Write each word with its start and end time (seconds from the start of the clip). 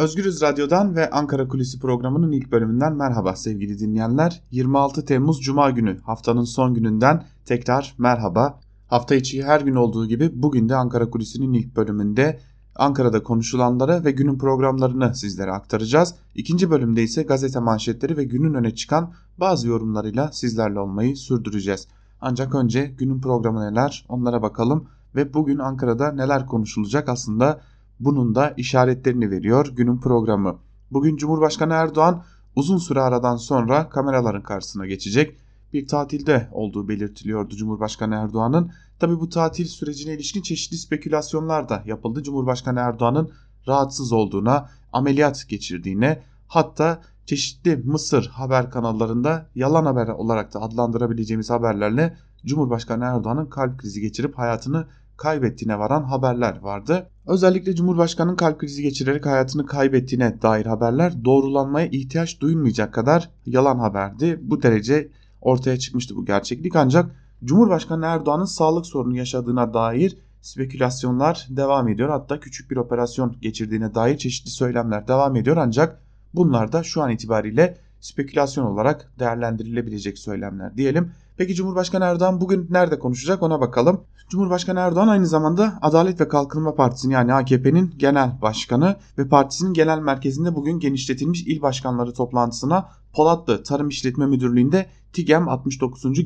Özgürüz 0.00 0.42
Radyo'dan 0.42 0.96
ve 0.96 1.10
Ankara 1.10 1.48
Kulisi 1.48 1.78
programının 1.78 2.32
ilk 2.32 2.52
bölümünden 2.52 2.92
merhaba 2.96 3.36
sevgili 3.36 3.78
dinleyenler. 3.78 4.42
26 4.50 5.04
Temmuz 5.04 5.40
Cuma 5.40 5.70
günü 5.70 6.00
haftanın 6.00 6.44
son 6.44 6.74
gününden 6.74 7.24
tekrar 7.44 7.94
merhaba. 7.98 8.60
Hafta 8.88 9.14
içi 9.14 9.44
her 9.44 9.60
gün 9.60 9.74
olduğu 9.74 10.06
gibi 10.06 10.30
bugün 10.34 10.68
de 10.68 10.76
Ankara 10.76 11.10
Kulisi'nin 11.10 11.52
ilk 11.52 11.76
bölümünde 11.76 12.40
Ankara'da 12.76 13.22
konuşulanları 13.22 14.04
ve 14.04 14.10
günün 14.10 14.38
programlarını 14.38 15.14
sizlere 15.14 15.52
aktaracağız. 15.52 16.14
İkinci 16.34 16.70
bölümde 16.70 17.02
ise 17.02 17.22
gazete 17.22 17.58
manşetleri 17.58 18.16
ve 18.16 18.24
günün 18.24 18.54
öne 18.54 18.74
çıkan 18.74 19.12
bazı 19.38 19.68
yorumlarıyla 19.68 20.32
sizlerle 20.32 20.80
olmayı 20.80 21.16
sürdüreceğiz. 21.16 21.88
Ancak 22.20 22.54
önce 22.54 22.94
günün 22.98 23.20
programı 23.20 23.72
neler 23.72 24.06
onlara 24.08 24.42
bakalım 24.42 24.84
ve 25.14 25.34
bugün 25.34 25.58
Ankara'da 25.58 26.12
neler 26.12 26.46
konuşulacak 26.46 27.08
aslında 27.08 27.60
bunun 28.00 28.34
da 28.34 28.54
işaretlerini 28.56 29.30
veriyor 29.30 29.66
günün 29.66 29.98
programı. 29.98 30.58
Bugün 30.90 31.16
Cumhurbaşkanı 31.16 31.72
Erdoğan 31.72 32.24
uzun 32.56 32.78
süre 32.78 33.00
aradan 33.00 33.36
sonra 33.36 33.88
kameraların 33.88 34.42
karşısına 34.42 34.86
geçecek. 34.86 35.36
Bir 35.72 35.86
tatilde 35.86 36.48
olduğu 36.52 36.88
belirtiliyordu 36.88 37.56
Cumhurbaşkanı 37.56 38.14
Erdoğan'ın. 38.14 38.72
Tabi 38.98 39.20
bu 39.20 39.28
tatil 39.28 39.66
sürecine 39.66 40.14
ilişkin 40.14 40.42
çeşitli 40.42 40.76
spekülasyonlar 40.76 41.68
da 41.68 41.82
yapıldı. 41.86 42.22
Cumhurbaşkanı 42.22 42.80
Erdoğan'ın 42.80 43.30
rahatsız 43.68 44.12
olduğuna, 44.12 44.68
ameliyat 44.92 45.48
geçirdiğine 45.48 46.22
hatta 46.48 47.02
çeşitli 47.26 47.76
Mısır 47.76 48.26
haber 48.26 48.70
kanallarında 48.70 49.46
yalan 49.54 49.86
haber 49.86 50.08
olarak 50.08 50.54
da 50.54 50.60
adlandırabileceğimiz 50.62 51.50
haberlerle 51.50 52.16
Cumhurbaşkanı 52.46 53.04
Erdoğan'ın 53.04 53.46
kalp 53.46 53.78
krizi 53.78 54.00
geçirip 54.00 54.38
hayatını 54.38 54.86
kaybettiğine 55.20 55.78
varan 55.78 56.02
haberler 56.02 56.58
vardı. 56.60 57.10
Özellikle 57.26 57.74
Cumhurbaşkanı'nın 57.74 58.36
kalp 58.36 58.58
krizi 58.60 58.82
geçirerek 58.82 59.26
hayatını 59.26 59.66
kaybettiğine 59.66 60.42
dair 60.42 60.66
haberler 60.66 61.24
doğrulanmaya 61.24 61.86
ihtiyaç 61.86 62.40
duyulmayacak 62.40 62.94
kadar 62.94 63.30
yalan 63.46 63.78
haberdi. 63.78 64.38
Bu 64.42 64.62
derece 64.62 65.08
ortaya 65.40 65.78
çıkmıştı 65.78 66.16
bu 66.16 66.24
gerçeklik 66.24 66.76
ancak 66.76 67.16
Cumhurbaşkanı 67.44 68.06
Erdoğan'ın 68.06 68.44
sağlık 68.44 68.86
sorunu 68.86 69.16
yaşadığına 69.16 69.74
dair 69.74 70.18
spekülasyonlar 70.42 71.46
devam 71.50 71.88
ediyor. 71.88 72.08
Hatta 72.08 72.40
küçük 72.40 72.70
bir 72.70 72.76
operasyon 72.76 73.36
geçirdiğine 73.40 73.94
dair 73.94 74.18
çeşitli 74.18 74.50
söylemler 74.50 75.08
devam 75.08 75.36
ediyor 75.36 75.56
ancak 75.56 76.02
bunlar 76.34 76.72
da 76.72 76.82
şu 76.82 77.02
an 77.02 77.10
itibariyle 77.10 77.78
spekülasyon 78.00 78.64
olarak 78.64 79.12
değerlendirilebilecek 79.18 80.18
söylemler 80.18 80.76
diyelim. 80.76 81.12
Peki 81.40 81.54
Cumhurbaşkanı 81.54 82.04
Erdoğan 82.04 82.40
bugün 82.40 82.66
nerede 82.70 82.98
konuşacak 82.98 83.42
ona 83.42 83.60
bakalım. 83.60 84.00
Cumhurbaşkanı 84.28 84.80
Erdoğan 84.80 85.08
aynı 85.08 85.26
zamanda 85.26 85.78
Adalet 85.82 86.20
ve 86.20 86.28
Kalkınma 86.28 86.74
Partisi'nin 86.74 87.12
yani 87.12 87.34
AKP'nin 87.34 87.94
genel 87.96 88.42
başkanı 88.42 88.96
ve 89.18 89.28
partisinin 89.28 89.72
genel 89.72 89.98
merkezinde 89.98 90.54
bugün 90.54 90.78
genişletilmiş 90.78 91.42
il 91.46 91.62
başkanları 91.62 92.14
toplantısına 92.14 92.88
Polatlı 93.12 93.62
Tarım 93.62 93.88
İşletme 93.88 94.26
Müdürlüğü'nde 94.26 94.86
TİGEM 95.12 95.48
69. 95.48 96.24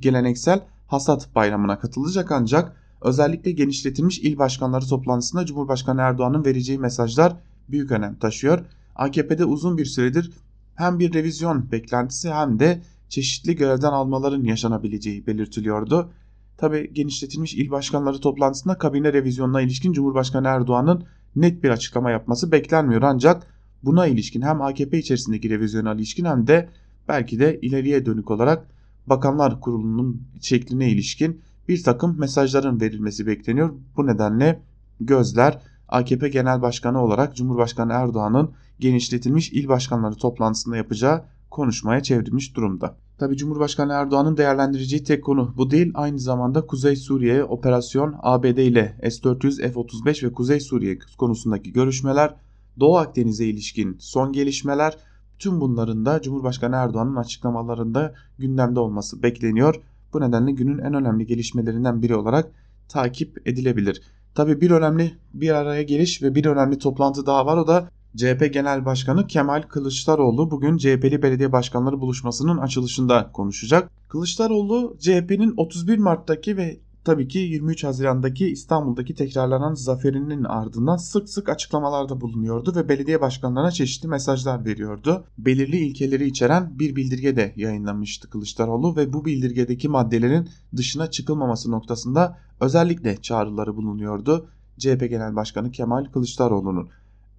Geleneksel 0.00 0.60
Hasat 0.86 1.34
Bayramı'na 1.34 1.78
katılacak 1.78 2.32
ancak 2.32 2.76
özellikle 3.00 3.52
genişletilmiş 3.52 4.18
il 4.18 4.38
başkanları 4.38 4.86
toplantısında 4.86 5.46
Cumhurbaşkanı 5.46 6.00
Erdoğan'ın 6.00 6.44
vereceği 6.44 6.78
mesajlar 6.78 7.36
büyük 7.68 7.90
önem 7.90 8.14
taşıyor. 8.14 8.64
AKP'de 8.96 9.44
uzun 9.44 9.78
bir 9.78 9.86
süredir 9.86 10.30
hem 10.74 10.98
bir 10.98 11.14
revizyon 11.14 11.72
beklentisi 11.72 12.30
hem 12.30 12.58
de 12.58 12.82
çeşitli 13.08 13.56
görevden 13.56 13.92
almaların 13.92 14.44
yaşanabileceği 14.44 15.26
belirtiliyordu. 15.26 16.10
Tabi 16.56 16.92
genişletilmiş 16.92 17.54
il 17.54 17.70
başkanları 17.70 18.20
toplantısında 18.20 18.78
kabine 18.78 19.12
revizyonuna 19.12 19.60
ilişkin 19.60 19.92
Cumhurbaşkanı 19.92 20.48
Erdoğan'ın 20.48 21.04
net 21.36 21.64
bir 21.64 21.70
açıklama 21.70 22.10
yapması 22.10 22.52
beklenmiyor 22.52 23.02
ancak 23.02 23.46
buna 23.82 24.06
ilişkin 24.06 24.42
hem 24.42 24.62
AKP 24.62 24.98
içerisindeki 24.98 25.50
revizyona 25.50 25.94
ilişkin 25.94 26.24
hem 26.24 26.46
de 26.46 26.68
belki 27.08 27.40
de 27.40 27.60
ileriye 27.60 28.06
dönük 28.06 28.30
olarak 28.30 28.68
Bakanlar 29.06 29.60
Kurulu'nun 29.60 30.22
şekline 30.40 30.90
ilişkin 30.90 31.40
bir 31.68 31.82
takım 31.82 32.20
mesajların 32.20 32.80
verilmesi 32.80 33.26
bekleniyor. 33.26 33.70
Bu 33.96 34.06
nedenle 34.06 34.62
gözler 35.00 35.58
AKP 35.88 36.28
Genel 36.28 36.62
Başkanı 36.62 37.02
olarak 37.02 37.36
Cumhurbaşkanı 37.36 37.92
Erdoğan'ın 37.92 38.50
genişletilmiş 38.80 39.52
il 39.52 39.68
başkanları 39.68 40.14
toplantısında 40.14 40.76
yapacağı 40.76 41.24
konuşmaya 41.54 42.02
çevrilmiş 42.02 42.56
durumda. 42.56 42.96
Tabi 43.18 43.36
Cumhurbaşkanı 43.36 43.92
Erdoğan'ın 43.92 44.36
değerlendireceği 44.36 45.04
tek 45.04 45.24
konu 45.24 45.54
bu 45.56 45.70
değil. 45.70 45.90
Aynı 45.94 46.18
zamanda 46.18 46.66
Kuzey 46.66 46.96
Suriye 46.96 47.44
operasyon 47.44 48.14
ABD 48.22 48.58
ile 48.58 48.96
S-400, 49.02 49.72
F-35 49.72 50.26
ve 50.26 50.32
Kuzey 50.32 50.60
Suriye 50.60 50.98
konusundaki 51.18 51.72
görüşmeler, 51.72 52.34
Doğu 52.80 52.96
Akdeniz'e 52.96 53.46
ilişkin 53.46 53.96
son 54.00 54.32
gelişmeler 54.32 54.96
tüm 55.38 55.60
bunların 55.60 56.06
da 56.06 56.22
Cumhurbaşkanı 56.22 56.76
Erdoğan'ın 56.76 57.16
açıklamalarında 57.16 58.14
gündemde 58.38 58.80
olması 58.80 59.22
bekleniyor. 59.22 59.80
Bu 60.12 60.20
nedenle 60.20 60.52
günün 60.52 60.78
en 60.78 60.94
önemli 60.94 61.26
gelişmelerinden 61.26 62.02
biri 62.02 62.16
olarak 62.16 62.50
takip 62.88 63.48
edilebilir. 63.48 64.02
Tabi 64.34 64.60
bir 64.60 64.70
önemli 64.70 65.14
bir 65.34 65.50
araya 65.50 65.82
geliş 65.82 66.22
ve 66.22 66.34
bir 66.34 66.44
önemli 66.44 66.78
toplantı 66.78 67.26
daha 67.26 67.46
var 67.46 67.56
o 67.56 67.66
da 67.66 67.90
CHP 68.16 68.52
Genel 68.52 68.84
Başkanı 68.84 69.26
Kemal 69.26 69.62
Kılıçdaroğlu 69.62 70.50
bugün 70.50 70.76
CHP'li 70.76 71.22
belediye 71.22 71.52
başkanları 71.52 72.00
buluşmasının 72.00 72.58
açılışında 72.58 73.30
konuşacak. 73.32 73.90
Kılıçdaroğlu 74.08 74.96
CHP'nin 75.00 75.54
31 75.56 75.98
Mart'taki 75.98 76.56
ve 76.56 76.80
tabii 77.04 77.28
ki 77.28 77.38
23 77.38 77.84
Haziran'daki 77.84 78.46
İstanbul'daki 78.46 79.14
tekrarlanan 79.14 79.74
zaferinin 79.74 80.44
ardından 80.44 80.96
sık 80.96 81.28
sık 81.28 81.48
açıklamalarda 81.48 82.20
bulunuyordu 82.20 82.76
ve 82.76 82.88
belediye 82.88 83.20
başkanlarına 83.20 83.70
çeşitli 83.70 84.08
mesajlar 84.08 84.64
veriyordu. 84.64 85.24
Belirli 85.38 85.76
ilkeleri 85.76 86.26
içeren 86.26 86.78
bir 86.78 86.96
bildirge 86.96 87.36
de 87.36 87.52
yayınlamıştı 87.56 88.30
Kılıçdaroğlu 88.30 88.96
ve 88.96 89.12
bu 89.12 89.24
bildirgedeki 89.24 89.88
maddelerin 89.88 90.48
dışına 90.76 91.10
çıkılmaması 91.10 91.70
noktasında 91.70 92.38
özellikle 92.60 93.22
çağrıları 93.22 93.76
bulunuyordu. 93.76 94.48
CHP 94.78 95.00
Genel 95.10 95.36
Başkanı 95.36 95.70
Kemal 95.70 96.04
Kılıçdaroğlu'nun. 96.04 96.88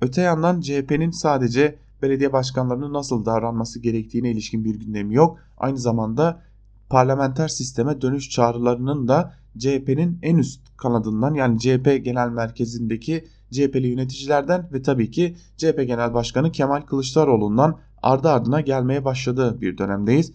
Öte 0.01 0.21
yandan 0.21 0.61
CHP'nin 0.61 1.11
sadece 1.11 1.75
belediye 2.01 2.33
başkanlarının 2.33 2.93
nasıl 2.93 3.25
davranması 3.25 3.79
gerektiğine 3.79 4.31
ilişkin 4.31 4.65
bir 4.65 4.75
gündemi 4.75 5.15
yok. 5.15 5.37
Aynı 5.57 5.77
zamanda 5.77 6.41
parlamenter 6.89 7.47
sisteme 7.47 8.01
dönüş 8.01 8.29
çağrılarının 8.29 9.07
da 9.07 9.33
CHP'nin 9.57 10.19
en 10.21 10.37
üst 10.37 10.77
kanadından 10.77 11.33
yani 11.33 11.59
CHP 11.59 12.05
genel 12.05 12.29
merkezindeki 12.29 13.25
CHP'li 13.51 13.87
yöneticilerden 13.87 14.69
ve 14.73 14.81
tabii 14.81 15.11
ki 15.11 15.35
CHP 15.57 15.77
Genel 15.87 16.13
Başkanı 16.13 16.51
Kemal 16.51 16.81
Kılıçdaroğlu'ndan 16.81 17.79
ardı 18.01 18.29
ardına 18.29 18.61
gelmeye 18.61 19.05
başladığı 19.05 19.61
bir 19.61 19.77
dönemdeyiz. 19.77 20.31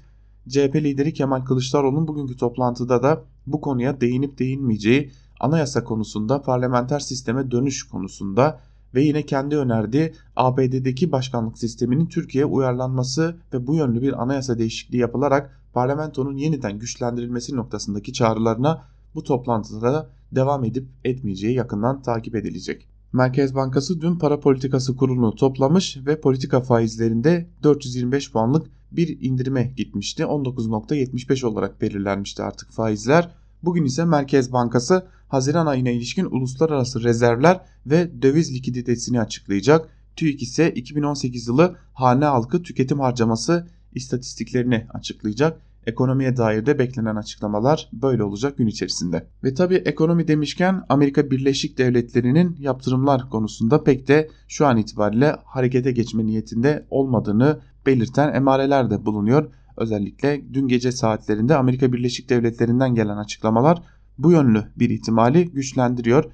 CHP 0.48 0.76
lideri 0.76 1.12
Kemal 1.12 1.44
Kılıçdaroğlu'nun 1.44 2.08
bugünkü 2.08 2.36
toplantıda 2.36 3.02
da 3.02 3.24
bu 3.46 3.60
konuya 3.60 4.00
değinip 4.00 4.38
değinmeyeceği 4.38 5.12
anayasa 5.40 5.84
konusunda 5.84 6.42
parlamenter 6.42 7.00
sisteme 7.00 7.50
dönüş 7.50 7.88
konusunda 7.88 8.60
ve 8.94 9.02
yine 9.02 9.26
kendi 9.26 9.56
önerdiği 9.56 10.12
ABD'deki 10.36 11.12
başkanlık 11.12 11.58
sisteminin 11.58 12.06
Türkiye'ye 12.06 12.46
uyarlanması 12.46 13.36
ve 13.52 13.66
bu 13.66 13.74
yönlü 13.74 14.02
bir 14.02 14.22
anayasa 14.22 14.58
değişikliği 14.58 14.98
yapılarak 14.98 15.60
parlamentonun 15.72 16.36
yeniden 16.36 16.78
güçlendirilmesi 16.78 17.56
noktasındaki 17.56 18.12
çağrılarına 18.12 18.82
bu 19.14 19.22
toplantıda 19.22 20.10
devam 20.32 20.64
edip 20.64 20.88
etmeyeceği 21.04 21.54
yakından 21.54 22.02
takip 22.02 22.34
edilecek. 22.34 22.88
Merkez 23.12 23.54
Bankası 23.54 24.00
dün 24.00 24.16
para 24.16 24.40
politikası 24.40 24.96
kurulunu 24.96 25.34
toplamış 25.34 25.98
ve 26.06 26.20
politika 26.20 26.60
faizlerinde 26.60 27.50
425 27.62 28.32
puanlık 28.32 28.66
bir 28.92 29.20
indirime 29.20 29.72
gitmişti. 29.76 30.22
19.75 30.22 31.46
olarak 31.46 31.80
belirlenmişti 31.80 32.42
artık 32.42 32.70
faizler. 32.70 33.39
Bugün 33.62 33.84
ise 33.84 34.04
Merkez 34.04 34.52
Bankası 34.52 35.06
Haziran 35.28 35.66
ayına 35.66 35.90
ilişkin 35.90 36.24
uluslararası 36.24 37.02
rezervler 37.02 37.60
ve 37.86 38.22
döviz 38.22 38.54
likiditesini 38.54 39.20
açıklayacak. 39.20 39.88
TÜİK 40.16 40.42
ise 40.42 40.70
2018 40.70 41.46
yılı 41.46 41.76
hane 41.92 42.24
halkı 42.24 42.62
tüketim 42.62 43.00
harcaması 43.00 43.68
istatistiklerini 43.94 44.86
açıklayacak. 44.94 45.60
Ekonomiye 45.86 46.36
dair 46.36 46.66
de 46.66 46.78
beklenen 46.78 47.16
açıklamalar 47.16 47.88
böyle 47.92 48.22
olacak 48.22 48.58
gün 48.58 48.66
içerisinde. 48.66 49.26
Ve 49.44 49.54
tabi 49.54 49.74
ekonomi 49.74 50.28
demişken 50.28 50.84
Amerika 50.88 51.30
Birleşik 51.30 51.78
Devletleri'nin 51.78 52.56
yaptırımlar 52.58 53.30
konusunda 53.30 53.84
pek 53.84 54.08
de 54.08 54.28
şu 54.48 54.66
an 54.66 54.76
itibariyle 54.76 55.36
harekete 55.44 55.92
geçme 55.92 56.26
niyetinde 56.26 56.86
olmadığını 56.90 57.60
belirten 57.86 58.34
emareler 58.34 58.90
de 58.90 59.04
bulunuyor. 59.04 59.50
Özellikle 59.80 60.54
dün 60.54 60.68
gece 60.68 60.92
saatlerinde 60.92 61.56
Amerika 61.56 61.92
Birleşik 61.92 62.28
Devletleri'nden 62.28 62.94
gelen 62.94 63.16
açıklamalar 63.16 63.82
bu 64.18 64.32
yönlü 64.32 64.64
bir 64.76 64.90
ihtimali 64.90 65.50
güçlendiriyor. 65.50 66.24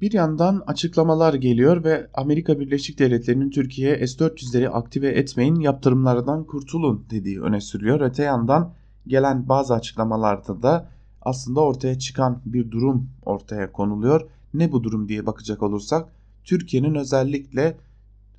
Bir 0.00 0.12
yandan 0.12 0.62
açıklamalar 0.66 1.34
geliyor 1.34 1.84
ve 1.84 2.10
Amerika 2.14 2.60
Birleşik 2.60 2.98
Devletleri'nin 2.98 3.50
Türkiye'ye 3.50 4.06
S-400'leri 4.06 4.68
aktive 4.68 5.08
etmeyin 5.08 5.54
yaptırımlardan 5.54 6.44
kurtulun 6.44 7.06
dediği 7.10 7.40
öne 7.40 7.60
sürüyor. 7.60 8.00
Öte 8.00 8.22
yandan 8.22 8.72
gelen 9.06 9.48
bazı 9.48 9.74
açıklamalarda 9.74 10.62
da 10.62 10.90
aslında 11.22 11.60
ortaya 11.60 11.98
çıkan 11.98 12.42
bir 12.46 12.70
durum 12.70 13.10
ortaya 13.24 13.72
konuluyor. 13.72 14.28
Ne 14.54 14.72
bu 14.72 14.84
durum 14.84 15.08
diye 15.08 15.26
bakacak 15.26 15.62
olursak 15.62 16.08
Türkiye'nin 16.44 16.94
özellikle 16.94 17.76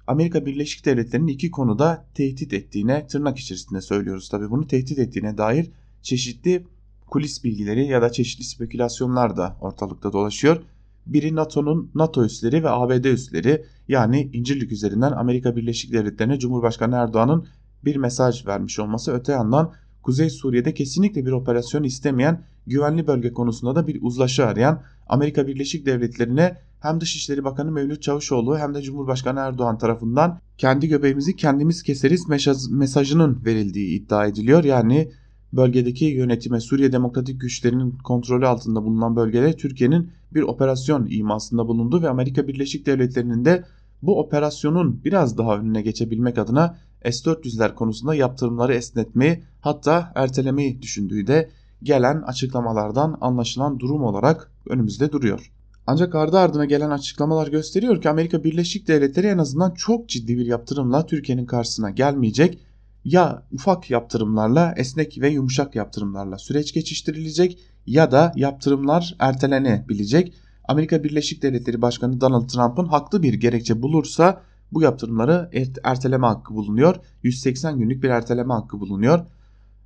Amerika 0.08 0.46
Birleşik 0.46 0.86
Devletleri'nin 0.86 1.28
iki 1.28 1.52
konuda 1.52 2.06
tehdit 2.14 2.54
ettiğine 2.54 3.08
tırnak 3.08 3.38
içerisinde 3.38 3.82
söylüyoruz 3.82 4.30
tabii 4.30 4.50
bunu 4.50 4.68
tehdit 4.68 5.00
ettiğine 5.00 5.38
dair 5.38 5.72
çeşitli 6.02 6.68
kulis 7.08 7.44
bilgileri 7.44 7.88
ya 7.88 8.02
da 8.02 8.12
çeşitli 8.12 8.44
spekülasyonlar 8.44 9.38
da 9.38 9.58
ortalıkta 9.62 10.14
dolaşıyor. 10.14 10.64
Biri 11.06 11.36
NATO'nun 11.36 11.92
NATO 11.96 12.26
üsleri 12.26 12.64
ve 12.64 12.70
ABD 12.70 13.06
üsleri 13.06 13.66
yani 13.88 14.30
İncirlik 14.34 14.72
üzerinden 14.72 15.12
Amerika 15.12 15.56
Birleşik 15.56 15.94
Devletleri'ne 15.94 16.40
Cumhurbaşkanı 16.40 16.96
Erdoğan'ın 16.96 17.48
bir 17.86 17.96
mesaj 17.96 18.48
vermiş 18.48 18.80
olması 18.80 19.14
öte 19.14 19.32
yandan 19.32 19.74
Kuzey 20.08 20.30
Suriye'de 20.30 20.74
kesinlikle 20.74 21.26
bir 21.26 21.32
operasyon 21.32 21.84
istemeyen 21.84 22.44
güvenli 22.68 23.08
bölge 23.08 23.34
konusunda 23.34 23.76
da 23.76 23.88
bir 23.88 24.00
uzlaşı 24.02 24.46
arayan 24.46 24.82
Amerika 25.08 25.48
Birleşik 25.48 25.86
Devletleri'ne 25.86 26.58
hem 26.80 27.02
Dışişleri 27.02 27.44
Bakanı 27.44 27.72
Mevlüt 27.72 28.02
Çavuşoğlu 28.02 28.58
hem 28.58 28.74
de 28.74 28.82
Cumhurbaşkanı 28.82 29.40
Erdoğan 29.40 29.78
tarafından 29.78 30.40
kendi 30.58 30.88
göbeğimizi 30.88 31.36
kendimiz 31.36 31.84
keseriz 31.84 32.26
mesajının 32.70 33.46
verildiği 33.46 34.02
iddia 34.02 34.26
ediliyor. 34.26 34.64
Yani 34.64 35.12
bölgedeki 35.54 36.06
yönetime 36.06 36.60
Suriye 36.60 36.92
Demokratik 36.92 37.42
Güçlerinin 37.42 37.92
kontrolü 37.92 38.48
altında 38.48 38.84
bulunan 38.84 39.16
bölgede 39.16 39.56
Türkiye'nin 39.56 40.10
bir 40.34 40.42
operasyon 40.42 41.08
imasında 41.10 41.68
bulundu 41.68 42.02
ve 42.02 42.10
Amerika 42.10 42.48
Birleşik 42.48 42.86
Devletleri'nin 42.86 43.46
de 43.46 43.64
bu 44.02 44.20
operasyonun 44.20 45.02
biraz 45.06 45.38
daha 45.38 45.58
önüne 45.58 45.82
geçebilmek 45.82 46.38
adına 46.38 46.78
S-400'ler 47.06 47.76
konusunda 47.76 48.16
yaptırımları 48.16 48.74
esnetmeyi 48.74 49.44
hatta 49.62 50.12
ertelemeyi 50.16 50.82
düşündüğü 50.82 51.28
de 51.28 51.50
gelen 51.84 52.22
açıklamalardan 52.22 53.18
anlaşılan 53.22 53.80
durum 53.80 54.04
olarak 54.04 54.52
önümüzde 54.70 55.12
duruyor. 55.12 55.52
Ancak 55.88 56.16
ardı 56.16 56.38
ardına 56.38 56.66
gelen 56.66 56.90
açıklamalar 56.90 57.48
gösteriyor 57.48 58.02
ki 58.02 58.10
Amerika 58.10 58.44
Birleşik 58.44 58.88
Devletleri 58.88 59.28
en 59.28 59.38
azından 59.38 59.72
çok 59.72 60.10
ciddi 60.10 60.38
bir 60.38 60.46
yaptırımla 60.46 61.06
Türkiye'nin 61.06 61.46
karşısına 61.46 61.90
gelmeyecek. 61.90 62.60
Ya 63.06 63.44
ufak 63.52 63.90
yaptırımlarla, 63.90 64.74
esnek 64.78 65.22
ve 65.22 65.30
yumuşak 65.30 65.76
yaptırımlarla 65.76 66.38
süreç 66.38 66.74
geçiştirilecek 66.74 67.60
ya 67.86 68.12
da 68.12 68.34
yaptırımlar 68.36 69.16
ertelenebilecek. 69.20 70.34
Amerika 70.68 71.04
Birleşik 71.04 71.42
Devletleri 71.42 71.82
Başkanı 71.82 72.22
Donald 72.22 72.48
Trump'ın 72.48 72.86
haklı 72.86 73.24
bir 73.24 73.34
gerekçe 73.34 73.82
bulursa 73.82 74.42
bu 74.72 74.82
yaptırımları 74.82 75.50
erteleme 75.84 76.28
hakkı 76.28 76.54
bulunuyor. 76.54 76.96
180 77.24 77.80
günlük 77.80 78.04
bir 78.04 78.10
erteleme 78.10 78.54
hakkı 78.54 78.80
bulunuyor. 78.80 79.20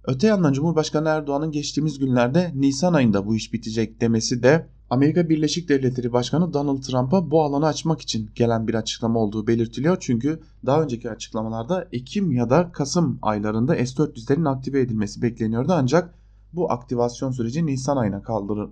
Öte 0.04 0.28
yandan 0.28 0.54
Cumhurbaşkanı 0.54 1.10
Erdoğan'ın 1.10 1.52
geçtiğimiz 1.52 2.00
günlerde 2.00 2.52
Nisan 2.56 2.94
ayında 2.94 3.26
bu 3.26 3.36
iş 3.36 3.54
bitecek 3.54 4.02
demesi 4.02 4.44
de 4.44 4.68
Amerika 4.90 5.30
Birleşik 5.30 5.70
Devletleri 5.70 6.14
Başkanı 6.14 6.54
Donald 6.54 6.82
Trump'a 6.82 7.32
bu 7.32 7.44
alanı 7.44 7.66
açmak 7.66 8.02
için 8.02 8.30
gelen 8.36 8.68
bir 8.68 8.74
açıklama 8.74 9.20
olduğu 9.20 9.48
belirtiliyor. 9.48 9.98
Çünkü 10.00 10.40
daha 10.66 10.84
önceki 10.84 11.10
açıklamalarda 11.12 11.88
Ekim 11.92 12.32
ya 12.32 12.50
da 12.50 12.72
Kasım 12.72 13.20
aylarında 13.22 13.76
S-400'lerin 13.76 14.50
aktive 14.50 14.82
edilmesi 14.82 15.22
bekleniyordu. 15.22 15.74
Ancak 15.74 16.14
bu 16.54 16.72
aktivasyon 16.72 17.32
süreci 17.32 17.66
Nisan 17.66 17.98
ayına 17.98 18.24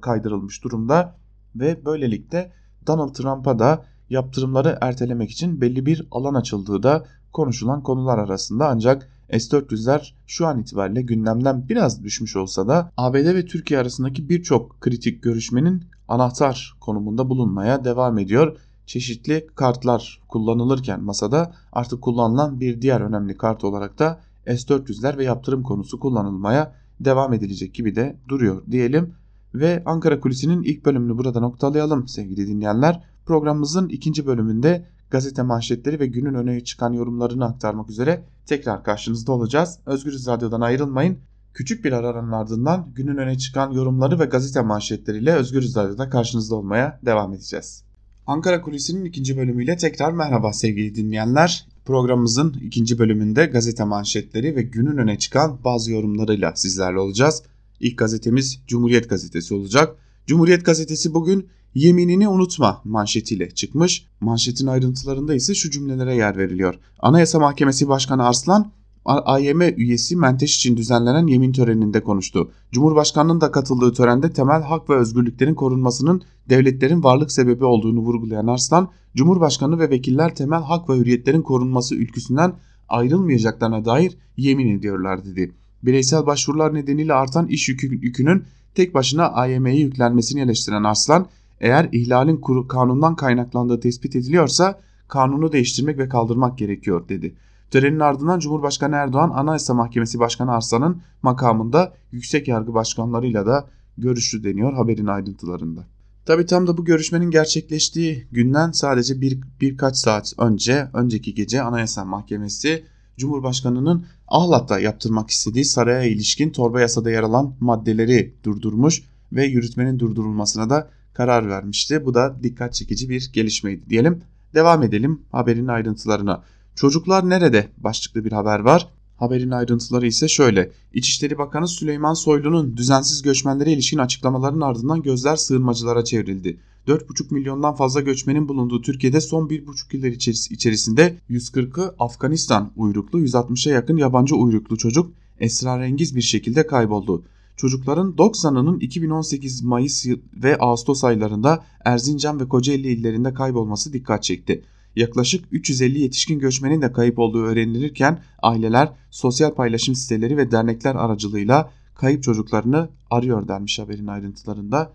kaydırılmış 0.01 0.63
durumda 0.63 1.15
ve 1.55 1.85
böylelikle 1.85 2.51
Donald 2.87 3.13
Trump'a 3.13 3.59
da 3.59 3.85
yaptırımları 4.09 4.77
ertelemek 4.81 5.31
için 5.31 5.61
belli 5.61 5.85
bir 5.85 6.07
alan 6.11 6.33
açıldığı 6.33 6.83
da 6.83 7.05
konuşulan 7.33 7.83
konular 7.83 8.17
arasında 8.17 8.69
ancak 8.69 9.09
S-400'ler 9.31 10.13
şu 10.27 10.47
an 10.47 10.59
itibariyle 10.59 11.01
gündemden 11.01 11.69
biraz 11.69 12.03
düşmüş 12.03 12.35
olsa 12.35 12.67
da 12.67 12.91
ABD 12.97 13.15
ve 13.15 13.45
Türkiye 13.45 13.79
arasındaki 13.79 14.29
birçok 14.29 14.81
kritik 14.81 15.23
görüşmenin 15.23 15.83
anahtar 16.07 16.77
konumunda 16.79 17.29
bulunmaya 17.29 17.83
devam 17.83 18.17
ediyor. 18.17 18.57
Çeşitli 18.85 19.47
kartlar 19.55 20.21
kullanılırken 20.27 21.03
masada 21.03 21.53
artık 21.71 22.01
kullanılan 22.01 22.59
bir 22.59 22.81
diğer 22.81 23.01
önemli 23.01 23.37
kart 23.37 23.63
olarak 23.63 23.99
da 23.99 24.21
S-400'ler 24.45 25.17
ve 25.17 25.23
yaptırım 25.23 25.63
konusu 25.63 25.99
kullanılmaya 25.99 26.73
devam 26.99 27.33
edilecek 27.33 27.73
gibi 27.73 27.95
de 27.95 28.15
duruyor 28.27 28.63
diyelim. 28.71 29.13
Ve 29.53 29.83
Ankara 29.85 30.19
Kulisi'nin 30.19 30.63
ilk 30.63 30.85
bölümünü 30.85 31.17
burada 31.17 31.39
noktalayalım 31.39 32.07
sevgili 32.07 32.47
dinleyenler. 32.47 33.03
Programımızın 33.29 33.89
ikinci 33.89 34.25
bölümünde 34.25 34.85
gazete 35.09 35.41
manşetleri 35.41 35.99
ve 35.99 36.07
günün 36.07 36.33
öne 36.33 36.63
çıkan 36.63 36.93
yorumlarını 36.93 37.45
aktarmak 37.45 37.89
üzere 37.89 38.25
tekrar 38.45 38.83
karşınızda 38.83 39.31
olacağız. 39.31 39.79
Özgürüz 39.85 40.27
Radyo'dan 40.27 40.61
ayrılmayın. 40.61 41.17
Küçük 41.53 41.85
bir 41.85 41.91
aranın 41.91 42.31
ardından 42.31 42.91
günün 42.95 43.17
öne 43.17 43.37
çıkan 43.37 43.71
yorumları 43.71 44.19
ve 44.19 44.25
gazete 44.25 44.61
manşetleriyle 44.61 45.33
Özgürüz 45.33 45.75
Radyo'da 45.75 46.09
karşınızda 46.09 46.55
olmaya 46.55 46.99
devam 47.05 47.33
edeceğiz. 47.33 47.83
Ankara 48.27 48.61
Kulisi'nin 48.61 49.05
ikinci 49.05 49.37
bölümüyle 49.37 49.77
tekrar 49.77 50.11
merhaba 50.11 50.53
sevgili 50.53 50.95
dinleyenler. 50.95 51.67
Programımızın 51.85 52.53
ikinci 52.53 52.99
bölümünde 52.99 53.45
gazete 53.45 53.83
manşetleri 53.83 54.55
ve 54.55 54.61
günün 54.61 54.97
öne 54.97 55.17
çıkan 55.17 55.63
bazı 55.63 55.91
yorumlarıyla 55.91 56.55
sizlerle 56.55 56.99
olacağız. 56.99 57.43
İlk 57.79 57.97
gazetemiz 57.97 58.61
Cumhuriyet 58.67 59.09
Gazetesi 59.09 59.53
olacak. 59.53 59.95
Cumhuriyet 60.27 60.65
Gazetesi 60.65 61.13
bugün 61.13 61.49
yeminini 61.75 62.27
unutma 62.27 62.81
manşetiyle 62.83 63.49
çıkmış. 63.49 64.05
Manşetin 64.21 64.67
ayrıntılarında 64.67 65.35
ise 65.35 65.55
şu 65.55 65.71
cümlelere 65.71 66.15
yer 66.15 66.37
veriliyor. 66.37 66.75
Anayasa 66.99 67.39
Mahkemesi 67.39 67.87
Başkanı 67.87 68.27
Arslan 68.27 68.71
AYM 69.05 69.61
üyesi 69.61 70.15
Menteş 70.15 70.55
için 70.55 70.77
düzenlenen 70.77 71.27
yemin 71.27 71.51
töreninde 71.51 72.03
konuştu. 72.03 72.51
Cumhurbaşkanının 72.71 73.41
da 73.41 73.51
katıldığı 73.51 73.93
törende 73.93 74.33
temel 74.33 74.61
hak 74.61 74.89
ve 74.89 74.95
özgürlüklerin 74.95 75.55
korunmasının 75.55 76.21
devletlerin 76.49 77.03
varlık 77.03 77.31
sebebi 77.31 77.65
olduğunu 77.65 77.99
vurgulayan 77.99 78.47
Arslan, 78.47 78.89
Cumhurbaşkanı 79.15 79.79
ve 79.79 79.89
vekiller 79.89 80.35
temel 80.35 80.61
hak 80.61 80.89
ve 80.89 80.97
hürriyetlerin 80.97 81.41
korunması 81.41 81.95
ülküsünden 81.95 82.53
ayrılmayacaklarına 82.89 83.85
dair 83.85 84.17
yemin 84.37 84.77
ediyorlar 84.77 85.25
dedi. 85.25 85.55
Bireysel 85.83 86.25
başvurular 86.25 86.73
nedeniyle 86.73 87.13
artan 87.13 87.47
iş 87.47 87.69
yükü, 87.69 87.87
yükünün 87.87 88.43
tek 88.75 88.93
başına 88.93 89.27
AYM'ye 89.27 89.79
yüklenmesini 89.79 90.41
eleştiren 90.41 90.83
Arslan, 90.83 91.27
eğer 91.61 91.89
ihlalin 91.91 92.41
kanundan 92.67 93.15
kaynaklandığı 93.15 93.79
tespit 93.79 94.15
ediliyorsa 94.15 94.79
kanunu 95.07 95.51
değiştirmek 95.51 95.97
ve 95.97 96.09
kaldırmak 96.09 96.57
gerekiyor 96.57 97.09
dedi. 97.09 97.35
Törenin 97.71 97.99
ardından 97.99 98.39
Cumhurbaşkanı 98.39 98.95
Erdoğan 98.95 99.29
Anayasa 99.29 99.73
Mahkemesi 99.73 100.19
Başkanı 100.19 100.51
Arslan'ın 100.51 101.01
makamında 101.21 101.93
yüksek 102.11 102.47
yargı 102.47 102.73
başkanlarıyla 102.73 103.45
da 103.45 103.67
görüştü 103.97 104.43
deniyor 104.43 104.73
haberin 104.73 105.07
ayrıntılarında. 105.07 105.87
Tabi 106.25 106.45
tam 106.45 106.67
da 106.67 106.77
bu 106.77 106.85
görüşmenin 106.85 107.31
gerçekleştiği 107.31 108.27
günden 108.31 108.71
sadece 108.71 109.21
bir, 109.21 109.39
birkaç 109.61 109.97
saat 109.97 110.33
önce, 110.37 110.87
önceki 110.93 111.35
gece 111.35 111.61
Anayasa 111.61 112.05
Mahkemesi 112.05 112.83
Cumhurbaşkanı'nın 113.17 114.05
Ahlat'ta 114.27 114.79
yaptırmak 114.79 115.29
istediği 115.29 115.65
saraya 115.65 116.03
ilişkin 116.03 116.49
torba 116.49 116.81
yasada 116.81 117.11
yer 117.11 117.23
alan 117.23 117.53
maddeleri 117.59 118.33
durdurmuş 118.43 119.03
ve 119.31 119.45
yürütmenin 119.45 119.99
durdurulmasına 119.99 120.69
da 120.69 120.89
karar 121.13 121.49
vermişti. 121.49 122.05
Bu 122.05 122.13
da 122.13 122.35
dikkat 122.43 122.73
çekici 122.73 123.09
bir 123.09 123.29
gelişmeydi 123.33 123.89
diyelim. 123.89 124.21
Devam 124.53 124.83
edelim 124.83 125.21
haberin 125.31 125.67
ayrıntılarına. 125.67 126.43
Çocuklar 126.75 127.29
nerede 127.29 127.67
başlıklı 127.77 128.25
bir 128.25 128.31
haber 128.31 128.59
var. 128.59 128.87
Haberin 129.17 129.51
ayrıntıları 129.51 130.07
ise 130.07 130.27
şöyle. 130.27 130.71
İçişleri 130.93 131.37
Bakanı 131.37 131.67
Süleyman 131.67 132.13
Soylu'nun 132.13 132.77
düzensiz 132.77 133.21
göçmenlere 133.21 133.71
ilişkin 133.71 133.97
açıklamaların 133.97 134.61
ardından 134.61 135.01
gözler 135.01 135.35
sığınmacılara 135.35 136.03
çevrildi. 136.03 136.57
4,5 136.87 137.33
milyondan 137.33 137.75
fazla 137.75 138.01
göçmenin 138.01 138.47
bulunduğu 138.47 138.81
Türkiye'de 138.81 139.21
son 139.21 139.47
1,5 139.47 139.97
yıllar 139.97 140.09
içerisinde 140.53 141.17
140'ı 141.29 141.95
Afganistan 141.99 142.71
uyruklu 142.75 143.19
160'a 143.19 143.73
yakın 143.73 143.97
yabancı 143.97 144.35
uyruklu 144.35 144.77
çocuk 144.77 145.11
esrarengiz 145.39 146.15
bir 146.15 146.21
şekilde 146.21 146.67
kayboldu. 146.67 147.23
Çocukların 147.59 148.11
90'ının 148.11 148.79
2018 148.79 149.63
Mayıs 149.63 150.05
ve 150.33 150.57
Ağustos 150.57 151.03
aylarında 151.03 151.63
Erzincan 151.85 152.39
ve 152.39 152.47
Kocaeli 152.47 152.87
illerinde 152.87 153.33
kaybolması 153.33 153.93
dikkat 153.93 154.23
çekti. 154.23 154.63
Yaklaşık 154.95 155.45
350 155.51 155.99
yetişkin 155.99 156.39
göçmenin 156.39 156.81
de 156.81 156.91
kayıp 156.91 157.19
olduğu 157.19 157.43
öğrenilirken 157.43 158.23
aileler 158.41 158.91
sosyal 159.09 159.53
paylaşım 159.53 159.95
siteleri 159.95 160.37
ve 160.37 160.51
dernekler 160.51 160.95
aracılığıyla 160.95 161.71
kayıp 161.95 162.23
çocuklarını 162.23 162.89
arıyor 163.09 163.47
denmiş 163.47 163.79
haberin 163.79 164.07
ayrıntılarında. 164.07 164.93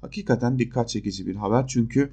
Hakikaten 0.00 0.58
dikkat 0.58 0.88
çekici 0.88 1.26
bir 1.26 1.36
haber 1.36 1.66
çünkü 1.66 2.12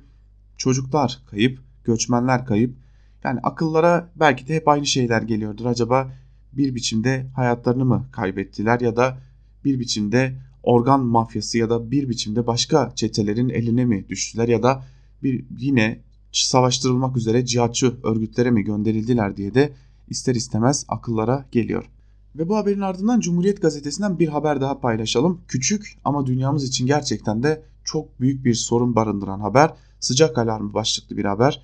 çocuklar 0.57 1.19
kayıp, 1.31 1.59
göçmenler 1.83 2.45
kayıp. 2.45 2.77
Yani 3.23 3.39
akıllara 3.43 4.09
belki 4.15 4.47
de 4.47 4.55
hep 4.55 4.67
aynı 4.67 4.85
şeyler 4.85 5.21
geliyordur. 5.21 5.65
Acaba 5.65 6.11
bir 6.53 6.75
biçimde 6.75 7.27
hayatlarını 7.35 7.85
mı 7.85 8.05
kaybettiler 8.11 8.79
ya 8.79 8.95
da 8.95 9.30
bir 9.65 9.79
biçimde 9.79 10.35
organ 10.63 10.99
mafyası 10.99 11.57
ya 11.57 11.69
da 11.69 11.91
bir 11.91 12.09
biçimde 12.09 12.47
başka 12.47 12.91
çetelerin 12.95 13.49
eline 13.49 13.85
mi 13.85 14.05
düştüler 14.09 14.47
ya 14.47 14.63
da 14.63 14.83
bir 15.23 15.45
yine 15.57 15.99
savaştırılmak 16.31 17.17
üzere 17.17 17.45
cihatçı 17.45 17.93
örgütlere 18.03 18.51
mi 18.51 18.63
gönderildiler 18.63 19.37
diye 19.37 19.53
de 19.53 19.73
ister 20.09 20.35
istemez 20.35 20.85
akıllara 20.87 21.45
geliyor. 21.51 21.89
Ve 22.35 22.49
bu 22.49 22.57
haberin 22.57 22.81
ardından 22.81 23.19
Cumhuriyet 23.19 23.61
Gazetesi'nden 23.61 24.19
bir 24.19 24.27
haber 24.27 24.61
daha 24.61 24.79
paylaşalım. 24.79 25.41
Küçük 25.47 25.97
ama 26.05 26.25
dünyamız 26.25 26.63
için 26.63 26.87
gerçekten 26.87 27.43
de 27.43 27.63
çok 27.83 28.19
büyük 28.19 28.45
bir 28.45 28.53
sorun 28.53 28.95
barındıran 28.95 29.39
haber. 29.39 29.73
Sıcak 29.99 30.37
alarmı 30.37 30.73
başlıklı 30.73 31.17
bir 31.17 31.25
haber. 31.25 31.61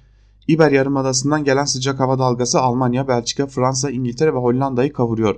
İber 0.47 0.71
Yarımadası'ndan 0.71 1.43
gelen 1.43 1.65
sıcak 1.65 1.99
hava 1.99 2.19
dalgası 2.19 2.59
Almanya, 2.59 3.07
Belçika, 3.07 3.47
Fransa, 3.47 3.91
İngiltere 3.91 4.33
ve 4.33 4.37
Hollanda'yı 4.37 4.93
kavuruyor. 4.93 5.35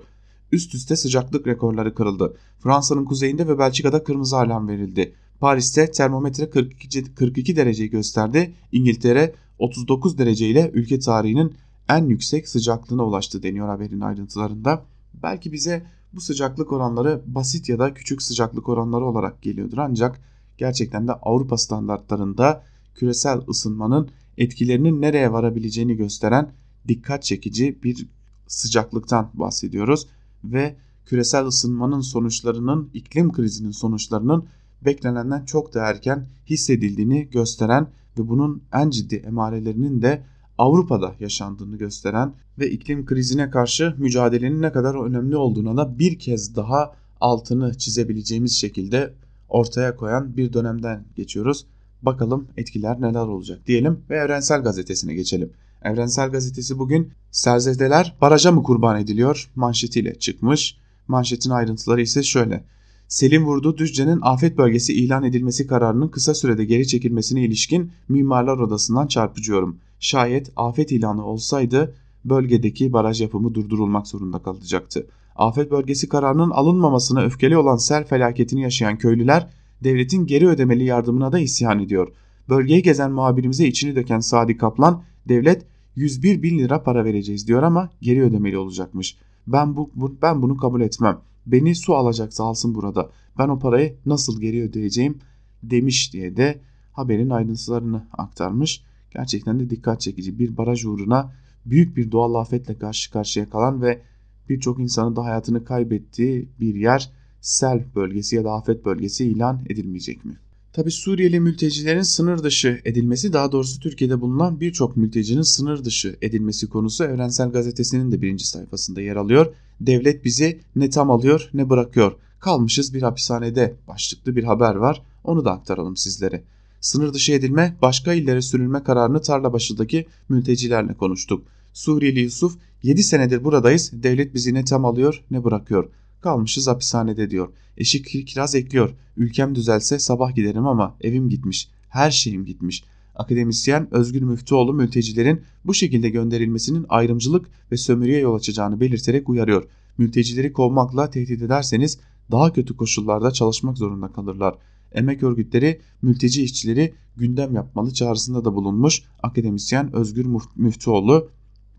Üst 0.51 0.75
üste 0.75 0.95
sıcaklık 0.95 1.47
rekorları 1.47 1.95
kırıldı. 1.95 2.37
Fransa'nın 2.59 3.05
kuzeyinde 3.05 3.47
ve 3.47 3.59
Belçika'da 3.59 4.03
kırmızı 4.03 4.37
alarm 4.37 4.67
verildi. 4.67 5.13
Paris'te 5.39 5.91
termometre 5.91 6.49
42, 6.49 7.15
42 7.15 7.55
dereceyi 7.55 7.89
gösterdi. 7.89 8.53
İngiltere 8.71 9.33
39 9.59 10.17
dereceyle 10.17 10.71
ülke 10.73 10.99
tarihinin 10.99 11.55
en 11.89 12.05
yüksek 12.05 12.49
sıcaklığına 12.49 13.05
ulaştı 13.05 13.43
deniyor 13.43 13.67
haberin 13.67 14.01
ayrıntılarında. 14.01 14.85
Belki 15.23 15.51
bize 15.51 15.83
bu 16.13 16.21
sıcaklık 16.21 16.71
oranları 16.71 17.21
basit 17.25 17.69
ya 17.69 17.79
da 17.79 17.93
küçük 17.93 18.21
sıcaklık 18.21 18.69
oranları 18.69 19.05
olarak 19.05 19.41
geliyordur 19.41 19.77
ancak 19.77 20.21
gerçekten 20.57 21.07
de 21.07 21.11
Avrupa 21.11 21.57
standartlarında 21.57 22.63
küresel 22.95 23.41
ısınmanın 23.49 24.09
etkilerinin 24.37 25.01
nereye 25.01 25.31
varabileceğini 25.31 25.95
gösteren 25.95 26.51
dikkat 26.87 27.23
çekici 27.23 27.83
bir 27.83 28.07
sıcaklıktan 28.47 29.29
bahsediyoruz 29.33 30.07
ve 30.43 30.75
küresel 31.05 31.45
ısınmanın 31.45 32.01
sonuçlarının 32.01 32.89
iklim 32.93 33.31
krizinin 33.31 33.71
sonuçlarının 33.71 34.45
beklenenden 34.85 35.45
çok 35.45 35.73
da 35.73 35.85
erken 35.85 36.27
hissedildiğini 36.49 37.29
gösteren 37.29 37.87
ve 38.19 38.27
bunun 38.27 38.63
en 38.73 38.89
ciddi 38.89 39.15
emarelerinin 39.15 40.01
de 40.01 40.23
Avrupa'da 40.57 41.15
yaşandığını 41.19 41.77
gösteren 41.77 42.33
ve 42.59 42.69
iklim 42.71 43.05
krizine 43.05 43.49
karşı 43.49 43.95
mücadelenin 43.97 44.61
ne 44.61 44.71
kadar 44.71 45.05
önemli 45.05 45.35
olduğuna 45.35 45.77
da 45.77 45.99
bir 45.99 46.19
kez 46.19 46.55
daha 46.55 46.95
altını 47.21 47.77
çizebileceğimiz 47.77 48.57
şekilde 48.57 49.13
ortaya 49.49 49.95
koyan 49.95 50.37
bir 50.37 50.53
dönemden 50.53 51.05
geçiyoruz. 51.15 51.65
Bakalım 52.01 52.47
etkiler 52.57 53.01
neler 53.01 53.19
olacak 53.19 53.67
diyelim 53.67 53.99
ve 54.09 54.17
Evrensel 54.17 54.63
Gazetesi'ne 54.63 55.13
geçelim. 55.13 55.51
Evrensel 55.83 56.29
Gazetesi 56.29 56.79
bugün 56.79 57.11
serzedeler 57.31 58.15
baraja 58.21 58.51
mı 58.51 58.63
kurban 58.63 59.01
ediliyor 59.01 59.49
manşetiyle 59.55 60.15
çıkmış. 60.15 60.77
Manşetin 61.07 61.49
ayrıntıları 61.49 62.01
ise 62.01 62.23
şöyle. 62.23 62.63
Selim 63.07 63.45
Vurdu 63.45 63.77
Düzce'nin 63.77 64.19
afet 64.21 64.57
bölgesi 64.57 64.93
ilan 64.93 65.23
edilmesi 65.23 65.67
kararının 65.67 66.07
kısa 66.07 66.33
sürede 66.33 66.65
geri 66.65 66.87
çekilmesine 66.87 67.43
ilişkin 67.43 67.91
Mimarlar 68.09 68.57
Odası'ndan 68.57 69.07
çarpıcıyorum. 69.07 69.77
Şayet 69.99 70.51
afet 70.55 70.91
ilanı 70.91 71.25
olsaydı 71.25 71.95
bölgedeki 72.25 72.93
baraj 72.93 73.21
yapımı 73.21 73.53
durdurulmak 73.53 74.07
zorunda 74.07 74.39
kalacaktı. 74.39 75.07
Afet 75.35 75.71
bölgesi 75.71 76.09
kararının 76.09 76.49
alınmamasına 76.49 77.21
öfkeli 77.21 77.57
olan 77.57 77.77
sel 77.77 78.07
felaketini 78.07 78.61
yaşayan 78.61 78.97
köylüler 78.97 79.47
devletin 79.83 80.25
geri 80.25 80.47
ödemeli 80.47 80.83
yardımına 80.83 81.31
da 81.31 81.39
isyan 81.39 81.79
ediyor. 81.79 82.07
Bölgeyi 82.49 82.83
gezen 82.83 83.11
muhabirimize 83.11 83.67
içini 83.67 83.95
döken 83.95 84.19
Sadi 84.19 84.57
Kaplan 84.57 85.03
devlet 85.29 85.65
101 85.95 86.43
bin 86.43 86.59
lira 86.59 86.83
para 86.83 87.05
vereceğiz 87.05 87.47
diyor 87.47 87.63
ama 87.63 87.89
geri 88.01 88.23
ödemeli 88.23 88.57
olacakmış. 88.57 89.17
Ben, 89.47 89.75
bu, 89.75 89.89
bu, 89.95 90.15
ben 90.21 90.41
bunu 90.41 90.57
kabul 90.57 90.81
etmem. 90.81 91.17
Beni 91.45 91.75
su 91.75 91.95
alacaksa 91.95 92.43
alsın 92.43 92.75
burada. 92.75 93.09
Ben 93.37 93.49
o 93.49 93.59
parayı 93.59 93.95
nasıl 94.05 94.41
geri 94.41 94.63
ödeyeceğim 94.63 95.17
demiş 95.63 96.13
diye 96.13 96.37
de 96.37 96.59
haberin 96.93 97.29
ayrıntılarını 97.29 98.07
aktarmış. 98.17 98.83
Gerçekten 99.11 99.59
de 99.59 99.69
dikkat 99.69 100.01
çekici 100.01 100.39
bir 100.39 100.57
baraj 100.57 100.85
uğruna 100.85 101.31
büyük 101.65 101.97
bir 101.97 102.11
doğal 102.11 102.35
afetle 102.35 102.77
karşı 102.77 103.11
karşıya 103.11 103.49
kalan 103.49 103.81
ve 103.81 104.01
birçok 104.49 104.79
insanın 104.79 105.15
da 105.15 105.25
hayatını 105.25 105.65
kaybettiği 105.65 106.49
bir 106.59 106.75
yer 106.75 107.11
sel 107.41 107.83
bölgesi 107.95 108.35
ya 108.35 108.43
da 108.43 108.51
afet 108.51 108.85
bölgesi 108.85 109.25
ilan 109.25 109.61
edilmeyecek 109.69 110.25
mi? 110.25 110.37
Tabi 110.79 110.91
Suriyeli 110.91 111.39
mültecilerin 111.39 112.01
sınır 112.01 112.43
dışı 112.43 112.81
edilmesi 112.85 113.33
daha 113.33 113.51
doğrusu 113.51 113.79
Türkiye'de 113.79 114.21
bulunan 114.21 114.59
birçok 114.59 114.97
mültecinin 114.97 115.41
sınır 115.41 115.83
dışı 115.83 116.15
edilmesi 116.21 116.69
konusu 116.69 117.03
Evrensel 117.03 117.51
Gazetesi'nin 117.51 118.11
de 118.11 118.21
birinci 118.21 118.47
sayfasında 118.47 119.01
yer 119.01 119.15
alıyor. 119.15 119.53
Devlet 119.81 120.25
bizi 120.25 120.59
ne 120.75 120.89
tam 120.89 121.11
alıyor 121.11 121.49
ne 121.53 121.69
bırakıyor. 121.69 122.15
Kalmışız 122.39 122.93
bir 122.93 123.01
hapishanede 123.01 123.75
başlıklı 123.87 124.35
bir 124.35 124.43
haber 124.43 124.75
var. 124.75 125.01
Onu 125.23 125.45
da 125.45 125.51
aktaralım 125.51 125.97
sizlere. 125.97 126.43
Sınır 126.81 127.13
dışı 127.13 127.31
edilme, 127.33 127.77
başka 127.81 128.13
illere 128.13 128.41
sürülme 128.41 128.83
kararını 128.83 129.21
Tarlabaşı'daki 129.21 130.05
mültecilerle 130.29 130.93
konuştuk. 130.93 131.43
Suriyeli 131.73 132.19
Yusuf 132.19 132.57
7 132.83 133.03
senedir 133.03 133.43
buradayız. 133.43 133.91
Devlet 133.93 134.33
bizi 134.33 134.53
ne 134.53 134.65
tam 134.65 134.85
alıyor 134.85 135.23
ne 135.31 135.43
bırakıyor. 135.43 135.89
Kalmışız 136.21 136.67
hapishanede 136.67 137.29
diyor. 137.29 137.49
Eşi 137.77 138.25
kiraz 138.25 138.55
ekliyor. 138.55 138.95
Ülkem 139.17 139.55
düzelse 139.55 139.99
sabah 139.99 140.35
giderim 140.35 140.67
ama 140.67 140.95
evim 141.01 141.29
gitmiş. 141.29 141.69
Her 141.89 142.11
şeyim 142.11 142.45
gitmiş. 142.45 142.83
Akademisyen 143.15 143.87
Özgür 143.91 144.21
Müftüoğlu 144.21 144.73
mültecilerin 144.73 145.41
bu 145.65 145.73
şekilde 145.73 146.09
gönderilmesinin 146.09 146.85
ayrımcılık 146.89 147.47
ve 147.71 147.77
sömürüye 147.77 148.19
yol 148.19 148.35
açacağını 148.35 148.79
belirterek 148.79 149.29
uyarıyor. 149.29 149.63
Mültecileri 149.97 150.53
kovmakla 150.53 151.09
tehdit 151.09 151.41
ederseniz 151.41 151.99
daha 152.31 152.53
kötü 152.53 152.77
koşullarda 152.77 153.31
çalışmak 153.31 153.77
zorunda 153.77 154.07
kalırlar. 154.07 154.55
Emek 154.91 155.23
örgütleri 155.23 155.81
mülteci 156.01 156.43
işçileri 156.43 156.93
gündem 157.17 157.55
yapmalı 157.55 157.93
çağrısında 157.93 158.45
da 158.45 158.53
bulunmuş 158.53 159.01
akademisyen 159.23 159.95
Özgür 159.95 160.25
Müftüoğlu. 160.55 161.29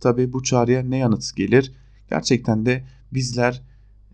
Tabi 0.01 0.33
bu 0.33 0.43
çağrıya 0.43 0.83
ne 0.83 0.97
yanıt 0.97 1.37
gelir? 1.37 1.73
Gerçekten 2.11 2.67
de 2.67 2.85
bizler 3.13 3.63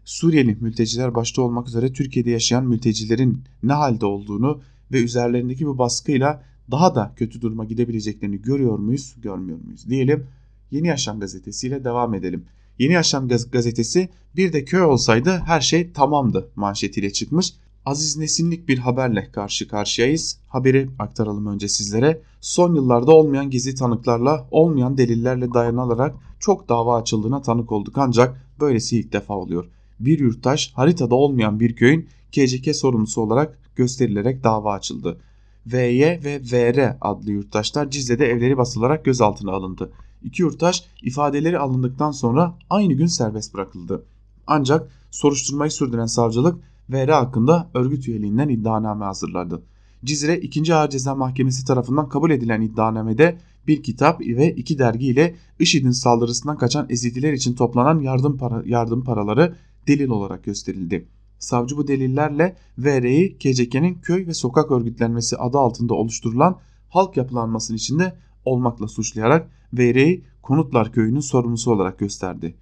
Suriyeli 0.07 0.57
mülteciler 0.61 1.15
başta 1.15 1.43
olmak 1.43 1.69
üzere 1.69 1.93
Türkiye'de 1.93 2.31
yaşayan 2.31 2.65
mültecilerin 2.65 3.45
ne 3.63 3.73
halde 3.73 4.07
olduğunu 4.07 4.61
ve 4.93 5.03
üzerlerindeki 5.03 5.67
bu 5.67 5.79
baskıyla 5.79 6.43
daha 6.71 6.95
da 6.95 7.13
kötü 7.17 7.41
duruma 7.41 7.65
gidebileceklerini 7.65 8.43
görüyor 8.43 8.79
muyuz, 8.79 9.15
görmüyor 9.23 9.59
muyuz 9.65 9.89
diyelim. 9.89 10.27
Yeni 10.71 10.87
Yaşam 10.87 11.21
gazetesiyle 11.21 11.85
devam 11.85 12.15
edelim. 12.15 12.45
Yeni 12.79 12.93
Yaşam 12.93 13.29
gazetesi 13.29 14.09
bir 14.37 14.53
de 14.53 14.65
köy 14.65 14.83
olsaydı 14.83 15.43
her 15.47 15.61
şey 15.61 15.93
tamamdı 15.93 16.49
manşetiyle 16.57 17.13
çıkmış. 17.13 17.53
Aziz 17.87 18.17
Nesinlik 18.17 18.69
bir 18.69 18.79
haberle 18.79 19.31
karşı 19.33 19.69
karşıyayız. 19.69 20.39
Haberi 20.49 20.89
aktaralım 20.99 21.47
önce 21.47 21.69
sizlere. 21.69 22.21
Son 22.41 22.75
yıllarda 22.75 23.13
olmayan 23.15 23.51
gizli 23.51 23.75
tanıklarla, 23.75 24.49
olmayan 24.51 24.99
delillerle 24.99 25.55
dayanılarak 25.55 26.17
çok 26.41 26.69
dava 26.69 26.97
açıldığına 26.97 27.43
tanık 27.43 27.73
olduk 27.73 27.99
ancak 27.99 28.43
böylesi 28.61 28.99
ilk 28.99 29.13
defa 29.13 29.35
oluyor 29.35 29.76
bir 30.01 30.19
yurttaş 30.19 30.73
haritada 30.75 31.15
olmayan 31.15 31.61
bir 31.61 31.77
köyün 31.77 32.09
KCK 32.33 32.77
sorumlusu 32.77 33.21
olarak 33.21 33.59
gösterilerek 33.77 34.45
dava 34.45 34.73
açıldı. 34.73 35.21
VY 35.67 36.03
ve 36.03 36.41
VR 36.53 36.97
adlı 37.01 37.31
yurttaşlar 37.31 37.91
Cizre'de 37.91 38.27
evleri 38.27 38.59
basılarak 38.59 39.05
gözaltına 39.05 39.53
alındı. 39.53 39.93
İki 40.23 40.43
yurttaş 40.43 40.85
ifadeleri 41.03 41.59
alındıktan 41.59 42.11
sonra 42.11 42.55
aynı 42.71 42.93
gün 42.93 43.07
serbest 43.07 43.55
bırakıldı. 43.55 44.03
Ancak 44.47 44.91
soruşturmayı 45.11 45.71
sürdüren 45.71 46.07
savcılık 46.07 46.59
VR 46.91 47.09
hakkında 47.09 47.71
örgüt 47.75 48.09
üyeliğinden 48.09 48.49
iddianame 48.49 49.05
hazırladı. 49.05 49.63
Cizre 50.05 50.37
2. 50.39 50.75
Ağır 50.75 50.91
Ceza 50.91 51.15
Mahkemesi 51.15 51.67
tarafından 51.67 52.09
kabul 52.09 52.31
edilen 52.31 52.61
iddianamede 52.61 53.39
bir 53.67 53.83
kitap 53.83 54.21
ve 54.21 54.55
iki 54.55 54.79
dergi 54.79 55.07
ile 55.07 55.35
IŞİD'in 55.59 55.91
saldırısından 55.91 56.59
kaçan 56.59 56.87
Ezidiler 56.91 57.33
için 57.33 57.55
toplanan 57.55 58.01
yardım, 58.01 58.39
para, 58.39 58.63
yardım 58.67 59.05
paraları 59.05 59.55
delil 59.87 60.09
olarak 60.09 60.45
gösterildi. 60.45 61.09
Savcı 61.39 61.77
bu 61.77 61.89
delillerle 61.89 62.57
VR'yi 62.79 63.39
KCK'nin 63.39 63.95
köy 63.95 64.27
ve 64.27 64.35
sokak 64.35 64.71
örgütlenmesi 64.71 65.37
adı 65.37 65.59
altında 65.59 65.95
oluşturulan 65.95 66.59
halk 66.89 67.17
yapılanmasının 67.17 67.77
içinde 67.77 68.17
olmakla 68.45 68.89
suçlayarak 68.89 69.51
VR'yi 69.73 70.25
Konutlar 70.43 70.93
Köyü'nün 70.93 71.21
sorumlusu 71.21 71.73
olarak 71.73 71.99
gösterdi. 71.99 72.55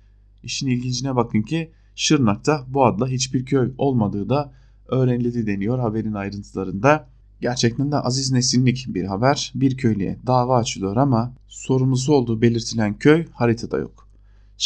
İşin 0.43 0.67
ilgincine 0.67 1.17
bakın 1.17 1.43
ki 1.43 1.71
Şırnak'ta 1.95 2.65
bu 2.69 2.85
adla 2.85 3.09
hiçbir 3.09 3.45
köy 3.45 3.73
olmadığı 3.79 4.29
da 4.29 4.53
öğrenildi 4.89 5.47
deniyor 5.47 5.79
haberin 5.79 6.15
ayrıntılarında. 6.15 7.09
Gerçekten 7.41 7.93
de 7.93 7.97
aziz 7.97 8.33
nesinlik 8.33 8.87
bir 8.89 9.05
haber. 9.05 9.53
Bir 9.55 9.77
köylüye 9.77 10.19
dava 10.27 10.59
açılıyor 10.59 10.97
ama 10.97 11.35
sorumlusu 11.49 12.13
olduğu 12.13 12.43
belirtilen 12.43 12.99
köy 12.99 13.27
haritada 13.33 13.79
yok. 13.79 14.04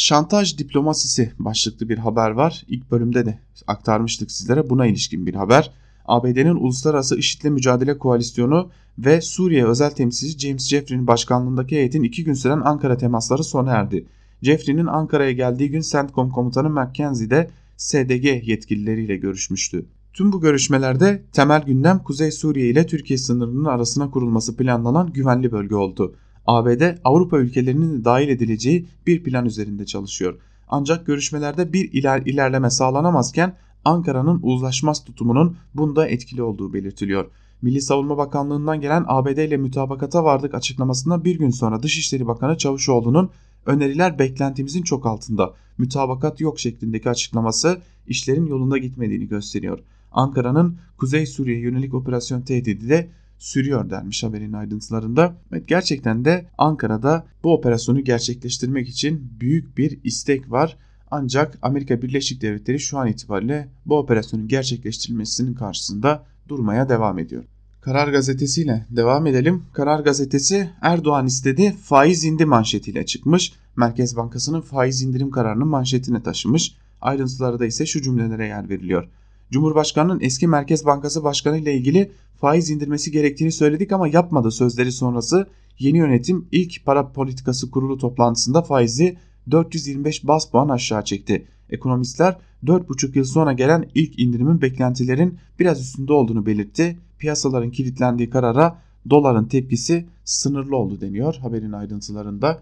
Şantaj 0.01 0.57
diplomasisi 0.57 1.31
başlıklı 1.39 1.89
bir 1.89 1.97
haber 1.97 2.31
var. 2.31 2.63
İlk 2.67 2.91
bölümde 2.91 3.25
de 3.25 3.39
aktarmıştık 3.67 4.31
sizlere 4.31 4.69
buna 4.69 4.85
ilişkin 4.85 5.25
bir 5.25 5.35
haber. 5.35 5.71
ABD'nin 6.05 6.55
Uluslararası 6.55 7.17
IŞİD'le 7.17 7.49
Mücadele 7.51 7.97
Koalisyonu 7.97 8.69
ve 8.97 9.21
Suriye 9.21 9.65
özel 9.65 9.91
temsilcisi 9.91 10.39
James 10.39 10.67
Jeffrey'nin 10.67 11.07
başkanlığındaki 11.07 11.75
heyetin 11.75 12.03
iki 12.03 12.23
gün 12.23 12.33
süren 12.33 12.61
Ankara 12.65 12.97
temasları 12.97 13.43
sona 13.43 13.71
erdi. 13.71 14.05
Jeffrey'nin 14.41 14.85
Ankara'ya 14.85 15.31
geldiği 15.31 15.69
gün 15.69 15.81
CENTCOM 15.81 16.29
komutanı 16.29 16.69
McKenzie'de 16.69 17.49
SDG 17.77 18.47
yetkilileriyle 18.47 19.17
görüşmüştü. 19.17 19.85
Tüm 20.13 20.31
bu 20.31 20.41
görüşmelerde 20.41 21.23
temel 21.31 21.63
gündem 21.63 21.99
Kuzey 21.99 22.31
Suriye 22.31 22.69
ile 22.69 22.85
Türkiye 22.85 23.17
sınırının 23.17 23.65
arasına 23.65 24.11
kurulması 24.11 24.57
planlanan 24.57 25.13
güvenli 25.13 25.51
bölge 25.51 25.75
oldu. 25.75 26.15
ABD 26.49 26.97
Avrupa 27.03 27.39
ülkelerinin 27.39 27.99
de 27.99 28.05
dahil 28.05 28.29
edileceği 28.29 28.87
bir 29.07 29.23
plan 29.23 29.45
üzerinde 29.45 29.85
çalışıyor. 29.85 30.39
Ancak 30.67 31.05
görüşmelerde 31.05 31.73
bir 31.73 31.91
iler 31.91 32.21
ilerleme 32.21 32.69
sağlanamazken 32.69 33.55
Ankara'nın 33.85 34.39
uzlaşmaz 34.43 35.05
tutumunun 35.05 35.57
bunda 35.73 36.07
etkili 36.07 36.41
olduğu 36.43 36.73
belirtiliyor. 36.73 37.25
Milli 37.61 37.81
Savunma 37.81 38.17
Bakanlığı'ndan 38.17 38.81
gelen 38.81 39.05
ABD 39.07 39.37
ile 39.37 39.57
mütabakata 39.57 40.23
vardık 40.23 40.53
açıklamasında 40.53 41.23
bir 41.23 41.39
gün 41.39 41.49
sonra 41.49 41.83
Dışişleri 41.83 42.27
Bakanı 42.27 42.57
Çavuşoğlu'nun 42.57 43.29
öneriler 43.65 44.19
beklentimizin 44.19 44.83
çok 44.83 45.05
altında, 45.05 45.53
mütabakat 45.77 46.41
yok 46.41 46.59
şeklindeki 46.59 47.09
açıklaması 47.09 47.81
işlerin 48.07 48.45
yolunda 48.45 48.77
gitmediğini 48.77 49.27
gösteriyor. 49.27 49.79
Ankara'nın 50.11 50.77
Kuzey 50.97 51.25
Suriye 51.25 51.59
yönelik 51.59 51.93
operasyon 51.93 52.41
tehdidi 52.41 52.89
de 52.89 53.09
sürüyor 53.39 53.89
denmiş 53.89 54.23
haberin 54.23 54.53
ayrıntılarında. 54.53 55.35
Evet, 55.51 55.67
gerçekten 55.67 56.25
de 56.25 56.45
Ankara'da 56.57 57.25
bu 57.43 57.53
operasyonu 57.53 58.03
gerçekleştirmek 58.03 58.89
için 58.89 59.31
büyük 59.39 59.77
bir 59.77 59.99
istek 60.03 60.51
var. 60.51 60.77
Ancak 61.11 61.57
Amerika 61.61 62.01
Birleşik 62.01 62.41
Devletleri 62.41 62.79
şu 62.79 62.97
an 62.97 63.07
itibariyle 63.07 63.69
bu 63.85 63.97
operasyonun 63.97 64.47
gerçekleştirilmesinin 64.47 65.53
karşısında 65.53 66.23
durmaya 66.47 66.89
devam 66.89 67.19
ediyor. 67.19 67.43
Karar 67.81 68.07
gazetesiyle 68.07 68.85
devam 68.89 69.27
edelim. 69.27 69.63
Karar 69.73 69.99
gazetesi 69.99 70.69
Erdoğan 70.81 71.27
istedi 71.27 71.75
faiz 71.83 72.23
indi 72.23 72.45
manşetiyle 72.45 73.05
çıkmış. 73.05 73.53
Merkez 73.75 74.15
Bankası'nın 74.15 74.61
faiz 74.61 75.01
indirim 75.01 75.31
kararını 75.31 75.65
manşetine 75.65 76.23
taşımış. 76.23 76.75
Ayrıntılarda 77.01 77.65
ise 77.65 77.85
şu 77.85 78.01
cümlelere 78.01 78.47
yer 78.47 78.69
veriliyor. 78.69 79.09
Cumhurbaşkanının 79.51 80.19
eski 80.21 80.47
Merkez 80.47 80.85
Bankası 80.85 81.23
Başkanı 81.23 81.57
ile 81.57 81.73
ilgili 81.73 82.11
faiz 82.39 82.69
indirmesi 82.69 83.11
gerektiğini 83.11 83.51
söyledik 83.51 83.91
ama 83.91 84.07
yapmadı 84.07 84.51
sözleri 84.51 84.91
sonrası 84.91 85.47
yeni 85.79 85.97
yönetim 85.97 86.47
ilk 86.51 86.85
para 86.85 87.11
politikası 87.11 87.71
kurulu 87.71 87.97
toplantısında 87.97 88.61
faizi 88.61 89.17
425 89.51 90.27
bas 90.27 90.49
puan 90.51 90.69
aşağı 90.69 91.03
çekti. 91.03 91.47
Ekonomistler 91.69 92.37
4,5 92.65 93.17
yıl 93.17 93.25
sonra 93.25 93.53
gelen 93.53 93.89
ilk 93.95 94.19
indirimin 94.19 94.61
beklentilerin 94.61 95.37
biraz 95.59 95.81
üstünde 95.81 96.13
olduğunu 96.13 96.45
belirtti. 96.45 96.97
Piyasaların 97.19 97.71
kilitlendiği 97.71 98.29
karara 98.29 98.81
doların 99.09 99.45
tepkisi 99.45 100.05
sınırlı 100.23 100.75
oldu 100.77 101.01
deniyor 101.01 101.35
haberin 101.35 101.71
ayrıntılarında. 101.71 102.61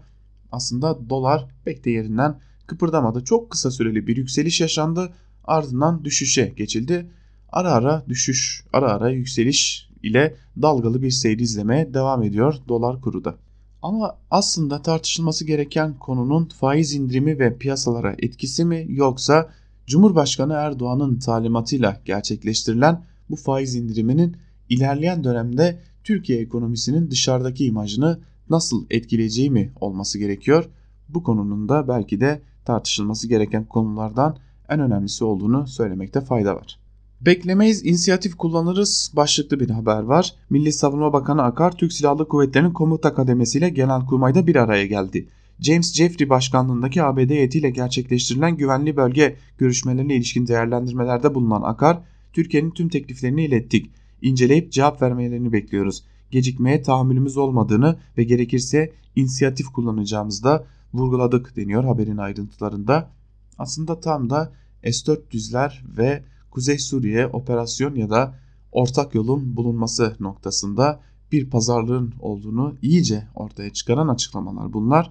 Aslında 0.52 1.10
dolar 1.10 1.46
pek 1.64 1.84
de 1.84 1.90
yerinden 1.90 2.38
kıpırdamadı. 2.66 3.24
Çok 3.24 3.50
kısa 3.50 3.70
süreli 3.70 4.06
bir 4.06 4.16
yükseliş 4.16 4.60
yaşandı 4.60 5.12
ardından 5.44 6.04
düşüşe 6.04 6.52
geçildi. 6.56 7.10
Ara 7.52 7.72
ara 7.72 8.04
düşüş, 8.08 8.64
ara 8.72 8.92
ara 8.92 9.10
yükseliş 9.10 9.88
ile 10.02 10.36
dalgalı 10.62 11.02
bir 11.02 11.10
seyir 11.10 11.38
izlemeye 11.38 11.94
devam 11.94 12.22
ediyor 12.22 12.54
dolar 12.68 13.00
kuru 13.00 13.24
da. 13.24 13.34
Ama 13.82 14.16
aslında 14.30 14.82
tartışılması 14.82 15.44
gereken 15.44 15.94
konunun 15.98 16.44
faiz 16.44 16.94
indirimi 16.94 17.38
ve 17.38 17.58
piyasalara 17.58 18.14
etkisi 18.18 18.64
mi 18.64 18.86
yoksa 18.88 19.50
Cumhurbaşkanı 19.86 20.52
Erdoğan'ın 20.52 21.18
talimatıyla 21.18 22.00
gerçekleştirilen 22.04 23.04
bu 23.30 23.36
faiz 23.36 23.74
indiriminin 23.74 24.36
ilerleyen 24.68 25.24
dönemde 25.24 25.80
Türkiye 26.04 26.40
ekonomisinin 26.40 27.10
dışarıdaki 27.10 27.66
imajını 27.66 28.18
nasıl 28.50 28.86
etkileyeceği 28.90 29.50
mi 29.50 29.72
olması 29.80 30.18
gerekiyor? 30.18 30.68
Bu 31.08 31.22
konunun 31.22 31.68
da 31.68 31.88
belki 31.88 32.20
de 32.20 32.40
tartışılması 32.64 33.28
gereken 33.28 33.64
konulardan 33.64 34.36
en 34.68 34.80
önemlisi 34.80 35.24
olduğunu 35.24 35.66
söylemekte 35.66 36.20
fayda 36.20 36.56
var. 36.56 36.78
Beklemeyiz, 37.20 37.86
inisiyatif 37.86 38.34
kullanırız 38.34 39.12
başlıklı 39.16 39.60
bir 39.60 39.70
haber 39.70 40.02
var. 40.02 40.34
Milli 40.50 40.72
Savunma 40.72 41.12
Bakanı 41.12 41.42
Akar, 41.42 41.76
Türk 41.76 41.92
Silahlı 41.92 42.28
Kuvvetleri'nin 42.28 42.72
komuta 42.72 43.14
kademesiyle 43.14 43.68
Genelkurmay'da 43.68 44.46
bir 44.46 44.56
araya 44.56 44.86
geldi. 44.86 45.28
James 45.60 45.94
Jeffrey 45.94 46.28
başkanlığındaki 46.28 47.02
ABD 47.02 47.30
heyetiyle 47.30 47.70
gerçekleştirilen 47.70 48.56
güvenli 48.56 48.96
bölge 48.96 49.36
görüşmelerine 49.58 50.14
ilişkin 50.14 50.46
değerlendirmelerde 50.46 51.34
bulunan 51.34 51.62
Akar, 51.62 51.98
Türkiye'nin 52.32 52.70
tüm 52.70 52.88
tekliflerini 52.88 53.44
ilettik. 53.44 53.90
İnceleyip 54.22 54.72
cevap 54.72 55.02
vermelerini 55.02 55.52
bekliyoruz. 55.52 56.04
Gecikmeye 56.30 56.82
tahammülümüz 56.82 57.36
olmadığını 57.36 57.96
ve 58.18 58.24
gerekirse 58.24 58.92
inisiyatif 59.16 59.66
kullanacağımızı 59.66 60.44
da 60.44 60.64
vurguladık 60.94 61.56
deniyor 61.56 61.84
haberin 61.84 62.16
ayrıntılarında. 62.16 63.10
Aslında 63.58 64.00
tam 64.00 64.30
da 64.30 64.52
S-400'ler 64.82 65.72
ve 65.98 66.22
Kuzey 66.50 66.78
Suriye 66.78 67.26
operasyon 67.26 67.94
ya 67.94 68.10
da 68.10 68.34
ortak 68.72 69.14
yolun 69.14 69.56
bulunması 69.56 70.16
noktasında 70.20 71.00
bir 71.32 71.50
pazarlığın 71.50 72.14
olduğunu 72.20 72.76
iyice 72.82 73.26
ortaya 73.34 73.72
çıkaran 73.72 74.08
açıklamalar 74.08 74.72
bunlar. 74.72 75.10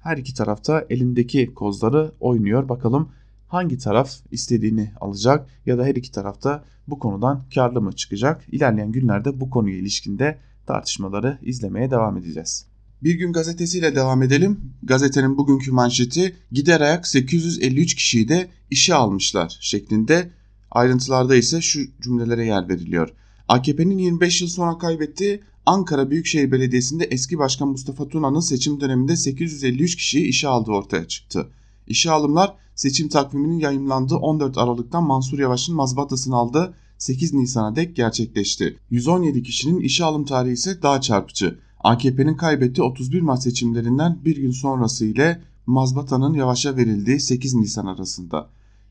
Her 0.00 0.16
iki 0.16 0.34
tarafta 0.34 0.86
elindeki 0.90 1.54
kozları 1.54 2.12
oynuyor. 2.20 2.68
Bakalım 2.68 3.08
hangi 3.48 3.78
taraf 3.78 4.10
istediğini 4.30 4.92
alacak 5.00 5.48
ya 5.66 5.78
da 5.78 5.84
her 5.84 5.94
iki 5.94 6.12
tarafta 6.12 6.64
bu 6.88 6.98
konudan 6.98 7.44
karlı 7.54 7.80
mı 7.80 7.92
çıkacak? 7.92 8.44
İlerleyen 8.52 8.92
günlerde 8.92 9.40
bu 9.40 9.50
konuya 9.50 9.76
ilişkinde 9.76 10.38
tartışmaları 10.66 11.38
izlemeye 11.42 11.90
devam 11.90 12.16
edeceğiz. 12.16 12.66
Bir 13.02 13.14
gün 13.14 13.32
gazetesiyle 13.32 13.94
devam 13.94 14.22
edelim. 14.22 14.60
Gazetenin 14.82 15.38
bugünkü 15.38 15.72
manşeti 15.72 16.36
gider 16.52 16.80
ayak 16.80 17.06
853 17.06 17.94
kişiyi 17.94 18.28
de 18.28 18.48
işe 18.70 18.94
almışlar 18.94 19.58
şeklinde. 19.60 20.30
Ayrıntılarda 20.70 21.36
ise 21.36 21.60
şu 21.60 21.80
cümlelere 22.02 22.46
yer 22.46 22.68
veriliyor. 22.68 23.14
AKP'nin 23.48 23.98
25 23.98 24.42
yıl 24.42 24.48
sonra 24.48 24.78
kaybettiği 24.78 25.40
Ankara 25.66 26.10
Büyükşehir 26.10 26.52
Belediyesi'nde 26.52 27.04
eski 27.04 27.38
başkan 27.38 27.68
Mustafa 27.68 28.08
Tuna'nın 28.08 28.40
seçim 28.40 28.80
döneminde 28.80 29.16
853 29.16 29.96
kişiyi 29.96 30.26
işe 30.26 30.48
aldığı 30.48 30.70
ortaya 30.70 31.08
çıktı. 31.08 31.48
İşe 31.86 32.10
alımlar 32.10 32.54
seçim 32.74 33.08
takviminin 33.08 33.58
yayımlandığı 33.58 34.16
14 34.16 34.58
Aralık'tan 34.58 35.04
Mansur 35.04 35.38
Yavaş'ın 35.38 35.74
mazbatasını 35.74 36.36
aldığı 36.36 36.74
8 36.98 37.34
Nisan'a 37.34 37.76
dek 37.76 37.96
gerçekleşti. 37.96 38.78
117 38.90 39.42
kişinin 39.42 39.80
işe 39.80 40.04
alım 40.04 40.24
tarihi 40.24 40.52
ise 40.52 40.82
daha 40.82 41.00
çarpıcı. 41.00 41.58
AKP'nin 41.80 42.34
kaybettiği 42.34 42.86
31 42.86 43.20
Mart 43.20 43.42
seçimlerinden 43.42 44.18
bir 44.24 44.36
gün 44.36 44.50
sonrası 44.50 45.06
ile 45.06 45.42
mazbatanın 45.66 46.34
yavaşa 46.34 46.76
verildiği 46.76 47.20
8 47.20 47.54
Nisan 47.54 47.86
arasında. 47.86 48.48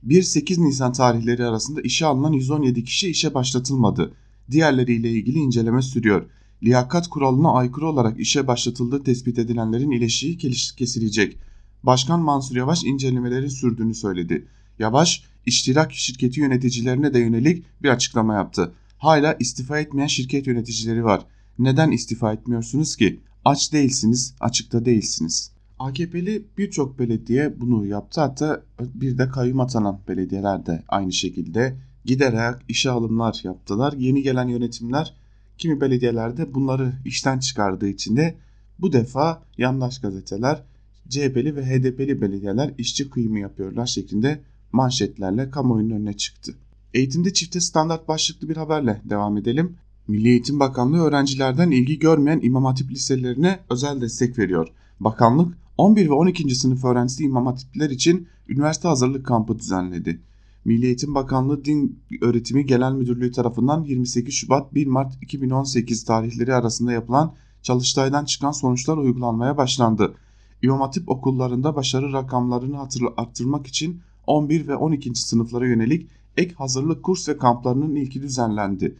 1-8 0.08 0.66
Nisan 0.66 0.94
tarihleri 0.94 1.46
arasında 1.46 1.82
işe 1.82 2.06
alınan 2.06 2.34
117 2.34 2.84
kişi 2.84 3.10
işe 3.10 3.34
başlatılmadı. 3.34 4.14
Diğerleriyle 4.52 5.12
ilgili 5.12 5.38
inceleme 5.38 5.82
sürüyor. 5.82 6.26
Liyakat 6.64 7.08
kuralına 7.08 7.52
aykırı 7.52 7.88
olarak 7.88 8.20
işe 8.20 8.48
başlatıldığı 8.48 9.04
tespit 9.04 9.40
edilenlerin 9.40 9.92
ileşiği 9.92 10.38
kesilecek. 10.78 11.38
Başkan 11.84 12.20
Mansur 12.20 12.56
Yavaş 12.56 12.84
incelemeleri 12.84 13.50
sürdüğünü 13.50 13.96
söyledi. 13.96 14.48
Yavaş, 14.80 15.24
iştirak 15.46 15.94
şirketi 15.94 16.40
yöneticilerine 16.40 17.14
de 17.14 17.20
yönelik 17.20 17.66
bir 17.84 17.90
açıklama 17.90 18.34
yaptı. 18.34 18.74
Hala 18.98 19.34
istifa 19.40 19.80
etmeyen 19.80 20.08
şirket 20.08 20.48
yöneticileri 20.48 21.04
var. 21.04 21.26
Neden 21.60 21.92
istifa 21.92 22.34
etmiyorsunuz 22.34 22.96
ki? 22.96 23.20
Aç 23.46 23.74
değilsiniz, 23.74 24.34
açıkta 24.40 24.86
değilsiniz. 24.86 25.52
AKP'li 25.80 26.46
birçok 26.58 27.00
belediye 27.00 27.62
bunu 27.62 27.86
yaptı. 27.86 28.22
Hatta 28.22 28.64
bir 28.80 29.18
de 29.18 29.30
kayyum 29.30 29.60
atanan 29.60 30.00
belediyeler 30.08 30.66
de 30.66 30.84
aynı 30.88 31.14
şekilde 31.14 31.78
giderek 32.06 32.56
işe 32.68 32.90
alımlar 32.90 33.42
yaptılar. 33.44 33.94
Yeni 33.94 34.22
gelen 34.22 34.48
yönetimler 34.48 35.14
kimi 35.58 35.82
belediyelerde 35.82 36.54
bunları 36.54 36.94
işten 37.06 37.40
çıkardığı 37.40 37.88
için 37.88 38.18
de 38.18 38.36
bu 38.80 38.94
defa 38.94 39.44
yandaş 39.58 40.02
gazeteler 40.02 40.64
CHP'li 41.10 41.56
ve 41.56 41.66
HDP'li 41.66 42.22
belediyeler 42.22 42.74
işçi 42.78 43.10
kıyımı 43.10 43.40
yapıyorlar 43.40 43.86
şeklinde 43.86 44.42
manşetlerle 44.72 45.50
kamuoyunun 45.50 45.96
önüne 45.96 46.14
çıktı. 46.14 46.54
Eğitimde 46.94 47.34
çifte 47.34 47.60
standart 47.60 48.08
başlıklı 48.08 48.50
bir 48.50 48.58
haberle 48.58 49.02
devam 49.06 49.38
edelim. 49.38 49.78
Milli 50.08 50.28
Eğitim 50.28 50.60
Bakanlığı 50.60 51.02
öğrencilerden 51.02 51.72
ilgi 51.72 52.00
görmeyen 52.00 52.40
İmam 52.44 52.66
Hatip 52.66 52.92
liselerine 52.92 53.60
özel 53.70 54.02
destek 54.02 54.40
veriyor. 54.40 54.68
Bakanlık 55.00 55.58
11 55.78 56.10
ve 56.10 56.14
12. 56.14 56.56
sınıf 56.56 56.86
öğrencisi 56.86 57.24
İmam 57.24 57.46
Hatipler 57.46 57.90
için 57.90 58.28
üniversite 58.48 58.88
hazırlık 58.88 59.26
kampı 59.26 59.60
düzenledi. 59.60 60.22
Milli 60.66 60.86
Eğitim 60.86 61.16
Bakanlığı 61.16 61.66
Din 61.66 62.00
Öğretimi 62.22 62.66
Genel 62.66 62.92
Müdürlüğü 62.92 63.32
tarafından 63.32 63.84
28 63.84 64.34
Şubat 64.34 64.74
1 64.74 64.88
Mart 64.88 65.24
2018 65.24 66.06
tarihleri 66.06 66.54
arasında 66.54 66.92
yapılan 66.92 67.34
çalıştaydan 67.62 68.26
çıkan 68.26 68.52
sonuçlar 68.52 68.98
uygulanmaya 68.98 69.58
başlandı. 69.58 70.14
İmam 70.62 70.82
Hatip 70.82 71.10
okullarında 71.10 71.76
başarı 71.76 72.14
rakamlarını 72.14 72.78
arttırmak 73.18 73.68
için 73.68 74.02
11 74.28 74.68
ve 74.68 74.76
12. 74.76 75.16
sınıflara 75.16 75.68
yönelik 75.68 76.10
ek 76.38 76.54
hazırlık 76.56 77.04
kurs 77.04 77.30
ve 77.30 77.38
kamplarının 77.38 77.96
ilki 77.96 78.22
düzenlendi. 78.22 78.98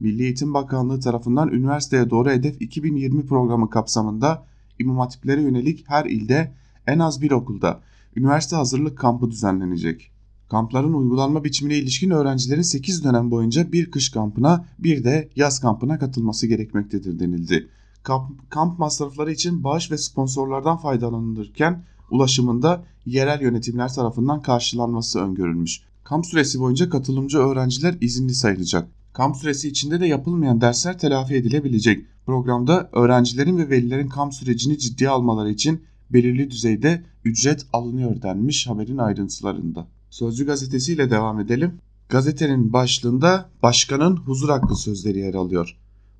Milli 0.00 0.22
Eğitim 0.22 0.54
Bakanlığı 0.54 1.00
tarafından 1.00 1.48
üniversiteye 1.48 2.10
doğru 2.10 2.30
hedef 2.30 2.62
2020 2.62 3.26
programı 3.26 3.70
kapsamında 3.70 4.49
İmam 4.80 4.98
Hatiplere 4.98 5.42
yönelik 5.42 5.84
her 5.88 6.04
ilde 6.04 6.52
en 6.86 6.98
az 6.98 7.22
bir 7.22 7.30
okulda 7.30 7.80
üniversite 8.16 8.56
hazırlık 8.56 8.98
kampı 8.98 9.30
düzenlenecek. 9.30 10.10
Kampların 10.48 10.92
uygulanma 10.92 11.44
biçimine 11.44 11.76
ilişkin 11.76 12.10
öğrencilerin 12.10 12.62
8 12.62 13.04
dönem 13.04 13.30
boyunca 13.30 13.72
bir 13.72 13.90
kış 13.90 14.10
kampına 14.10 14.64
bir 14.78 15.04
de 15.04 15.28
yaz 15.36 15.60
kampına 15.60 15.98
katılması 15.98 16.46
gerekmektedir 16.46 17.18
denildi. 17.18 17.68
Kamp, 18.02 18.50
kamp 18.50 18.78
masrafları 18.78 19.32
için 19.32 19.64
bağış 19.64 19.90
ve 19.90 19.98
sponsorlardan 19.98 20.76
faydalanılırken 20.76 21.84
ulaşımında 22.10 22.84
yerel 23.06 23.40
yönetimler 23.40 23.94
tarafından 23.94 24.42
karşılanması 24.42 25.20
öngörülmüş. 25.20 25.80
Kamp 26.04 26.26
süresi 26.26 26.60
boyunca 26.60 26.90
katılımcı 26.90 27.38
öğrenciler 27.38 27.96
izinli 28.00 28.34
sayılacak. 28.34 28.88
Kamp 29.12 29.36
süresi 29.36 29.68
içinde 29.68 30.00
de 30.00 30.06
yapılmayan 30.06 30.60
dersler 30.60 30.98
telafi 30.98 31.34
edilebilecek. 31.34 32.06
Programda 32.26 32.90
öğrencilerin 32.92 33.58
ve 33.58 33.70
velilerin 33.70 34.08
kamp 34.08 34.34
sürecini 34.34 34.78
ciddiye 34.78 35.10
almaları 35.10 35.50
için 35.50 35.82
belirli 36.10 36.50
düzeyde 36.50 37.04
ücret 37.24 37.66
alınıyor 37.72 38.22
denmiş 38.22 38.66
haberin 38.66 38.98
ayrıntılarında. 38.98 39.86
Sözcü 40.10 40.46
gazetesiyle 40.46 41.10
devam 41.10 41.40
edelim. 41.40 41.74
Gazetenin 42.08 42.72
başlığında 42.72 43.50
başkanın 43.62 44.16
huzur 44.16 44.48
hakkı 44.48 44.76
sözleri 44.76 45.18
yer 45.18 45.34
alıyor. 45.34 45.76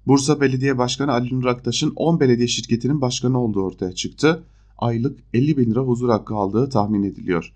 Bursa 0.07 0.41
Belediye 0.41 0.79
Başkanı 0.79 1.13
Ali 1.13 1.35
Nur 1.35 1.45
Aktaş'ın 1.45 1.93
10 1.97 2.21
belediye 2.21 2.49
şirketinin 2.49 3.01
başkanı 3.01 3.41
olduğu 3.41 3.63
ortaya 3.63 3.93
çıktı. 3.93 4.43
Aylık 4.79 5.19
50 5.35 5.57
bin 5.57 5.71
lira 5.71 5.81
huzur 5.81 6.09
hakkı 6.09 6.35
aldığı 6.35 6.69
tahmin 6.69 7.03
ediliyor. 7.03 7.53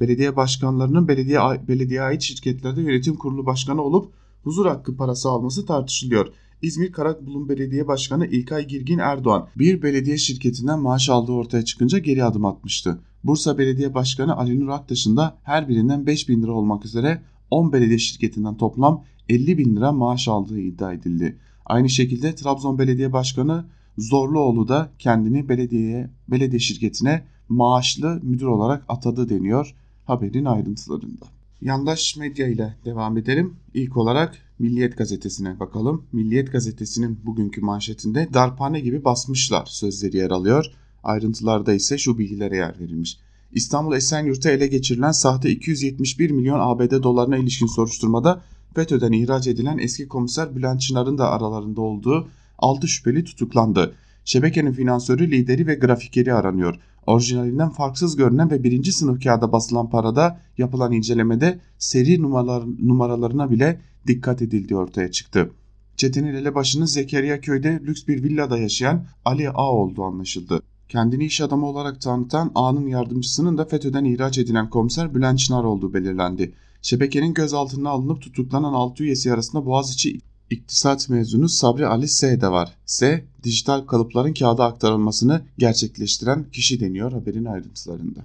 Belediye 0.00 0.36
başkanlarının 0.36 1.08
belediye, 1.08 1.38
belediye 1.68 2.02
ait 2.02 2.22
şirketlerde 2.22 2.80
yönetim 2.82 3.16
kurulu 3.16 3.46
başkanı 3.46 3.82
olup 3.82 4.12
huzur 4.44 4.66
hakkı 4.66 4.96
parası 4.96 5.28
alması 5.28 5.66
tartışılıyor. 5.66 6.32
İzmir 6.62 6.92
Karakbulun 6.92 7.48
Belediye 7.48 7.86
Başkanı 7.86 8.26
İlkay 8.26 8.66
Girgin 8.66 8.98
Erdoğan 8.98 9.48
bir 9.58 9.82
belediye 9.82 10.18
şirketinden 10.18 10.78
maaş 10.78 11.08
aldığı 11.08 11.32
ortaya 11.32 11.64
çıkınca 11.64 11.98
geri 11.98 12.24
adım 12.24 12.44
atmıştı. 12.44 12.98
Bursa 13.24 13.58
Belediye 13.58 13.94
Başkanı 13.94 14.36
Ali 14.36 14.60
Nur 14.60 14.68
Aktaş'ın 14.68 15.16
da 15.16 15.38
her 15.42 15.68
birinden 15.68 16.06
5 16.06 16.28
bin 16.28 16.42
lira 16.42 16.52
olmak 16.52 16.84
üzere 16.84 17.22
10 17.50 17.72
belediye 17.72 17.98
şirketinden 17.98 18.56
toplam 18.56 19.04
50 19.28 19.58
bin 19.58 19.76
lira 19.76 19.92
maaş 19.92 20.28
aldığı 20.28 20.60
iddia 20.60 20.92
edildi. 20.92 21.38
Aynı 21.66 21.90
şekilde 21.90 22.34
Trabzon 22.34 22.78
Belediye 22.78 23.12
Başkanı 23.12 23.64
Zorluoğlu 23.98 24.68
da 24.68 24.90
kendini 24.98 25.48
belediyeye, 25.48 26.10
belediye 26.28 26.60
şirketine 26.60 27.24
maaşlı 27.48 28.20
müdür 28.22 28.46
olarak 28.46 28.84
atadı 28.88 29.28
deniyor 29.28 29.74
haberin 30.04 30.44
ayrıntılarında. 30.44 31.33
Yandaş 31.64 32.16
medya 32.16 32.46
ile 32.48 32.76
devam 32.84 33.18
edelim. 33.18 33.56
İlk 33.74 33.96
olarak 33.96 34.34
Milliyet 34.58 34.98
gazetesine 34.98 35.60
bakalım. 35.60 36.04
Milliyet 36.12 36.52
gazetesinin 36.52 37.18
bugünkü 37.24 37.60
manşetinde 37.60 38.28
darphane 38.34 38.80
gibi 38.80 39.04
basmışlar 39.04 39.66
sözleri 39.66 40.16
yer 40.16 40.30
alıyor. 40.30 40.66
Ayrıntılarda 41.02 41.74
ise 41.74 41.98
şu 41.98 42.18
bilgilere 42.18 42.56
yer 42.56 42.80
verilmiş. 42.80 43.18
İstanbul 43.52 43.96
Esenyurt'a 43.96 44.50
ele 44.50 44.66
geçirilen 44.66 45.12
sahte 45.12 45.50
271 45.50 46.30
milyon 46.30 46.58
ABD 46.60 47.02
dolarına 47.02 47.36
ilişkin 47.36 47.66
soruşturmada 47.66 48.42
FETÖ'den 48.74 49.12
ihraç 49.12 49.46
edilen 49.46 49.78
eski 49.78 50.08
komiser 50.08 50.56
Bülent 50.56 50.80
Çınar'ın 50.80 51.18
da 51.18 51.30
aralarında 51.30 51.80
olduğu 51.80 52.28
6 52.58 52.88
şüpheli 52.88 53.24
tutuklandı. 53.24 53.94
Şebekenin 54.24 54.72
finansörü, 54.72 55.30
lideri 55.30 55.66
ve 55.66 55.74
grafikeri 55.74 56.34
aranıyor. 56.34 56.80
Orijinalinden 57.06 57.70
farksız 57.70 58.16
görünen 58.16 58.50
ve 58.50 58.62
birinci 58.62 58.92
sınıf 58.92 59.24
kağıda 59.24 59.52
basılan 59.52 59.90
parada 59.90 60.40
yapılan 60.58 60.92
incelemede 60.92 61.60
seri 61.78 62.22
numaralar, 62.22 62.64
numaralarına 62.78 63.50
bile 63.50 63.80
dikkat 64.06 64.42
edildiği 64.42 64.78
ortaya 64.78 65.10
çıktı. 65.10 65.50
Çetenin 65.96 66.34
elebaşının 66.34 66.86
Zekeriya 66.86 67.40
köyde 67.40 67.80
lüks 67.86 68.06
bir 68.08 68.22
villada 68.22 68.58
yaşayan 68.58 69.06
Ali 69.24 69.50
A 69.50 69.72
olduğu 69.72 70.02
anlaşıldı. 70.02 70.62
Kendini 70.88 71.24
iş 71.24 71.40
adamı 71.40 71.66
olarak 71.66 72.00
tanıtan 72.00 72.50
A'nın 72.54 72.86
yardımcısının 72.86 73.58
da 73.58 73.64
FETÖ'den 73.64 74.04
ihraç 74.04 74.38
edilen 74.38 74.70
komiser 74.70 75.14
Bülent 75.14 75.38
Çınar 75.38 75.64
olduğu 75.64 75.94
belirlendi. 75.94 76.54
Şebekenin 76.82 77.34
gözaltına 77.34 77.90
alınıp 77.90 78.22
tutuklanan 78.22 78.72
6 78.72 79.04
üyesi 79.04 79.32
arasında 79.32 79.66
Boğaziçi 79.66 80.20
İktisat 80.54 81.08
mezunu 81.08 81.48
Sabri 81.48 81.86
Ali 81.86 82.08
S 82.08 82.40
de 82.40 82.48
var. 82.48 82.76
S, 82.86 83.24
dijital 83.42 83.80
kalıpların 83.80 84.34
kağıda 84.34 84.64
aktarılmasını 84.64 85.42
gerçekleştiren 85.58 86.50
kişi 86.52 86.80
deniyor 86.80 87.12
haberin 87.12 87.44
ayrıntılarında. 87.44 88.20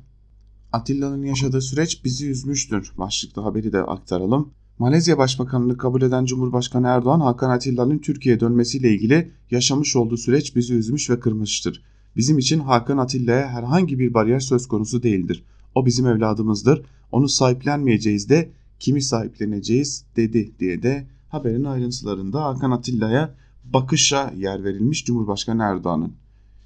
Atilla'nın 0.73 1.23
yaşadığı 1.23 1.61
süreç 1.61 2.05
bizi 2.05 2.29
üzmüştür. 2.29 2.91
Başlıklı 2.97 3.41
haberi 3.41 3.73
de 3.73 3.83
aktaralım. 3.83 4.49
Malezya 4.79 5.17
Başbakanını 5.17 5.77
kabul 5.77 6.01
eden 6.01 6.25
Cumhurbaşkanı 6.25 6.87
Erdoğan, 6.87 7.19
Hakan 7.19 7.49
Atilla'nın 7.49 7.99
Türkiye'ye 7.99 8.39
dönmesiyle 8.39 8.93
ilgili 8.93 9.31
yaşamış 9.51 9.95
olduğu 9.95 10.17
süreç 10.17 10.55
bizi 10.55 10.73
üzmüş 10.73 11.09
ve 11.09 11.19
kırmıştır. 11.19 11.83
Bizim 12.15 12.37
için 12.37 12.59
Hakan 12.59 12.97
Atilla'ya 12.97 13.49
herhangi 13.49 13.99
bir 13.99 14.13
bariyer 14.13 14.39
söz 14.39 14.67
konusu 14.67 15.03
değildir. 15.03 15.43
O 15.75 15.85
bizim 15.85 16.07
evladımızdır. 16.07 16.85
Onu 17.11 17.29
sahiplenmeyeceğiz 17.29 18.29
de 18.29 18.49
kimi 18.79 19.01
sahipleneceğiz 19.01 20.05
dedi 20.15 20.51
diye 20.59 20.83
de 20.83 21.07
haberin 21.29 21.63
ayrıntılarında 21.63 22.43
Hakan 22.43 22.71
Atilla'ya 22.71 23.35
bakışa 23.63 24.33
yer 24.37 24.63
verilmiş 24.63 25.05
Cumhurbaşkanı 25.05 25.63
Erdoğan'ın. 25.63 26.13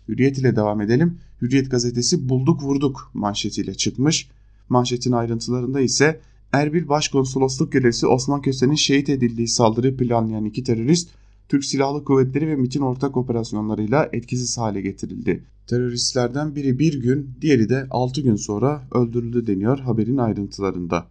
Hürriyet 0.08 0.38
ile 0.38 0.56
devam 0.56 0.82
edelim. 0.82 1.20
Hürriyet 1.42 1.72
gazetesi 1.72 2.30
bulduk 2.30 2.64
vurduk 2.64 3.12
manşetiyle 3.14 3.74
çıkmış. 3.74 4.30
Manşetin 4.70 5.12
ayrıntılarında 5.12 5.82
ise 5.82 6.20
Erbil 6.52 6.88
Başkonsolosluk 6.88 7.72
görevlisi 7.72 8.08
Osman 8.08 8.42
Köse'nin 8.42 8.76
şehit 8.76 9.10
edildiği 9.10 9.48
saldırıyı 9.48 9.98
planlayan 9.98 10.46
iki 10.46 10.64
terörist 10.64 11.10
Türk 11.50 11.66
Silahlı 11.66 12.04
Kuvvetleri 12.04 12.48
ve 12.48 12.56
MIT'in 12.56 12.82
ortak 12.82 13.18
operasyonlarıyla 13.18 14.10
etkisiz 14.14 14.58
hale 14.58 14.82
getirildi. 14.82 15.44
Teröristlerden 15.68 16.56
biri 16.56 16.80
bir 16.80 17.02
gün, 17.02 17.30
diğeri 17.42 17.70
de 17.70 17.88
6 17.90 18.22
gün 18.22 18.36
sonra 18.36 18.88
öldürüldü 18.92 19.48
deniyor 19.48 19.80
haberin 19.80 20.18
ayrıntılarında. 20.18 21.08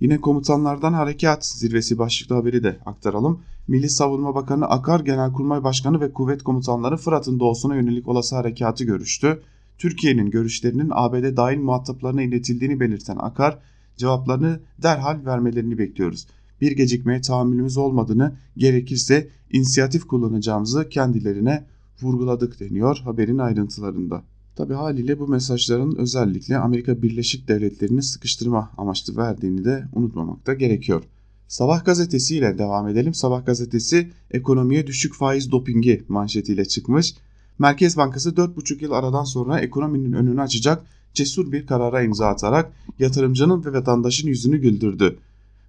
Yine 0.00 0.20
komutanlardan 0.20 0.92
harekat 0.92 1.46
zirvesi 1.46 1.98
başlıklı 1.98 2.34
haberi 2.34 2.62
de 2.62 2.78
aktaralım. 2.86 3.40
Milli 3.68 3.88
Savunma 3.90 4.34
Bakanı 4.34 4.66
Akar, 4.66 5.00
Genelkurmay 5.00 5.64
Başkanı 5.64 6.00
ve 6.00 6.12
kuvvet 6.12 6.42
komutanları 6.42 6.96
Fırat'ın 6.96 7.40
doğusuna 7.40 7.74
yönelik 7.74 8.08
olası 8.08 8.36
harekatı 8.36 8.84
görüştü. 8.84 9.42
Türkiye'nin 9.78 10.30
görüşlerinin 10.30 10.90
ABD 10.92 11.36
dahil 11.36 11.58
muhataplarına 11.58 12.22
iletildiğini 12.22 12.80
belirten 12.80 13.16
Akar, 13.16 13.58
cevaplarını 13.96 14.60
derhal 14.82 15.26
vermelerini 15.26 15.78
bekliyoruz. 15.78 16.26
Bir 16.60 16.72
gecikmeye 16.72 17.20
tahammülümüz 17.20 17.76
olmadığını, 17.76 18.36
gerekirse 18.56 19.28
inisiyatif 19.52 20.06
kullanacağımızı 20.06 20.88
kendilerine 20.88 21.64
vurguladık 22.02 22.60
deniyor 22.60 23.00
haberin 23.04 23.38
ayrıntılarında. 23.38 24.22
Tabi 24.56 24.74
haliyle 24.74 25.18
bu 25.18 25.28
mesajların 25.28 25.96
özellikle 25.96 26.56
Amerika 26.56 27.02
Birleşik 27.02 27.48
Devletleri'ni 27.48 28.02
sıkıştırma 28.02 28.70
amaçlı 28.78 29.16
verdiğini 29.16 29.64
de 29.64 29.84
unutmamak 29.92 30.46
da 30.46 30.54
gerekiyor. 30.54 31.02
Sabah 31.48 31.84
gazetesi 31.84 32.36
ile 32.36 32.58
devam 32.58 32.88
edelim. 32.88 33.14
Sabah 33.14 33.46
gazetesi 33.46 34.10
ekonomiye 34.30 34.86
düşük 34.86 35.14
faiz 35.14 35.52
dopingi 35.52 36.04
manşetiyle 36.08 36.64
çıkmış. 36.64 37.14
Merkez 37.58 37.96
Bankası 37.96 38.30
4,5 38.30 38.82
yıl 38.82 38.92
aradan 38.92 39.24
sonra 39.24 39.60
ekonominin 39.60 40.12
önünü 40.12 40.40
açacak 40.40 40.82
cesur 41.14 41.52
bir 41.52 41.66
karara 41.66 42.02
imza 42.02 42.26
atarak 42.26 42.72
yatırımcının 42.98 43.64
ve 43.64 43.72
vatandaşın 43.72 44.28
yüzünü 44.28 44.58
güldürdü. 44.58 45.18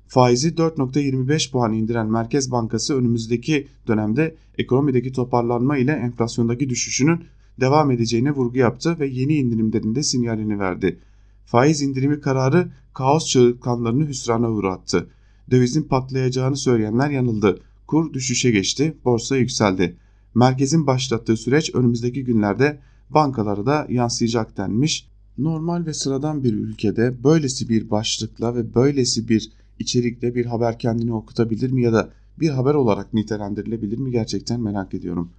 Faizi 0.07 0.49
4.25 0.49 1.51
puan 1.51 1.73
indiren 1.73 2.07
Merkez 2.07 2.51
Bankası 2.51 2.97
önümüzdeki 2.97 3.67
dönemde 3.87 4.35
ekonomideki 4.57 5.11
toparlanma 5.11 5.77
ile 5.77 5.91
enflasyondaki 5.91 6.69
düşüşünün 6.69 7.23
devam 7.59 7.91
edeceğine 7.91 8.31
vurgu 8.31 8.57
yaptı 8.57 8.99
ve 8.99 9.07
yeni 9.07 9.35
indirimlerinde 9.35 10.03
sinyalini 10.03 10.59
verdi. 10.59 10.99
Faiz 11.45 11.81
indirimi 11.81 12.21
kararı 12.21 12.71
kaos 12.93 13.27
çığlıklarını 13.27 14.07
hüsrana 14.07 14.51
uğrattı. 14.51 15.09
Dövizin 15.51 15.83
patlayacağını 15.83 16.57
söyleyenler 16.57 17.09
yanıldı. 17.09 17.59
Kur 17.87 18.13
düşüşe 18.13 18.51
geçti, 18.51 18.97
borsa 19.05 19.37
yükseldi. 19.37 19.97
Merkezin 20.35 20.87
başlattığı 20.87 21.37
süreç 21.37 21.75
önümüzdeki 21.75 22.23
günlerde 22.23 22.79
bankalara 23.09 23.65
da 23.65 23.87
yansıyacak 23.89 24.57
denmiş. 24.57 25.07
Normal 25.37 25.85
ve 25.85 25.93
sıradan 25.93 26.43
bir 26.43 26.53
ülkede 26.53 27.23
böylesi 27.23 27.69
bir 27.69 27.89
başlıkla 27.89 28.55
ve 28.55 28.75
böylesi 28.75 29.29
bir 29.29 29.51
içerikle 29.79 30.35
bir 30.35 30.45
haber 30.45 30.79
kendini 30.79 31.13
okutabilir 31.13 31.71
mi 31.71 31.83
ya 31.83 31.93
da 31.93 32.09
bir 32.39 32.49
haber 32.49 32.73
olarak 32.73 33.13
nitelendirilebilir 33.13 33.97
mi 33.97 34.11
gerçekten 34.11 34.61
merak 34.61 34.93
ediyorum. 34.93 35.31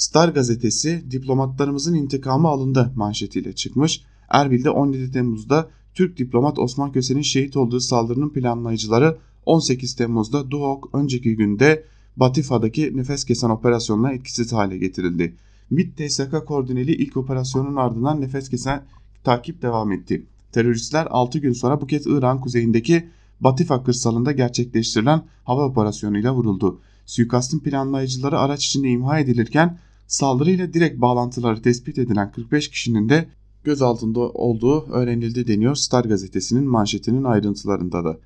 Star 0.00 0.28
gazetesi 0.28 1.04
diplomatlarımızın 1.10 1.94
intikamı 1.94 2.48
alındı 2.48 2.92
manşetiyle 2.96 3.52
çıkmış. 3.52 4.02
Erbil'de 4.28 4.70
17 4.70 5.12
Temmuz'da 5.12 5.70
Türk 5.94 6.18
diplomat 6.18 6.58
Osman 6.58 6.92
Köse'nin 6.92 7.22
şehit 7.22 7.56
olduğu 7.56 7.80
saldırının 7.80 8.28
planlayıcıları 8.28 9.18
18 9.46 9.96
Temmuz'da 9.96 10.50
Duhok 10.50 10.90
önceki 10.92 11.36
günde 11.36 11.84
Batifa'daki 12.16 12.96
nefes 12.96 13.24
kesen 13.24 13.50
operasyonla 13.50 14.12
etkisiz 14.12 14.52
hale 14.52 14.78
getirildi. 14.78 15.36
MİT 15.70 15.96
TSK 15.96 16.46
koordineli 16.46 16.92
ilk 16.92 17.16
operasyonun 17.16 17.76
ardından 17.76 18.20
nefes 18.20 18.48
kesen 18.48 18.84
takip 19.24 19.62
devam 19.62 19.92
etti. 19.92 20.26
Teröristler 20.52 21.06
6 21.10 21.38
gün 21.38 21.52
sonra 21.52 21.80
bu 21.80 21.86
kez 21.86 22.06
İran 22.06 22.40
kuzeyindeki 22.40 23.08
Batifa 23.40 23.82
kırsalında 23.84 24.32
gerçekleştirilen 24.32 25.22
hava 25.44 25.64
operasyonuyla 25.64 26.34
vuruldu. 26.34 26.80
Suikastın 27.06 27.58
planlayıcıları 27.58 28.38
araç 28.38 28.66
içinde 28.66 28.88
imha 28.88 29.18
edilirken 29.18 29.78
Saldırıyla 30.10 30.72
direkt 30.72 31.00
bağlantıları 31.00 31.62
tespit 31.62 31.98
edilen 31.98 32.32
45 32.32 32.70
kişinin 32.70 33.08
de 33.08 33.28
gözaltında 33.64 34.20
olduğu 34.20 34.86
öğrenildi 34.86 35.46
deniyor 35.46 35.74
Star 35.74 36.04
gazetesinin 36.04 36.64
manşetinin 36.64 37.24
ayrıntılarında 37.24 38.04
da. 38.04 38.18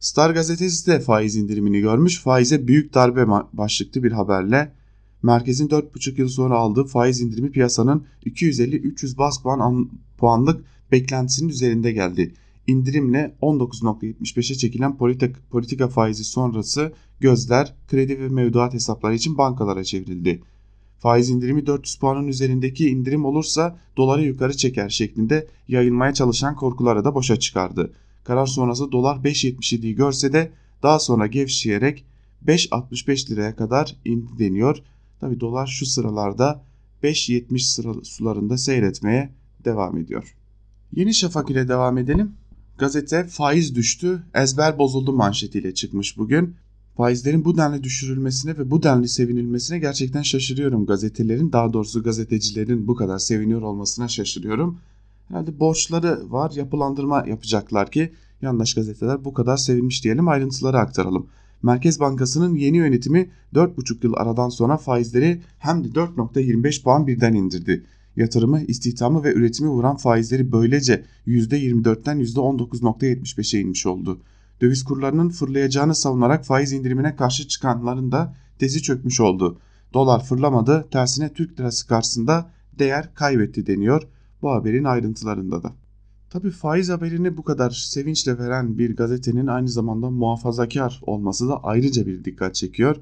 Star 0.00 0.30
gazetesi 0.30 0.86
de 0.86 1.00
faiz 1.00 1.36
indirimini 1.36 1.80
görmüş. 1.80 2.20
Faize 2.20 2.66
büyük 2.66 2.94
darbe 2.94 3.26
başlıklı 3.52 4.02
bir 4.02 4.12
haberle 4.12 4.72
merkezin 5.22 5.68
4,5 5.68 6.20
yıl 6.20 6.28
sonra 6.28 6.54
aldığı 6.54 6.84
faiz 6.84 7.20
indirimi 7.20 7.50
piyasanın 7.50 8.04
250-300 8.26 9.18
bas 9.18 9.42
puan 9.42 9.90
puanlık 10.18 10.64
beklentisinin 10.92 11.48
üzerinde 11.48 11.92
geldi. 11.92 12.34
indirimle 12.66 13.36
19.75'e 13.42 14.54
çekilen 14.54 14.96
politika, 14.96 15.40
politika 15.50 15.88
faizi 15.88 16.24
sonrası 16.24 16.92
gözler 17.20 17.74
kredi 17.88 18.20
ve 18.20 18.28
mevduat 18.28 18.74
hesapları 18.74 19.14
için 19.14 19.38
bankalara 19.38 19.84
çevrildi. 19.84 20.42
Faiz 21.00 21.30
indirimi 21.30 21.66
400 21.66 21.96
puanın 21.96 22.28
üzerindeki 22.28 22.88
indirim 22.88 23.24
olursa 23.24 23.78
doları 23.96 24.22
yukarı 24.22 24.56
çeker 24.56 24.88
şeklinde 24.88 25.46
yayılmaya 25.68 26.14
çalışan 26.14 26.56
korkuları 26.56 27.04
da 27.04 27.14
boşa 27.14 27.38
çıkardı. 27.38 27.92
Karar 28.24 28.46
sonrası 28.46 28.92
dolar 28.92 29.16
5.77'yi 29.16 29.94
görse 29.94 30.32
de 30.32 30.52
daha 30.82 30.98
sonra 30.98 31.26
gevşeyerek 31.26 32.04
5.65 32.46 33.30
liraya 33.30 33.56
kadar 33.56 33.96
indi 34.04 34.38
deniyor. 34.38 34.82
Tabi 35.20 35.40
dolar 35.40 35.66
şu 35.66 35.86
sıralarda 35.86 36.64
5.70 37.02 37.58
sıra 37.58 38.04
sularında 38.04 38.58
seyretmeye 38.58 39.32
devam 39.64 39.98
ediyor. 39.98 40.36
Yeni 40.92 41.14
Şafak 41.14 41.50
ile 41.50 41.68
devam 41.68 41.98
edelim. 41.98 42.32
Gazete 42.78 43.24
faiz 43.24 43.74
düştü, 43.74 44.22
ezber 44.34 44.78
bozuldu 44.78 45.12
manşetiyle 45.12 45.74
çıkmış 45.74 46.18
bugün. 46.18 46.56
Faizlerin 47.00 47.44
bu 47.44 47.56
denli 47.56 47.82
düşürülmesine 47.82 48.58
ve 48.58 48.70
bu 48.70 48.82
denli 48.82 49.08
sevinilmesine 49.08 49.78
gerçekten 49.78 50.22
şaşırıyorum 50.22 50.86
gazetelerin. 50.86 51.52
Daha 51.52 51.72
doğrusu 51.72 52.02
gazetecilerin 52.02 52.88
bu 52.88 52.94
kadar 52.94 53.18
seviniyor 53.18 53.62
olmasına 53.62 54.08
şaşırıyorum. 54.08 54.78
Herhalde 55.28 55.60
borçları 55.60 56.32
var, 56.32 56.52
yapılandırma 56.56 57.24
yapacaklar 57.26 57.90
ki 57.90 58.12
yandaş 58.42 58.74
gazeteler 58.74 59.24
bu 59.24 59.34
kadar 59.34 59.56
sevinmiş 59.56 60.04
diyelim 60.04 60.28
ayrıntıları 60.28 60.78
aktaralım. 60.78 61.26
Merkez 61.62 62.00
Bankası'nın 62.00 62.54
yeni 62.54 62.76
yönetimi 62.76 63.30
4,5 63.54 64.04
yıl 64.04 64.14
aradan 64.16 64.48
sonra 64.48 64.76
faizleri 64.76 65.40
hem 65.58 65.84
de 65.84 65.88
4.25 65.88 66.82
puan 66.82 67.06
birden 67.06 67.34
indirdi. 67.34 67.84
Yatırımı, 68.16 68.60
istihdamı 68.60 69.24
ve 69.24 69.32
üretimi 69.32 69.68
vuran 69.68 69.96
faizleri 69.96 70.52
böylece 70.52 71.04
%24'ten 71.26 72.20
%19.75'e 72.20 73.60
inmiş 73.60 73.86
oldu. 73.86 74.20
Döviz 74.60 74.84
kurlarının 74.84 75.28
fırlayacağını 75.28 75.94
savunarak 75.94 76.44
faiz 76.44 76.72
indirimine 76.72 77.16
karşı 77.16 77.48
çıkanların 77.48 78.12
da 78.12 78.34
tezi 78.58 78.82
çökmüş 78.82 79.20
oldu. 79.20 79.58
Dolar 79.94 80.24
fırlamadı, 80.24 80.88
tersine 80.90 81.32
Türk 81.32 81.60
lirası 81.60 81.88
karşısında 81.88 82.50
değer 82.78 83.14
kaybetti 83.14 83.66
deniyor 83.66 84.02
bu 84.42 84.50
haberin 84.50 84.84
ayrıntılarında 84.84 85.62
da. 85.62 85.72
Tabi 86.30 86.50
faiz 86.50 86.88
haberini 86.88 87.36
bu 87.36 87.42
kadar 87.44 87.70
sevinçle 87.70 88.38
veren 88.38 88.78
bir 88.78 88.96
gazetenin 88.96 89.46
aynı 89.46 89.68
zamanda 89.68 90.10
muhafazakar 90.10 91.00
olması 91.02 91.48
da 91.48 91.64
ayrıca 91.64 92.06
bir 92.06 92.24
dikkat 92.24 92.54
çekiyor. 92.54 92.96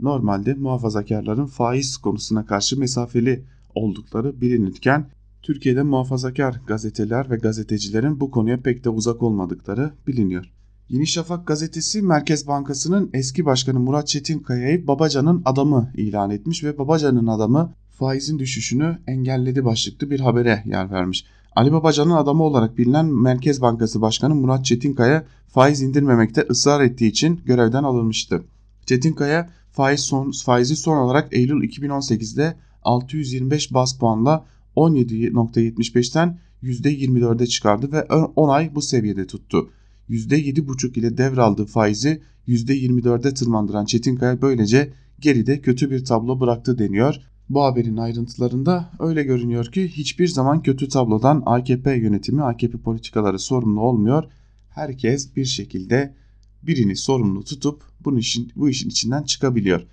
Normalde 0.00 0.54
muhafazakarların 0.54 1.46
faiz 1.46 1.96
konusuna 1.96 2.46
karşı 2.46 2.80
mesafeli 2.80 3.44
oldukları 3.74 4.40
bilinirken 4.40 5.10
Türkiye'de 5.42 5.82
muhafazakar 5.82 6.60
gazeteler 6.66 7.30
ve 7.30 7.36
gazetecilerin 7.36 8.20
bu 8.20 8.30
konuya 8.30 8.60
pek 8.60 8.84
de 8.84 8.88
uzak 8.88 9.22
olmadıkları 9.22 9.92
biliniyor. 10.06 10.50
Yeni 10.88 11.06
Şafak 11.06 11.46
gazetesi 11.46 12.02
Merkez 12.02 12.46
Bankası'nın 12.46 13.10
eski 13.12 13.44
başkanı 13.44 13.80
Murat 13.80 14.06
Çetinkaya'yı 14.08 14.86
Babacan'ın 14.86 15.42
adamı 15.44 15.90
ilan 15.96 16.30
etmiş 16.30 16.64
ve 16.64 16.78
Babacan'ın 16.78 17.26
adamı 17.26 17.72
faizin 17.90 18.38
düşüşünü 18.38 18.98
engelledi 19.06 19.64
başlıklı 19.64 20.10
bir 20.10 20.20
habere 20.20 20.62
yer 20.66 20.90
vermiş. 20.90 21.24
Ali 21.56 21.72
Babacan'ın 21.72 22.10
adamı 22.10 22.42
olarak 22.42 22.78
bilinen 22.78 23.06
Merkez 23.06 23.60
Bankası 23.60 24.00
Başkanı 24.00 24.34
Murat 24.34 24.64
Çetinkaya 24.64 25.24
faiz 25.48 25.82
indirmemekte 25.82 26.46
ısrar 26.50 26.80
ettiği 26.80 27.06
için 27.06 27.40
görevden 27.44 27.82
alınmıştı. 27.82 28.44
Çetinkaya 28.86 29.50
faiz 29.72 30.00
son, 30.00 30.32
faizi 30.44 30.76
son 30.76 30.96
olarak 30.96 31.28
Eylül 31.32 31.68
2018'de 31.68 32.56
625 32.82 33.74
bas 33.74 33.98
puanla 33.98 34.44
17.75'ten 34.76 36.38
%24'e 36.62 37.46
çıkardı 37.46 37.92
ve 37.92 38.02
10 38.36 38.48
ay 38.48 38.74
bu 38.74 38.82
seviyede 38.82 39.26
tuttu. 39.26 39.70
%7,5 40.10 40.98
ile 40.98 41.18
devraldığı 41.18 41.66
faizi 41.66 42.22
%24'e 42.48 43.34
tırmandıran 43.34 43.84
Çetinkaya 43.84 44.42
böylece 44.42 44.92
geride 45.20 45.60
kötü 45.60 45.90
bir 45.90 46.04
tablo 46.04 46.40
bıraktı 46.40 46.78
deniyor. 46.78 47.16
Bu 47.48 47.62
haberin 47.62 47.96
ayrıntılarında 47.96 48.90
öyle 48.98 49.22
görünüyor 49.22 49.66
ki 49.66 49.88
hiçbir 49.88 50.28
zaman 50.28 50.62
kötü 50.62 50.88
tablodan 50.88 51.42
AKP 51.46 51.94
yönetimi, 51.94 52.42
AKP 52.42 52.78
politikaları 52.78 53.38
sorumlu 53.38 53.80
olmuyor. 53.80 54.24
Herkes 54.70 55.36
bir 55.36 55.44
şekilde 55.44 56.14
birini 56.62 56.96
sorumlu 56.96 57.44
tutup 57.44 57.82
bunun 58.04 58.16
işin, 58.16 58.52
bu 58.56 58.68
işin 58.68 58.88
içinden 58.88 59.22
çıkabiliyor. 59.22 59.86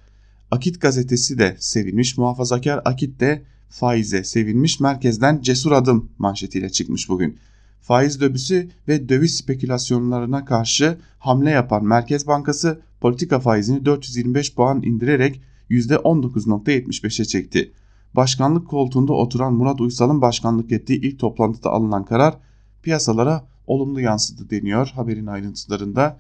Akit 0.52 0.82
gazetesi 0.82 1.38
de 1.38 1.56
sevinmiş, 1.60 2.18
muhafazakar 2.18 2.82
Akit 2.86 3.20
de 3.20 3.44
faize 3.70 4.24
sevinmiş, 4.24 4.80
merkezden 4.80 5.42
cesur 5.42 5.72
adım 5.72 6.10
manşetiyle 6.18 6.70
çıkmış 6.70 7.10
bugün. 7.10 7.38
Faiz 7.82 8.22
döbüsü 8.22 8.70
ve 8.88 9.10
döviz 9.10 9.38
spekülasyonlarına 9.38 10.46
karşı 10.46 10.98
hamle 11.20 11.50
yapan 11.50 11.86
Merkez 11.86 12.28
Bankası 12.28 12.82
politika 13.02 13.40
faizini 13.40 13.86
425 13.86 14.56
puan 14.56 14.84
indirerek 14.84 15.42
%19.75'e 15.70 17.26
çekti. 17.26 17.72
Başkanlık 18.16 18.68
koltuğunda 18.68 19.14
oturan 19.14 19.54
Murat 19.54 19.82
Uysal'ın 19.82 20.22
başkanlık 20.22 20.72
ettiği 20.72 21.02
ilk 21.02 21.20
toplantıda 21.20 21.70
alınan 21.70 22.06
karar 22.06 22.38
piyasalara 22.84 23.48
olumlu 23.68 24.02
yansıdı 24.02 24.50
deniyor 24.50 24.88
haberin 24.96 25.28
ayrıntılarında. 25.28 26.18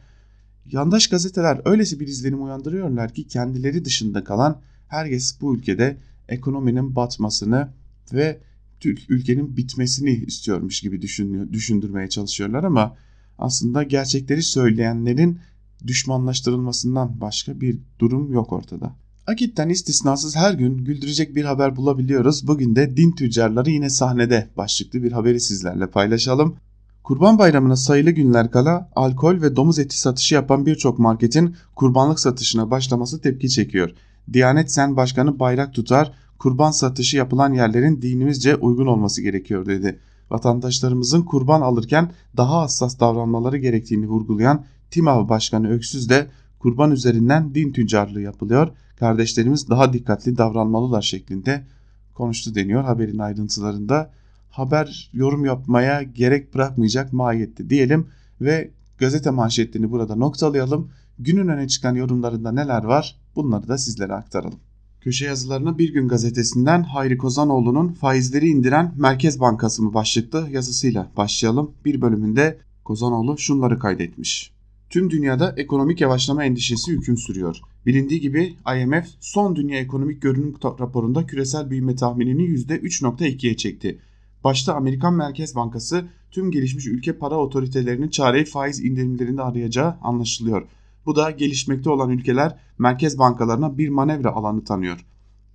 Yandaş 0.71 1.07
gazeteler 1.07 1.61
öylesi 1.65 1.99
bir 1.99 2.07
izlenim 2.07 2.43
uyandırıyorlar 2.43 3.13
ki 3.13 3.27
kendileri 3.27 3.85
dışında 3.85 4.23
kalan 4.23 4.59
herkes 4.87 5.41
bu 5.41 5.55
ülkede 5.55 5.97
ekonominin 6.29 6.95
batmasını 6.95 7.69
ve 8.13 8.39
ülkenin 8.85 9.57
bitmesini 9.57 10.11
istiyormuş 10.11 10.81
gibi 10.81 11.01
düşünüyor, 11.01 11.51
düşündürmeye 11.51 12.09
çalışıyorlar 12.09 12.63
ama 12.63 12.95
aslında 13.37 13.83
gerçekleri 13.83 14.43
söyleyenlerin 14.43 15.39
düşmanlaştırılmasından 15.87 17.21
başka 17.21 17.61
bir 17.61 17.79
durum 17.99 18.33
yok 18.33 18.53
ortada. 18.53 18.95
Akit'ten 19.27 19.69
istisnasız 19.69 20.35
her 20.35 20.53
gün 20.53 20.77
güldürecek 20.77 21.35
bir 21.35 21.45
haber 21.45 21.75
bulabiliyoruz. 21.75 22.47
Bugün 22.47 22.75
de 22.75 22.97
din 22.97 23.11
tüccarları 23.11 23.69
yine 23.69 23.89
sahnede 23.89 24.49
başlıklı 24.57 25.03
bir 25.03 25.11
haberi 25.11 25.39
sizlerle 25.39 25.87
paylaşalım. 25.87 26.55
Kurban 27.03 27.39
Bayramı'na 27.39 27.75
sayılı 27.75 28.11
günler 28.11 28.51
kala 28.51 28.89
alkol 28.95 29.41
ve 29.41 29.55
domuz 29.55 29.79
eti 29.79 29.99
satışı 29.99 30.35
yapan 30.35 30.65
birçok 30.65 30.99
marketin 30.99 31.55
kurbanlık 31.75 32.19
satışına 32.19 32.71
başlaması 32.71 33.21
tepki 33.21 33.49
çekiyor. 33.49 33.89
Diyanet 34.33 34.71
Sen 34.71 34.97
Başkanı 34.97 35.39
bayrak 35.39 35.73
tutar, 35.73 36.13
kurban 36.41 36.71
satışı 36.71 37.17
yapılan 37.17 37.53
yerlerin 37.53 38.01
dinimizce 38.01 38.55
uygun 38.55 38.87
olması 38.87 39.21
gerekiyor 39.21 39.65
dedi. 39.65 39.99
Vatandaşlarımızın 40.29 41.21
kurban 41.21 41.61
alırken 41.61 42.11
daha 42.37 42.61
hassas 42.61 42.99
davranmaları 42.99 43.57
gerektiğini 43.57 44.07
vurgulayan 44.07 44.65
TİMAV 44.91 45.29
Başkanı 45.29 45.69
Öksüz 45.69 46.09
de 46.09 46.27
kurban 46.59 46.91
üzerinden 46.91 47.55
din 47.55 47.71
tüccarlığı 47.71 48.21
yapılıyor. 48.21 48.67
Kardeşlerimiz 48.99 49.69
daha 49.69 49.93
dikkatli 49.93 50.37
davranmalılar 50.37 51.01
şeklinde 51.01 51.65
konuştu 52.13 52.55
deniyor 52.55 52.83
haberin 52.83 53.19
ayrıntılarında. 53.19 54.11
Haber 54.49 55.09
yorum 55.13 55.45
yapmaya 55.45 56.03
gerek 56.03 56.55
bırakmayacak 56.55 57.13
mahiyette 57.13 57.69
diyelim 57.69 58.07
ve 58.41 58.71
gazete 58.97 59.29
manşetlerini 59.29 59.91
burada 59.91 60.15
noktalayalım. 60.15 60.91
Günün 61.19 61.47
öne 61.47 61.67
çıkan 61.67 61.95
yorumlarında 61.95 62.51
neler 62.51 62.83
var 62.83 63.19
bunları 63.35 63.67
da 63.67 63.77
sizlere 63.77 64.13
aktaralım. 64.13 64.59
Köşe 65.01 65.25
yazılarına 65.25 65.77
Bir 65.77 65.93
Gün 65.93 66.07
gazetesinden 66.07 66.83
Hayri 66.83 67.17
Kozanoğlu'nun 67.17 67.87
faizleri 67.87 68.47
indiren 68.47 68.93
Merkez 68.97 69.39
Bankası 69.39 69.83
mı 69.83 69.93
başlıklı 69.93 70.47
yazısıyla 70.51 71.11
başlayalım. 71.17 71.71
Bir 71.85 72.01
bölümünde 72.01 72.57
Kozanoğlu 72.85 73.37
şunları 73.37 73.79
kaydetmiş. 73.79 74.51
Tüm 74.89 75.09
dünyada 75.09 75.53
ekonomik 75.57 76.01
yavaşlama 76.01 76.43
endişesi 76.43 76.91
hüküm 76.91 77.17
sürüyor. 77.17 77.57
Bilindiği 77.85 78.19
gibi 78.19 78.55
IMF 78.77 79.07
son 79.19 79.55
dünya 79.55 79.79
ekonomik 79.79 80.21
görünüm 80.21 80.55
raporunda 80.63 81.25
küresel 81.25 81.69
büyüme 81.69 81.95
tahminini 81.95 82.43
%3.2'ye 82.43 83.57
çekti. 83.57 83.99
Başta 84.43 84.75
Amerikan 84.75 85.13
Merkez 85.13 85.55
Bankası 85.55 86.05
tüm 86.31 86.51
gelişmiş 86.51 86.87
ülke 86.87 87.17
para 87.17 87.35
otoritelerinin 87.35 88.09
çareyi 88.09 88.45
faiz 88.45 88.85
indirimlerinde 88.85 89.41
arayacağı 89.41 89.95
anlaşılıyor. 90.01 90.67
Bu 91.05 91.15
da 91.15 91.31
gelişmekte 91.31 91.89
olan 91.89 92.09
ülkeler 92.09 92.57
merkez 92.77 93.19
bankalarına 93.19 93.77
bir 93.77 93.89
manevra 93.89 94.31
alanı 94.31 94.63
tanıyor. 94.63 95.05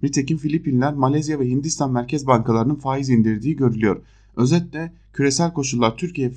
Nitekim 0.03 0.39
Filipinler, 0.39 0.95
Malezya 0.95 1.41
ve 1.41 1.49
Hindistan 1.49 1.93
merkez 1.93 2.27
bankalarının 2.27 2.75
faiz 2.75 3.11
indirdiği 3.11 3.57
görülüyor. 3.57 4.03
Özetle 4.37 4.93
küresel 5.13 5.53
koşullar 5.53 5.97
Türkiye 5.97 6.31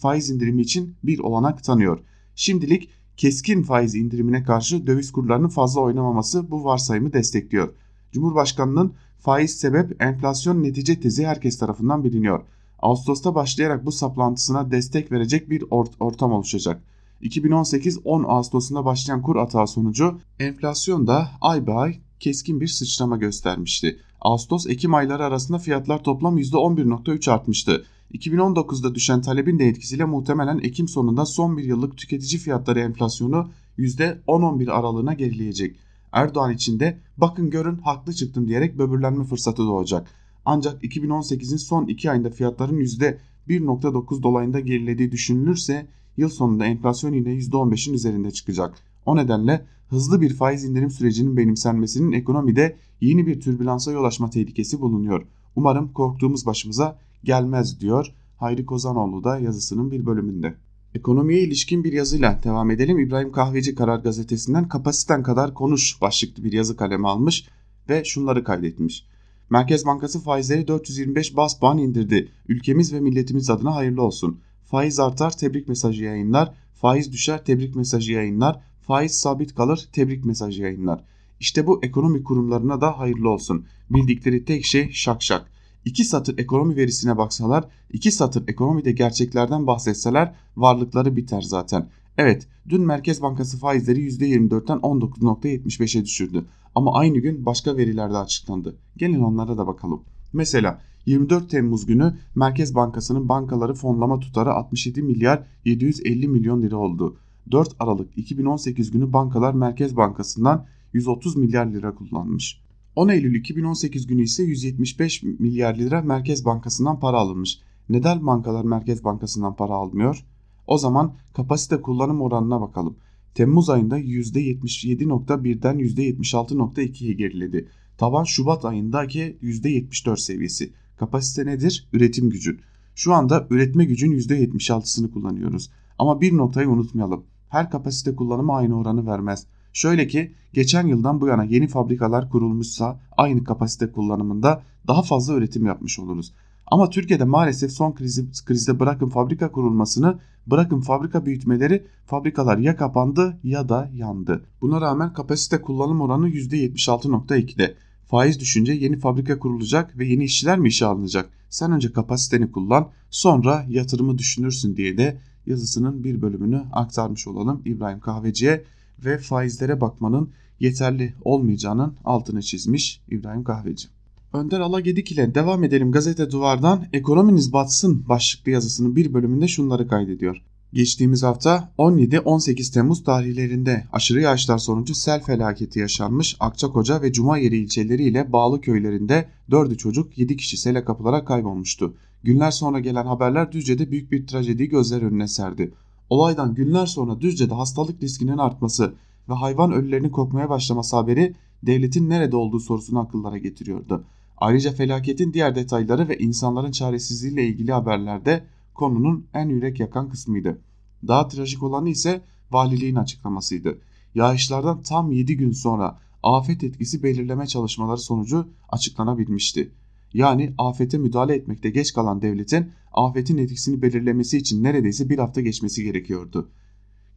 faiz 0.00 0.30
indirimi 0.30 0.62
için 0.62 0.94
bir 1.04 1.18
olanak 1.18 1.64
tanıyor. 1.64 1.98
Şimdilik 2.34 2.90
keskin 3.16 3.62
faiz 3.62 3.94
indirimine 3.94 4.42
karşı 4.42 4.86
döviz 4.86 5.12
kurlarının 5.12 5.48
fazla 5.48 5.80
oynamaması 5.80 6.50
bu 6.50 6.64
varsayımı 6.64 7.12
destekliyor. 7.12 7.68
Cumhurbaşkanının 8.12 8.94
faiz 9.18 9.56
sebep 9.60 10.02
enflasyon 10.02 10.62
netice 10.62 11.00
tezi 11.00 11.26
herkes 11.26 11.58
tarafından 11.58 12.04
biliniyor. 12.04 12.42
Ağustos'ta 12.78 13.34
başlayarak 13.34 13.86
bu 13.86 13.92
saplantısına 13.92 14.70
destek 14.70 15.12
verecek 15.12 15.50
bir 15.50 15.64
ort 15.70 15.90
ortam 16.00 16.32
oluşacak. 16.32 16.82
2018 17.20 17.98
10 18.04 18.24
Ağustos'unda 18.28 18.84
başlayan 18.84 19.22
kur 19.22 19.36
atağı 19.36 19.66
sonucu 19.66 20.20
enflasyon 20.38 21.06
da 21.06 21.30
ay 21.40 21.66
be 21.66 21.72
ay 21.72 22.00
keskin 22.20 22.60
bir 22.60 22.68
sıçrama 22.68 23.16
göstermişti. 23.16 23.98
Ağustos-Ekim 24.20 24.94
ayları 24.94 25.24
arasında 25.24 25.58
fiyatlar 25.58 26.02
toplam 26.02 26.38
%11.3 26.38 27.30
artmıştı. 27.30 27.84
2019'da 28.12 28.94
düşen 28.94 29.22
talebin 29.22 29.58
de 29.58 29.68
etkisiyle 29.68 30.04
muhtemelen 30.04 30.58
Ekim 30.58 30.88
sonunda 30.88 31.26
son 31.26 31.56
bir 31.56 31.64
yıllık 31.64 31.98
tüketici 31.98 32.40
fiyatları 32.40 32.80
enflasyonu 32.80 33.50
%10-11 33.78 34.70
aralığına 34.70 35.14
gerileyecek. 35.14 35.76
Erdoğan 36.12 36.52
için 36.52 36.80
de 36.80 36.98
bakın 37.16 37.50
görün 37.50 37.78
haklı 37.78 38.12
çıktım 38.12 38.48
diyerek 38.48 38.78
böbürlenme 38.78 39.24
fırsatı 39.24 39.62
doğacak. 39.62 40.10
Ancak 40.44 40.84
2018'in 40.84 41.56
son 41.56 41.86
2 41.86 42.10
ayında 42.10 42.30
fiyatların 42.30 42.80
%1.9 42.80 44.22
dolayında 44.22 44.60
gerilediği 44.60 45.12
düşünülürse 45.12 45.86
yıl 46.16 46.28
sonunda 46.28 46.66
enflasyon 46.66 47.12
yine 47.12 47.28
%15'in 47.28 47.94
üzerinde 47.94 48.30
çıkacak. 48.30 48.74
O 49.06 49.16
nedenle 49.16 49.66
hızlı 49.88 50.20
bir 50.20 50.34
faiz 50.34 50.64
indirim 50.64 50.90
sürecinin 50.90 51.36
benimsenmesinin 51.36 52.12
ekonomide 52.12 52.76
yeni 53.00 53.26
bir 53.26 53.40
türbülansa 53.40 53.92
yol 53.92 54.04
açma 54.04 54.30
tehlikesi 54.30 54.80
bulunuyor. 54.80 55.26
Umarım 55.56 55.92
korktuğumuz 55.92 56.46
başımıza 56.46 56.98
gelmez 57.24 57.80
diyor 57.80 58.14
Hayri 58.36 58.66
Kozanoğlu 58.66 59.24
da 59.24 59.38
yazısının 59.38 59.90
bir 59.90 60.06
bölümünde. 60.06 60.54
Ekonomiye 60.94 61.40
ilişkin 61.40 61.84
bir 61.84 61.92
yazıyla 61.92 62.40
devam 62.44 62.70
edelim. 62.70 62.98
İbrahim 62.98 63.32
Kahveci 63.32 63.74
Karar 63.74 63.98
Gazetesi'nden 63.98 64.68
kapasiten 64.68 65.22
kadar 65.22 65.54
konuş 65.54 66.00
başlıklı 66.00 66.44
bir 66.44 66.52
yazı 66.52 66.76
kalemi 66.76 67.08
almış 67.08 67.48
ve 67.88 68.04
şunları 68.04 68.44
kaydetmiş. 68.44 69.06
Merkez 69.50 69.86
Bankası 69.86 70.20
faizleri 70.20 70.68
425 70.68 71.36
bas 71.36 71.58
puan 71.58 71.78
indirdi. 71.78 72.28
Ülkemiz 72.48 72.92
ve 72.92 73.00
milletimiz 73.00 73.50
adına 73.50 73.74
hayırlı 73.74 74.02
olsun. 74.02 74.40
Faiz 74.66 75.00
artar 75.00 75.36
tebrik 75.36 75.68
mesajı 75.68 76.04
yayınlar. 76.04 76.54
Faiz 76.74 77.12
düşer 77.12 77.44
tebrik 77.44 77.76
mesajı 77.76 78.12
yayınlar. 78.12 78.60
Faiz 78.82 79.12
sabit 79.12 79.54
kalır 79.54 79.88
tebrik 79.92 80.24
mesajı 80.24 80.62
yayınlar. 80.62 81.04
İşte 81.40 81.66
bu 81.66 81.84
ekonomi 81.84 82.24
kurumlarına 82.24 82.80
da 82.80 82.98
hayırlı 82.98 83.30
olsun. 83.30 83.66
Bildikleri 83.90 84.44
tek 84.44 84.66
şey 84.66 84.92
şak 84.92 85.22
şak. 85.22 85.50
İki 85.84 86.04
satır 86.04 86.38
ekonomi 86.38 86.76
verisine 86.76 87.18
baksalar, 87.18 87.64
iki 87.92 88.12
satır 88.12 88.48
ekonomide 88.48 88.92
gerçeklerden 88.92 89.66
bahsetseler 89.66 90.34
varlıkları 90.56 91.16
biter 91.16 91.42
zaten. 91.42 91.88
Evet, 92.18 92.48
dün 92.68 92.80
Merkez 92.80 93.22
Bankası 93.22 93.58
faizleri 93.58 94.08
%24'ten 94.08 94.78
19.75'e 94.78 96.04
düşürdü. 96.04 96.44
Ama 96.74 96.94
aynı 96.94 97.18
gün 97.18 97.46
başka 97.46 97.76
veriler 97.76 98.12
de 98.12 98.16
açıklandı. 98.16 98.76
Gelin 98.96 99.20
onlara 99.20 99.58
da 99.58 99.66
bakalım. 99.66 100.02
Mesela 100.32 100.80
24 101.06 101.50
Temmuz 101.50 101.86
günü 101.86 102.14
Merkez 102.34 102.74
Bankası'nın 102.74 103.28
bankaları 103.28 103.74
fonlama 103.74 104.20
tutarı 104.20 104.52
67 104.52 105.02
milyar 105.02 105.46
750 105.64 106.28
milyon 106.28 106.62
lira 106.62 106.76
oldu. 106.76 107.16
4 107.50 107.76
Aralık 107.78 108.18
2018 108.18 108.90
günü 108.90 109.12
bankalar 109.12 109.54
Merkez 109.54 109.96
Bankası'ndan 109.96 110.66
130 110.92 111.36
milyar 111.36 111.66
lira 111.66 111.94
kullanmış. 111.94 112.60
10 112.96 113.08
Eylül 113.08 113.34
2018 113.34 114.06
günü 114.06 114.22
ise 114.22 114.42
175 114.42 115.22
milyar 115.22 115.74
lira 115.74 116.02
Merkez 116.02 116.44
Bankası'ndan 116.44 117.00
para 117.00 117.16
alınmış. 117.16 117.58
Neden 117.88 118.26
bankalar 118.26 118.64
Merkez 118.64 119.04
Bankası'ndan 119.04 119.56
para 119.56 119.72
almıyor? 119.72 120.24
O 120.66 120.78
zaman 120.78 121.14
kapasite 121.34 121.80
kullanım 121.82 122.20
oranına 122.20 122.60
bakalım. 122.60 122.96
Temmuz 123.34 123.70
ayında 123.70 123.98
%77.1'den 123.98 125.78
%76.2'ye 125.78 127.12
geriledi. 127.12 127.68
Taban 127.98 128.24
Şubat 128.24 128.64
ayındaki 128.64 129.38
%74 129.42 130.16
seviyesi. 130.20 130.72
Kapasite 130.96 131.46
nedir? 131.46 131.88
Üretim 131.92 132.30
gücü. 132.30 132.58
Şu 132.94 133.14
anda 133.14 133.46
üretme 133.50 133.84
gücün 133.84 134.12
%76'sını 134.12 135.10
kullanıyoruz. 135.10 135.70
Ama 135.98 136.20
bir 136.20 136.36
noktayı 136.36 136.68
unutmayalım. 136.68 137.24
Her 137.48 137.70
kapasite 137.70 138.16
kullanımı 138.16 138.52
aynı 138.52 138.78
oranı 138.78 139.06
vermez. 139.06 139.46
Şöyle 139.72 140.06
ki 140.06 140.34
geçen 140.52 140.86
yıldan 140.86 141.20
bu 141.20 141.26
yana 141.26 141.44
yeni 141.44 141.68
fabrikalar 141.68 142.30
kurulmuşsa 142.30 143.00
aynı 143.16 143.44
kapasite 143.44 143.92
kullanımında 143.92 144.62
daha 144.86 145.02
fazla 145.02 145.34
üretim 145.34 145.66
yapmış 145.66 145.98
oluruz. 145.98 146.32
Ama 146.66 146.90
Türkiye'de 146.90 147.24
maalesef 147.24 147.72
son 147.72 147.94
krizi, 147.94 148.26
krizde 148.44 148.80
bırakın 148.80 149.08
fabrika 149.08 149.52
kurulmasını, 149.52 150.18
bırakın 150.46 150.80
fabrika 150.80 151.26
büyütmeleri, 151.26 151.86
fabrikalar 152.06 152.58
ya 152.58 152.76
kapandı 152.76 153.38
ya 153.42 153.68
da 153.68 153.90
yandı. 153.94 154.44
Buna 154.60 154.80
rağmen 154.80 155.12
kapasite 155.12 155.62
kullanım 155.62 156.00
oranı 156.00 156.28
%76.2'de. 156.28 157.74
Faiz 158.06 158.40
düşünce 158.40 158.72
yeni 158.72 158.98
fabrika 158.98 159.38
kurulacak 159.38 159.98
ve 159.98 160.06
yeni 160.06 160.24
işçiler 160.24 160.58
mi 160.58 160.68
işe 160.68 160.86
alınacak? 160.86 161.30
Sen 161.50 161.72
önce 161.72 161.92
kapasiteni 161.92 162.52
kullan, 162.52 162.90
sonra 163.10 163.66
yatırımı 163.68 164.18
düşünürsün 164.18 164.76
diye 164.76 164.98
de 164.98 165.18
yazısının 165.46 166.04
bir 166.04 166.22
bölümünü 166.22 166.62
aktarmış 166.72 167.26
olalım 167.26 167.62
İbrahim 167.64 168.00
Kahveci'ye 168.00 168.64
ve 169.04 169.18
faizlere 169.18 169.80
bakmanın 169.80 170.30
yeterli 170.60 171.14
olmayacağının 171.24 171.94
altını 172.04 172.42
çizmiş 172.42 173.00
İbrahim 173.10 173.44
Kahveci. 173.44 173.88
Önder 174.32 174.60
Alagedik 174.60 175.12
ile 175.12 175.34
devam 175.34 175.64
edelim 175.64 175.92
gazete 175.92 176.30
duvardan 176.30 176.86
ekonominiz 176.92 177.52
batsın 177.52 178.08
başlıklı 178.08 178.50
yazısının 178.50 178.96
bir 178.96 179.14
bölümünde 179.14 179.48
şunları 179.48 179.88
kaydediyor. 179.88 180.42
Geçtiğimiz 180.76 181.22
hafta 181.22 181.72
17-18 181.78 182.74
Temmuz 182.74 183.04
tarihlerinde 183.04 183.84
aşırı 183.92 184.20
yağışlar 184.20 184.58
sonucu 184.58 184.94
sel 184.94 185.22
felaketi 185.22 185.78
yaşanmış 185.78 186.36
Akçakoca 186.40 187.02
ve 187.02 187.12
Cumayeri 187.12 187.56
ilçeleri 187.56 188.02
ile 188.02 188.32
bağlı 188.32 188.60
köylerinde 188.60 189.28
4'ü 189.50 189.76
çocuk 189.76 190.18
7 190.18 190.36
kişi 190.36 190.56
sele 190.56 190.84
kapılarak 190.84 191.26
kaybolmuştu. 191.26 191.94
Günler 192.22 192.50
sonra 192.50 192.80
gelen 192.80 193.06
haberler 193.06 193.52
Düzce'de 193.52 193.90
büyük 193.90 194.12
bir 194.12 194.26
trajediyi 194.26 194.68
gözler 194.68 195.02
önüne 195.02 195.28
serdi. 195.28 195.72
Olaydan 196.10 196.54
günler 196.54 196.86
sonra 196.86 197.20
Düzce'de 197.20 197.54
hastalık 197.54 198.02
riskinin 198.02 198.38
artması 198.38 198.94
ve 199.28 199.34
hayvan 199.34 199.72
ölülerinin 199.72 200.10
kokmaya 200.10 200.50
başlaması 200.50 200.96
haberi 200.96 201.34
devletin 201.62 202.10
nerede 202.10 202.36
olduğu 202.36 202.60
sorusunu 202.60 202.98
akıllara 202.98 203.38
getiriyordu. 203.38 204.04
Ayrıca 204.38 204.72
felaketin 204.72 205.32
diğer 205.32 205.54
detayları 205.54 206.08
ve 206.08 206.18
insanların 206.18 206.70
çaresizliğiyle 206.70 207.46
ilgili 207.46 207.72
haberlerde 207.72 208.42
konunun 208.76 209.26
en 209.34 209.48
yürek 209.48 209.80
yakan 209.80 210.08
kısmıydı. 210.08 210.60
Daha 211.08 211.28
trajik 211.28 211.62
olanı 211.62 211.88
ise 211.88 212.22
valiliğin 212.50 212.96
açıklamasıydı. 212.96 213.78
Yağışlardan 214.14 214.82
tam 214.82 215.12
7 215.12 215.36
gün 215.36 215.52
sonra 215.52 215.98
afet 216.22 216.64
etkisi 216.64 217.02
belirleme 217.02 217.46
çalışmaları 217.46 217.98
sonucu 217.98 218.48
açıklanabilmişti. 218.68 219.72
Yani 220.14 220.54
afete 220.58 220.98
müdahale 220.98 221.34
etmekte 221.34 221.70
geç 221.70 221.92
kalan 221.92 222.22
devletin 222.22 222.70
afetin 222.92 223.38
etkisini 223.38 223.82
belirlemesi 223.82 224.38
için 224.38 224.62
neredeyse 224.62 225.08
bir 225.08 225.18
hafta 225.18 225.40
geçmesi 225.40 225.84
gerekiyordu. 225.84 226.48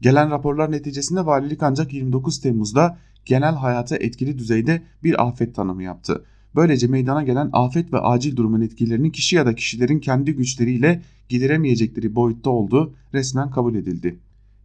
Gelen 0.02 0.32
raporlar 0.32 0.72
neticesinde 0.72 1.26
valilik 1.26 1.64
ancak 1.64 1.94
29 1.94 2.42
Temmuz'da 2.42 2.98
genel 3.26 3.56
hayata 3.56 3.98
etkili 3.98 4.38
düzeyde 4.38 4.84
bir 5.04 5.28
afet 5.28 5.56
tanımı 5.56 5.84
yaptı. 5.84 6.26
Böylece 6.56 6.88
meydana 6.88 7.24
gelen 7.24 7.50
afet 7.54 7.94
ve 7.94 8.00
acil 8.00 8.36
durumun 8.36 8.62
etkilerinin 8.62 9.10
kişi 9.10 9.36
ya 9.36 9.46
da 9.46 9.56
kişilerin 9.56 10.00
kendi 10.00 10.36
güçleriyle 10.36 11.02
gideremeyecekleri 11.30 12.16
boyutta 12.16 12.50
olduğu 12.50 12.94
resmen 13.14 13.52
kabul 13.52 13.76
edildi. 13.76 14.20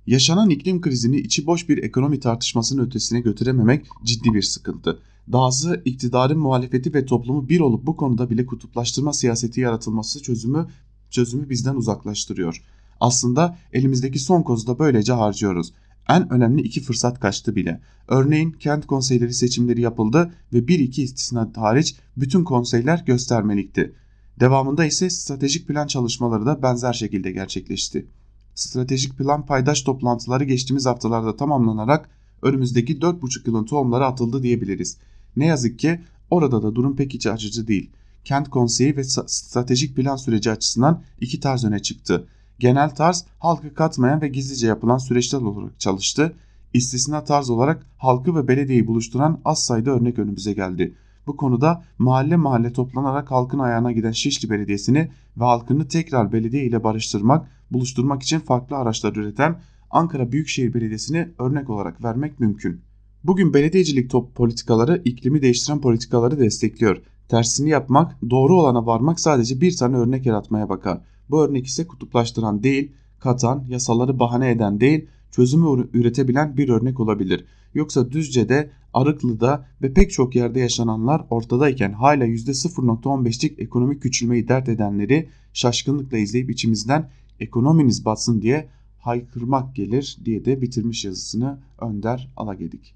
Yaşanan 0.06 0.50
iklim 0.50 0.80
krizini 0.80 1.16
içi 1.16 1.46
boş 1.46 1.68
bir 1.68 1.78
ekonomi 1.78 2.20
tartışmasının 2.20 2.86
ötesine 2.86 3.20
götürememek 3.20 3.86
ciddi 4.04 4.34
bir 4.34 4.42
sıkıntı. 4.42 4.98
Dahası 5.32 5.82
iktidarın 5.84 6.38
muhalefeti 6.38 6.94
ve 6.94 7.06
toplumu 7.06 7.48
bir 7.48 7.60
olup 7.60 7.86
bu 7.86 7.96
konuda 7.96 8.30
bile 8.30 8.46
kutuplaştırma 8.46 9.12
siyaseti 9.12 9.60
yaratılması 9.60 10.22
çözümü 10.22 10.66
çözümü 11.10 11.50
bizden 11.50 11.74
uzaklaştırıyor. 11.74 12.62
Aslında 13.00 13.58
elimizdeki 13.72 14.18
son 14.18 14.42
kozu 14.42 14.66
da 14.66 14.78
böylece 14.78 15.12
harcıyoruz. 15.12 15.72
En 16.08 16.32
önemli 16.32 16.62
iki 16.62 16.80
fırsat 16.80 17.20
kaçtı 17.20 17.56
bile. 17.56 17.80
Örneğin 18.08 18.52
kent 18.52 18.86
konseyleri 18.86 19.34
seçimleri 19.34 19.80
yapıldı 19.80 20.34
ve 20.52 20.68
bir 20.68 20.78
iki 20.78 21.02
istisna 21.02 21.50
hariç 21.56 21.96
bütün 22.16 22.44
konseyler 22.44 23.02
göstermelikti. 23.06 23.94
Devamında 24.40 24.84
ise 24.84 25.10
stratejik 25.10 25.68
plan 25.68 25.86
çalışmaları 25.86 26.46
da 26.46 26.62
benzer 26.62 26.92
şekilde 26.92 27.32
gerçekleşti. 27.32 28.06
Stratejik 28.54 29.18
plan 29.18 29.46
paydaş 29.46 29.82
toplantıları 29.82 30.44
geçtiğimiz 30.44 30.86
haftalarda 30.86 31.36
tamamlanarak 31.36 32.10
önümüzdeki 32.42 32.98
4,5 32.98 33.46
yılın 33.46 33.64
tohumları 33.64 34.06
atıldı 34.06 34.42
diyebiliriz. 34.42 34.98
Ne 35.36 35.46
yazık 35.46 35.78
ki 35.78 36.00
orada 36.30 36.62
da 36.62 36.74
durum 36.74 36.96
pek 36.96 37.14
iç 37.14 37.26
açıcı 37.26 37.68
değil. 37.68 37.90
Kent 38.24 38.50
konseyi 38.50 38.96
ve 38.96 39.04
stratejik 39.04 39.96
plan 39.96 40.16
süreci 40.16 40.50
açısından 40.50 41.02
iki 41.20 41.40
tarz 41.40 41.64
öne 41.64 41.78
çıktı. 41.78 42.28
Genel 42.58 42.90
tarz 42.90 43.24
halkı 43.38 43.74
katmayan 43.74 44.22
ve 44.22 44.28
gizlice 44.28 44.66
yapılan 44.66 44.98
süreçler 44.98 45.38
olarak 45.38 45.80
çalıştı. 45.80 46.34
İstisna 46.74 47.24
tarz 47.24 47.50
olarak 47.50 47.86
halkı 47.98 48.36
ve 48.36 48.48
belediyeyi 48.48 48.86
buluşturan 48.86 49.40
az 49.44 49.64
sayıda 49.64 49.90
örnek 49.90 50.18
önümüze 50.18 50.52
geldi. 50.52 50.94
Bu 51.26 51.36
konuda 51.36 51.84
mahalle 51.98 52.36
mahalle 52.36 52.72
toplanarak 52.72 53.30
halkın 53.30 53.58
ayağına 53.58 53.92
giden 53.92 54.10
Şişli 54.10 54.50
Belediyesi'ni 54.50 55.10
ve 55.36 55.44
halkını 55.44 55.88
tekrar 55.88 56.32
belediye 56.32 56.64
ile 56.64 56.84
barıştırmak, 56.84 57.48
buluşturmak 57.70 58.22
için 58.22 58.38
farklı 58.38 58.76
araçlar 58.76 59.16
üreten 59.16 59.60
Ankara 59.90 60.32
Büyükşehir 60.32 60.74
Belediyesi'ni 60.74 61.28
örnek 61.38 61.70
olarak 61.70 62.04
vermek 62.04 62.40
mümkün. 62.40 62.80
Bugün 63.24 63.54
belediyecilik 63.54 64.10
top 64.10 64.34
politikaları 64.34 65.02
iklimi 65.04 65.42
değiştiren 65.42 65.80
politikaları 65.80 66.38
destekliyor. 66.38 67.02
Tersini 67.28 67.70
yapmak, 67.70 68.16
doğru 68.30 68.60
olana 68.60 68.86
varmak 68.86 69.20
sadece 69.20 69.60
bir 69.60 69.76
tane 69.76 69.96
örnek 69.96 70.26
yaratmaya 70.26 70.68
bakar. 70.68 71.00
Bu 71.30 71.44
örnek 71.44 71.66
ise 71.66 71.86
kutuplaştıran 71.86 72.62
değil, 72.62 72.92
katan, 73.18 73.64
yasaları 73.68 74.18
bahane 74.18 74.50
eden 74.50 74.80
değil, 74.80 75.08
çözümü 75.34 75.88
üretebilen 75.92 76.56
bir 76.56 76.68
örnek 76.68 77.00
olabilir. 77.00 77.44
Yoksa 77.74 78.10
Düzce'de, 78.10 78.70
Arıklı'da 78.94 79.66
ve 79.82 79.92
pek 79.92 80.10
çok 80.10 80.36
yerde 80.36 80.60
yaşananlar 80.60 81.26
ortadayken 81.30 81.92
hala 81.92 82.26
%0.15'lik 82.26 83.58
ekonomik 83.58 84.02
küçülmeyi 84.02 84.48
dert 84.48 84.68
edenleri 84.68 85.28
şaşkınlıkla 85.52 86.18
izleyip 86.18 86.50
içimizden 86.50 87.10
ekonominiz 87.40 88.04
batsın 88.04 88.42
diye 88.42 88.68
haykırmak 88.98 89.76
gelir 89.76 90.18
diye 90.24 90.44
de 90.44 90.62
bitirmiş 90.62 91.04
yazısını 91.04 91.58
Önder 91.80 92.32
Alagedik. 92.36 92.94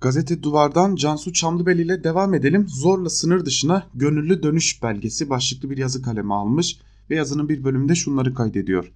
Gazete 0.00 0.42
Duvar'dan 0.42 0.96
Cansu 0.96 1.32
Çamlıbel 1.32 1.78
ile 1.78 2.04
devam 2.04 2.34
edelim. 2.34 2.68
Zorla 2.68 3.10
sınır 3.10 3.44
dışına 3.44 3.86
gönüllü 3.94 4.42
dönüş 4.42 4.82
belgesi 4.82 5.30
başlıklı 5.30 5.70
bir 5.70 5.78
yazı 5.78 6.02
kalemi 6.02 6.34
almış 6.34 6.78
ve 7.10 7.16
yazının 7.16 7.48
bir 7.48 7.64
bölümünde 7.64 7.94
şunları 7.94 8.34
kaydediyor. 8.34 8.92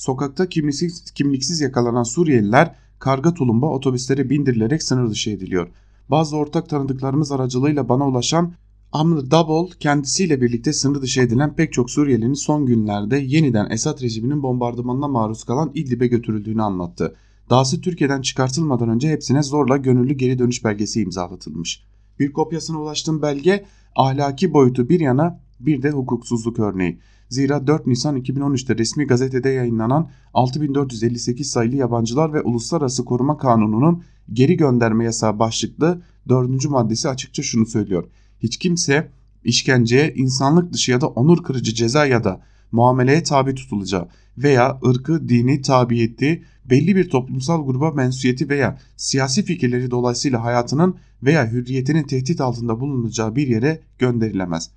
Sokakta 0.00 0.48
kimliksiz, 0.48 1.10
kimliksiz 1.10 1.60
yakalanan 1.60 2.02
Suriyeliler 2.02 2.74
karga 2.98 3.34
tulumba 3.34 3.66
otobüslere 3.66 4.30
bindirilerek 4.30 4.82
sınır 4.82 5.10
dışı 5.10 5.30
ediliyor. 5.30 5.68
Bazı 6.08 6.36
ortak 6.36 6.68
tanıdıklarımız 6.68 7.32
aracılığıyla 7.32 7.88
bana 7.88 8.08
ulaşan 8.08 8.52
Amr 8.92 9.30
Dabol 9.30 9.70
kendisiyle 9.70 10.40
birlikte 10.40 10.72
sınır 10.72 11.02
dışı 11.02 11.20
edilen 11.20 11.54
pek 11.54 11.72
çok 11.72 11.90
Suriyelinin 11.90 12.34
son 12.34 12.66
günlerde 12.66 13.18
yeniden 13.18 13.70
Esad 13.70 14.02
rejiminin 14.02 14.42
bombardımanına 14.42 15.08
maruz 15.08 15.44
kalan 15.44 15.70
İdlib'e 15.74 16.06
götürüldüğünü 16.06 16.62
anlattı. 16.62 17.14
Dahası 17.50 17.80
Türkiye'den 17.80 18.22
çıkartılmadan 18.22 18.88
önce 18.88 19.10
hepsine 19.10 19.42
zorla 19.42 19.76
gönüllü 19.76 20.14
geri 20.14 20.38
dönüş 20.38 20.64
belgesi 20.64 21.00
imzalatılmış. 21.00 21.84
Bir 22.18 22.32
kopyasına 22.32 22.80
ulaştığım 22.80 23.22
belge 23.22 23.64
ahlaki 23.96 24.52
boyutu 24.52 24.88
bir 24.88 25.00
yana 25.00 25.40
bir 25.60 25.82
de 25.82 25.90
hukuksuzluk 25.90 26.58
örneği. 26.58 26.98
Zira 27.30 27.66
4 27.66 27.86
Nisan 27.86 28.16
2013'te 28.16 28.78
resmi 28.78 29.06
gazetede 29.06 29.48
yayınlanan 29.48 30.10
6458 30.34 31.50
sayılı 31.50 31.76
yabancılar 31.76 32.32
ve 32.32 32.40
uluslararası 32.40 33.04
koruma 33.04 33.38
kanununun 33.38 34.02
geri 34.32 34.56
gönderme 34.56 35.04
yasağı 35.04 35.38
başlıklı 35.38 36.02
4. 36.28 36.68
maddesi 36.68 37.08
açıkça 37.08 37.42
şunu 37.42 37.66
söylüyor. 37.66 38.04
Hiç 38.38 38.56
kimse 38.56 39.10
işkenceye, 39.44 40.14
insanlık 40.14 40.72
dışı 40.72 40.90
ya 40.90 41.00
da 41.00 41.08
onur 41.08 41.42
kırıcı 41.42 41.74
ceza 41.74 42.06
ya 42.06 42.24
da 42.24 42.40
muameleye 42.72 43.22
tabi 43.22 43.54
tutulacağı 43.54 44.08
veya 44.38 44.78
ırkı, 44.86 45.28
dini, 45.28 45.62
tabiyeti, 45.62 46.44
belli 46.64 46.96
bir 46.96 47.10
toplumsal 47.10 47.66
gruba 47.66 47.90
mensubiyeti 47.90 48.48
veya 48.48 48.78
siyasi 48.96 49.42
fikirleri 49.42 49.90
dolayısıyla 49.90 50.44
hayatının 50.44 50.96
veya 51.22 51.52
hürriyetinin 51.52 52.02
tehdit 52.02 52.40
altında 52.40 52.80
bulunacağı 52.80 53.36
bir 53.36 53.48
yere 53.48 53.80
gönderilemez. 53.98 54.70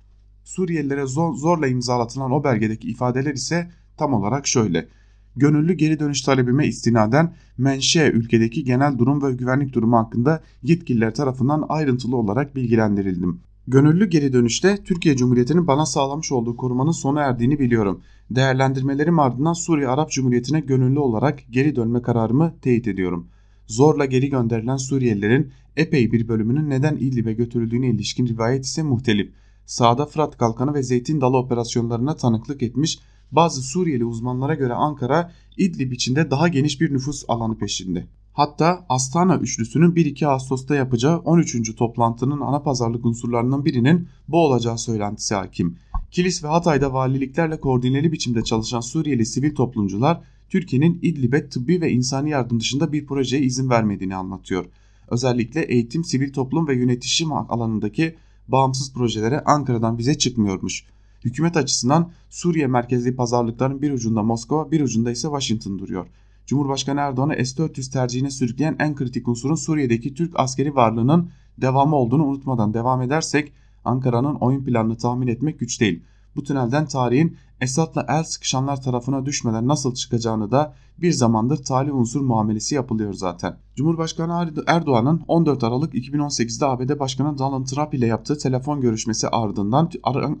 Suriyelilere 0.44 1.06
zor, 1.06 1.34
zorla 1.34 1.66
imzalatılan 1.66 2.32
o 2.32 2.44
belgedeki 2.44 2.88
ifadeler 2.88 3.34
ise 3.34 3.70
tam 3.96 4.12
olarak 4.12 4.46
şöyle. 4.46 4.88
Gönüllü 5.36 5.72
geri 5.72 6.00
dönüş 6.00 6.22
talebime 6.22 6.66
istinaden 6.66 7.34
menşe 7.58 8.10
ülkedeki 8.10 8.64
genel 8.64 8.98
durum 8.98 9.22
ve 9.22 9.32
güvenlik 9.32 9.72
durumu 9.72 9.96
hakkında 9.96 10.42
yetkililer 10.62 11.14
tarafından 11.14 11.64
ayrıntılı 11.68 12.16
olarak 12.16 12.56
bilgilendirildim. 12.56 13.40
Gönüllü 13.66 14.06
geri 14.06 14.32
dönüşte 14.32 14.78
Türkiye 14.84 15.16
Cumhuriyeti'nin 15.16 15.66
bana 15.66 15.86
sağlamış 15.86 16.32
olduğu 16.32 16.56
korumanın 16.56 16.92
sona 16.92 17.22
erdiğini 17.22 17.58
biliyorum. 17.58 18.00
Değerlendirmelerim 18.30 19.18
ardından 19.18 19.52
Suriye 19.52 19.88
Arap 19.88 20.10
Cumhuriyeti'ne 20.10 20.60
gönüllü 20.60 20.98
olarak 20.98 21.40
geri 21.50 21.76
dönme 21.76 22.02
kararımı 22.02 22.54
teyit 22.62 22.88
ediyorum. 22.88 23.28
Zorla 23.66 24.04
geri 24.04 24.28
gönderilen 24.28 24.76
Suriyelilerin 24.76 25.52
epey 25.76 26.12
bir 26.12 26.28
bölümünün 26.28 26.70
neden 26.70 26.96
İdlib'e 26.96 27.32
götürüldüğüne 27.32 27.88
ilişkin 27.88 28.26
rivayet 28.26 28.64
ise 28.64 28.82
muhtelif. 28.82 29.32
Sağda 29.66 30.06
Fırat 30.06 30.38
Kalkanı 30.38 30.74
ve 30.74 30.82
Zeytin 30.82 31.20
Dalı 31.20 31.36
operasyonlarına 31.36 32.16
tanıklık 32.16 32.62
etmiş 32.62 32.98
bazı 33.32 33.62
Suriyeli 33.62 34.04
uzmanlara 34.04 34.54
göre 34.54 34.74
Ankara 34.74 35.32
İdlib 35.56 35.92
içinde 35.92 36.30
daha 36.30 36.48
geniş 36.48 36.80
bir 36.80 36.92
nüfus 36.92 37.24
alanı 37.28 37.58
peşinde. 37.58 38.06
Hatta 38.32 38.86
Astana 38.88 39.36
üçlüsünün 39.36 39.92
1-2 39.92 40.26
Ağustos'ta 40.26 40.74
yapacağı 40.74 41.18
13. 41.18 41.76
toplantının 41.76 42.40
ana 42.40 42.62
pazarlık 42.62 43.06
unsurlarından 43.06 43.64
birinin 43.64 44.08
bu 44.28 44.46
olacağı 44.46 44.78
söylentisi 44.78 45.34
hakim. 45.34 45.78
Kilis 46.10 46.44
ve 46.44 46.48
Hatay'da 46.48 46.92
valiliklerle 46.92 47.60
koordineli 47.60 48.12
biçimde 48.12 48.44
çalışan 48.44 48.80
Suriyeli 48.80 49.26
sivil 49.26 49.54
toplumcular 49.54 50.20
Türkiye'nin 50.48 50.98
İdlib'e 51.02 51.48
tıbbi 51.48 51.80
ve 51.80 51.90
insani 51.90 52.30
yardım 52.30 52.60
dışında 52.60 52.92
bir 52.92 53.06
projeye 53.06 53.42
izin 53.42 53.70
vermediğini 53.70 54.16
anlatıyor. 54.16 54.64
Özellikle 55.08 55.62
eğitim, 55.62 56.04
sivil 56.04 56.32
toplum 56.32 56.68
ve 56.68 56.76
yönetişim 56.76 57.32
alanındaki 57.32 58.14
bağımsız 58.48 58.92
projelere 58.92 59.40
Ankara'dan 59.40 59.98
vize 59.98 60.18
çıkmıyormuş. 60.18 60.84
Hükümet 61.24 61.56
açısından 61.56 62.10
Suriye 62.30 62.66
merkezli 62.66 63.16
pazarlıkların 63.16 63.82
bir 63.82 63.92
ucunda 63.92 64.22
Moskova 64.22 64.70
bir 64.70 64.80
ucunda 64.80 65.10
ise 65.10 65.28
Washington 65.28 65.78
duruyor. 65.78 66.06
Cumhurbaşkanı 66.46 67.00
Erdoğan'ı 67.00 67.46
S-400 67.46 67.92
tercihine 67.92 68.30
sürükleyen 68.30 68.76
en 68.78 68.94
kritik 68.94 69.28
unsurun 69.28 69.54
Suriye'deki 69.54 70.14
Türk 70.14 70.40
askeri 70.40 70.74
varlığının 70.74 71.30
devamı 71.58 71.96
olduğunu 71.96 72.24
unutmadan 72.24 72.74
devam 72.74 73.02
edersek 73.02 73.52
Ankara'nın 73.84 74.34
oyun 74.34 74.64
planını 74.64 74.96
tahmin 74.96 75.26
etmek 75.26 75.60
güç 75.60 75.80
değil. 75.80 76.02
Bu 76.36 76.42
tünelden 76.42 76.86
tarihin 76.86 77.36
Esad'la 77.60 78.06
el 78.08 78.24
sıkışanlar 78.24 78.82
tarafına 78.82 79.26
düşmeden 79.26 79.68
nasıl 79.68 79.94
çıkacağını 79.94 80.50
da 80.50 80.74
bir 80.98 81.12
zamandır 81.12 81.56
talih 81.64 81.94
unsur 81.94 82.20
muamelesi 82.20 82.74
yapılıyor 82.74 83.12
zaten. 83.12 83.56
Cumhurbaşkanı 83.76 84.52
Erdoğan'ın 84.66 85.22
14 85.28 85.64
Aralık 85.64 85.94
2018'de 85.94 86.66
ABD 86.66 86.98
Başkanı 86.98 87.38
Donald 87.38 87.66
Trump 87.66 87.94
ile 87.94 88.06
yaptığı 88.06 88.38
telefon 88.38 88.80
görüşmesi 88.80 89.28
ardından 89.28 89.90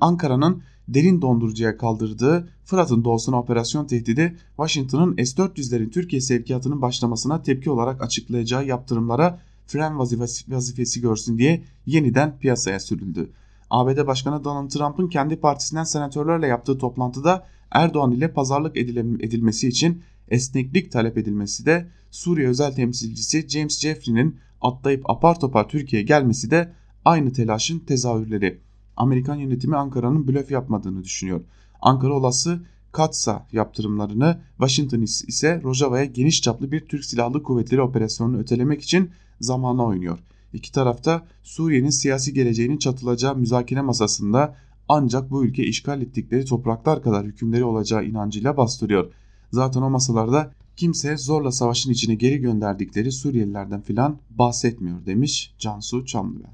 Ankara'nın 0.00 0.62
derin 0.88 1.22
dondurucuya 1.22 1.76
kaldırdığı 1.76 2.48
Fırat'ın 2.64 3.04
doğusuna 3.04 3.40
operasyon 3.40 3.86
tehdidi 3.86 4.36
Washington'ın 4.56 5.16
S-400'lerin 5.16 5.90
Türkiye 5.90 6.20
sevkiyatının 6.20 6.82
başlamasına 6.82 7.42
tepki 7.42 7.70
olarak 7.70 8.02
açıklayacağı 8.02 8.66
yaptırımlara 8.66 9.38
fren 9.66 9.98
vazifesi, 9.98 10.54
vazifesi 10.54 11.00
görsün 11.00 11.38
diye 11.38 11.64
yeniden 11.86 12.38
piyasaya 12.38 12.80
sürüldü. 12.80 13.30
ABD 13.70 14.06
Başkanı 14.06 14.44
Donald 14.44 14.70
Trump'ın 14.70 15.08
kendi 15.08 15.36
partisinden 15.36 15.84
senatörlerle 15.84 16.46
yaptığı 16.46 16.78
toplantıda 16.78 17.46
Erdoğan 17.70 18.12
ile 18.12 18.32
pazarlık 18.32 18.76
edilmesi 18.76 19.68
için 19.68 20.02
esneklik 20.28 20.92
talep 20.92 21.18
edilmesi 21.18 21.66
de 21.66 21.86
Suriye 22.10 22.48
özel 22.48 22.74
temsilcisi 22.74 23.48
James 23.48 23.80
Jeffrey'nin 23.80 24.36
atlayıp 24.60 25.10
apar 25.10 25.40
topar 25.40 25.68
Türkiye'ye 25.68 26.06
gelmesi 26.06 26.50
de 26.50 26.72
aynı 27.04 27.32
telaşın 27.32 27.78
tezahürleri. 27.78 28.60
Amerikan 28.96 29.34
yönetimi 29.34 29.76
Ankara'nın 29.76 30.28
blöf 30.28 30.50
yapmadığını 30.50 31.04
düşünüyor. 31.04 31.40
Ankara 31.80 32.14
olası 32.14 32.60
Katsa 32.92 33.46
yaptırımlarını 33.52 34.40
Washington 34.58 35.00
ise 35.00 35.60
Rojava'ya 35.64 36.04
geniş 36.04 36.42
çaplı 36.42 36.72
bir 36.72 36.80
Türk 36.80 37.04
Silahlı 37.04 37.42
Kuvvetleri 37.42 37.82
operasyonunu 37.82 38.38
ötelemek 38.38 38.82
için 38.82 39.10
zamana 39.40 39.84
oynuyor. 39.84 40.18
İki 40.54 40.72
tarafta 40.72 41.22
Suriye'nin 41.42 41.90
siyasi 41.90 42.34
geleceğinin 42.34 42.78
çatılacağı 42.78 43.36
müzakere 43.36 43.80
masasında 43.80 44.56
ancak 44.88 45.30
bu 45.30 45.44
ülke 45.44 45.64
işgal 45.64 46.02
ettikleri 46.02 46.44
topraklar 46.44 47.02
kadar 47.02 47.26
hükümleri 47.26 47.64
olacağı 47.64 48.04
inancıyla 48.04 48.56
bastırıyor. 48.56 49.12
Zaten 49.52 49.82
o 49.82 49.90
masalarda 49.90 50.52
kimse 50.76 51.16
zorla 51.16 51.52
savaşın 51.52 51.90
içine 51.90 52.14
geri 52.14 52.38
gönderdikleri 52.38 53.12
Suriyelilerden 53.12 53.80
filan 53.80 54.18
bahsetmiyor 54.30 55.06
demiş 55.06 55.54
Cansu 55.58 56.06
Çamlıbel. 56.06 56.50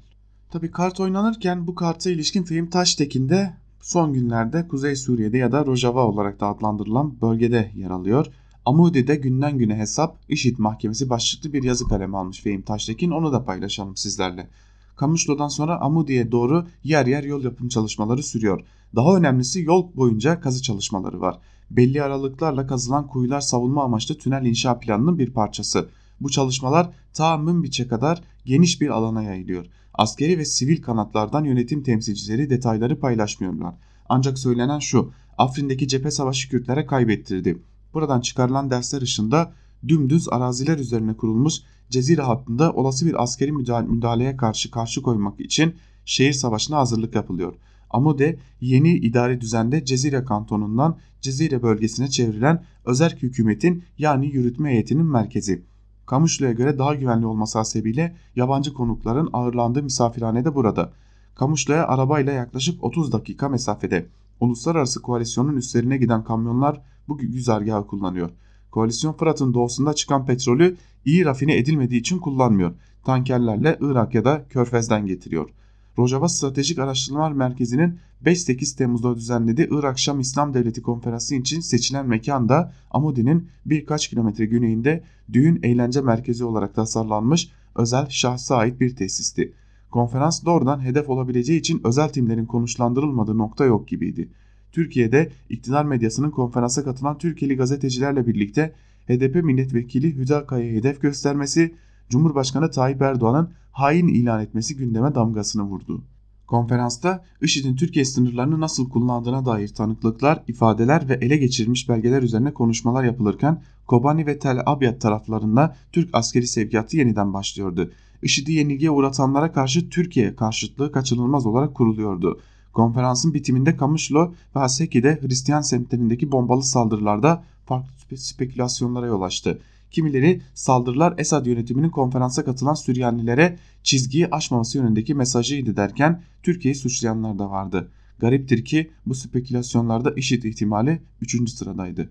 Tabi 0.51 0.71
kart 0.71 0.99
oynanırken 0.99 1.67
bu 1.67 1.75
karta 1.75 2.09
ilişkin 2.09 2.43
Fehim 2.43 2.69
Taştekin 2.69 3.29
de 3.29 3.53
son 3.81 4.13
günlerde 4.13 4.67
Kuzey 4.67 4.95
Suriye'de 4.95 5.37
ya 5.37 5.51
da 5.51 5.65
Rojava 5.65 6.05
olarak 6.05 6.39
da 6.39 6.47
adlandırılan 6.47 7.21
bölgede 7.21 7.71
yer 7.75 7.89
alıyor. 7.89 8.27
Amudi'de 8.65 9.15
günden 9.15 9.57
güne 9.57 9.75
hesap 9.75 10.17
IŞİD 10.29 10.57
mahkemesi 10.57 11.09
başlıklı 11.09 11.53
bir 11.53 11.63
yazı 11.63 11.87
kalemi 11.87 12.17
almış 12.17 12.41
Fehim 12.41 12.61
Taştekin 12.61 13.11
onu 13.11 13.33
da 13.33 13.45
paylaşalım 13.45 13.97
sizlerle. 13.97 14.49
Kamışlo'dan 14.95 15.47
sonra 15.47 15.81
Amudi'ye 15.81 16.31
doğru 16.31 16.67
yer 16.83 17.05
yer 17.05 17.23
yol 17.23 17.43
yapım 17.43 17.67
çalışmaları 17.69 18.23
sürüyor. 18.23 18.65
Daha 18.95 19.17
önemlisi 19.17 19.61
yol 19.61 19.95
boyunca 19.95 20.39
kazı 20.39 20.61
çalışmaları 20.61 21.21
var. 21.21 21.39
Belli 21.71 22.03
aralıklarla 22.03 22.67
kazılan 22.67 23.07
kuyular 23.07 23.41
savunma 23.41 23.83
amaçlı 23.83 24.17
tünel 24.17 24.45
inşa 24.45 24.79
planının 24.79 25.19
bir 25.19 25.33
parçası. 25.33 25.89
Bu 26.21 26.29
çalışmalar 26.29 26.89
ta 27.13 27.37
Münbiç'e 27.37 27.87
kadar 27.87 28.21
geniş 28.45 28.81
bir 28.81 28.89
alana 28.89 29.23
yayılıyor. 29.23 29.65
Askeri 29.93 30.37
ve 30.37 30.45
sivil 30.45 30.81
kanatlardan 30.81 31.43
yönetim 31.43 31.83
temsilcileri 31.83 32.49
detayları 32.49 32.99
paylaşmıyorlar. 32.99 33.75
Ancak 34.09 34.39
söylenen 34.39 34.79
şu, 34.79 35.11
Afrin'deki 35.37 35.87
cephe 35.87 36.11
savaşı 36.11 36.49
Kürtlere 36.49 36.85
kaybettirdi. 36.85 37.57
Buradan 37.93 38.21
çıkarılan 38.21 38.69
dersler 38.69 39.01
ışığında 39.01 39.51
dümdüz 39.87 40.29
araziler 40.29 40.77
üzerine 40.77 41.13
kurulmuş 41.13 41.61
Cezire 41.89 42.21
hattında 42.21 42.73
olası 42.73 43.05
bir 43.05 43.23
askeri 43.23 43.51
müdahaleye 43.51 44.37
karşı 44.37 44.71
karşı 44.71 45.01
koymak 45.01 45.39
için 45.39 45.75
şehir 46.05 46.33
savaşına 46.33 46.77
hazırlık 46.77 47.15
yapılıyor. 47.15 47.53
Amude 47.89 48.39
yeni 48.61 48.93
idari 48.93 49.41
düzende 49.41 49.85
Cezire 49.85 50.25
kantonundan 50.25 50.97
Cezire 51.21 51.63
bölgesine 51.63 52.09
çevrilen 52.09 52.63
özerk 52.85 53.23
hükümetin 53.23 53.83
yani 53.97 54.27
yürütme 54.27 54.69
heyetinin 54.69 55.05
merkezi. 55.05 55.63
Kamışlı'ya 56.05 56.51
göre 56.51 56.77
daha 56.77 56.95
güvenli 56.95 57.25
olması 57.25 57.57
hasebiyle 57.57 58.15
yabancı 58.35 58.73
konukların 58.73 59.29
ağırlandığı 59.33 59.83
misafirhane 59.83 60.45
de 60.45 60.55
burada. 60.55 60.93
Kamışlı'ya 61.35 61.87
arabayla 61.87 62.33
yaklaşık 62.33 62.83
30 62.83 63.11
dakika 63.11 63.49
mesafede. 63.49 64.05
Uluslararası 64.41 65.01
koalisyonun 65.01 65.57
üstlerine 65.57 65.97
giden 65.97 66.23
kamyonlar 66.23 66.81
bu 67.07 67.17
güzergahı 67.17 67.87
kullanıyor. 67.87 68.29
Koalisyon 68.71 69.13
Fırat'ın 69.13 69.53
doğusunda 69.53 69.93
çıkan 69.93 70.25
petrolü 70.25 70.77
iyi 71.05 71.25
rafine 71.25 71.57
edilmediği 71.57 71.99
için 71.99 72.19
kullanmıyor. 72.19 72.71
Tankerlerle 73.03 73.77
Irak 73.81 74.15
ya 74.15 74.25
da 74.25 74.45
Körfez'den 74.49 75.05
getiriyor. 75.05 75.49
Rojava 75.97 76.29
Stratejik 76.29 76.79
Araştırmalar 76.79 77.31
Merkezi'nin 77.31 77.99
5-8 78.25 78.77
Temmuz'da 78.77 79.15
düzenlediği 79.15 79.67
Irak 79.71 79.99
Şam 79.99 80.19
İslam 80.19 80.53
Devleti 80.53 80.81
Konferansı 80.81 81.35
için 81.35 81.59
seçilen 81.59 82.07
mekanda 82.07 82.73
Amudi'nin 82.91 83.47
birkaç 83.65 84.07
kilometre 84.07 84.45
güneyinde 84.45 85.03
düğün 85.33 85.59
eğlence 85.63 86.01
merkezi 86.01 86.43
olarak 86.43 86.75
tasarlanmış 86.75 87.49
özel 87.75 88.05
şahsa 88.09 88.55
ait 88.55 88.79
bir 88.79 88.95
tesisti. 88.95 89.53
Konferans 89.91 90.45
doğrudan 90.45 90.81
hedef 90.81 91.09
olabileceği 91.09 91.59
için 91.59 91.81
özel 91.83 92.09
timlerin 92.09 92.45
konuşlandırılmadığı 92.45 93.37
nokta 93.37 93.65
yok 93.65 93.87
gibiydi. 93.87 94.29
Türkiye'de 94.71 95.31
iktidar 95.49 95.85
medyasının 95.85 96.31
konferansa 96.31 96.83
katılan 96.83 97.17
Türkiye'li 97.17 97.57
gazetecilerle 97.57 98.27
birlikte 98.27 98.73
HDP 99.07 99.43
milletvekili 99.43 100.15
Hüda 100.15 100.45
Kaya'ya 100.45 100.73
hedef 100.73 101.01
göstermesi, 101.01 101.75
Cumhurbaşkanı 102.09 102.71
Tayyip 102.71 103.01
Erdoğan'ın 103.01 103.49
hain 103.71 104.07
ilan 104.07 104.41
etmesi 104.41 104.77
gündeme 104.77 105.15
damgasını 105.15 105.63
vurdu. 105.63 106.03
Konferansta 106.47 107.23
IŞİD'in 107.41 107.75
Türkiye 107.75 108.05
sınırlarını 108.05 108.59
nasıl 108.59 108.89
kullandığına 108.89 109.45
dair 109.45 109.67
tanıklıklar, 109.67 110.43
ifadeler 110.47 111.09
ve 111.09 111.13
ele 111.13 111.37
geçirilmiş 111.37 111.89
belgeler 111.89 112.23
üzerine 112.23 112.53
konuşmalar 112.53 113.03
yapılırken 113.03 113.61
Kobani 113.87 114.25
ve 114.25 114.39
Tel 114.39 114.61
Abyad 114.65 114.99
taraflarında 114.99 115.75
Türk 115.91 116.09
askeri 116.13 116.47
sevkiyatı 116.47 116.97
yeniden 116.97 117.33
başlıyordu. 117.33 117.91
IŞİD'i 118.21 118.51
yenilgiye 118.51 118.91
uğratanlara 118.91 119.51
karşı 119.51 119.89
Türkiye 119.89 120.35
karşıtlığı 120.35 120.91
kaçınılmaz 120.91 121.45
olarak 121.45 121.75
kuruluyordu. 121.75 122.39
Konferansın 122.73 123.33
bitiminde 123.33 123.77
Kamışlo 123.77 124.31
ve 124.55 124.59
Haseki'de 124.59 125.19
Hristiyan 125.21 125.61
semtlerindeki 125.61 126.31
bombalı 126.31 126.63
saldırılarda 126.63 127.43
farklı 127.65 128.17
spekülasyonlara 128.17 129.05
yol 129.05 129.21
açtı. 129.21 129.59
Kimileri 129.91 130.41
saldırılar 130.53 131.13
Esad 131.17 131.45
yönetiminin 131.45 131.89
konferansa 131.89 132.45
katılan 132.45 132.73
Süryanilere 132.73 133.57
çizgiyi 133.83 134.27
aşmaması 134.27 134.77
yönündeki 134.77 135.15
mesajıydı 135.15 135.77
derken 135.77 136.21
Türkiye'yi 136.43 136.75
suçlayanlar 136.75 137.39
da 137.39 137.49
vardı. 137.49 137.91
Gariptir 138.19 138.65
ki 138.65 138.91
bu 139.05 139.15
spekülasyonlarda 139.15 140.13
IŞİD 140.15 140.43
ihtimali 140.43 141.01
3. 141.21 141.49
sıradaydı. 141.49 142.09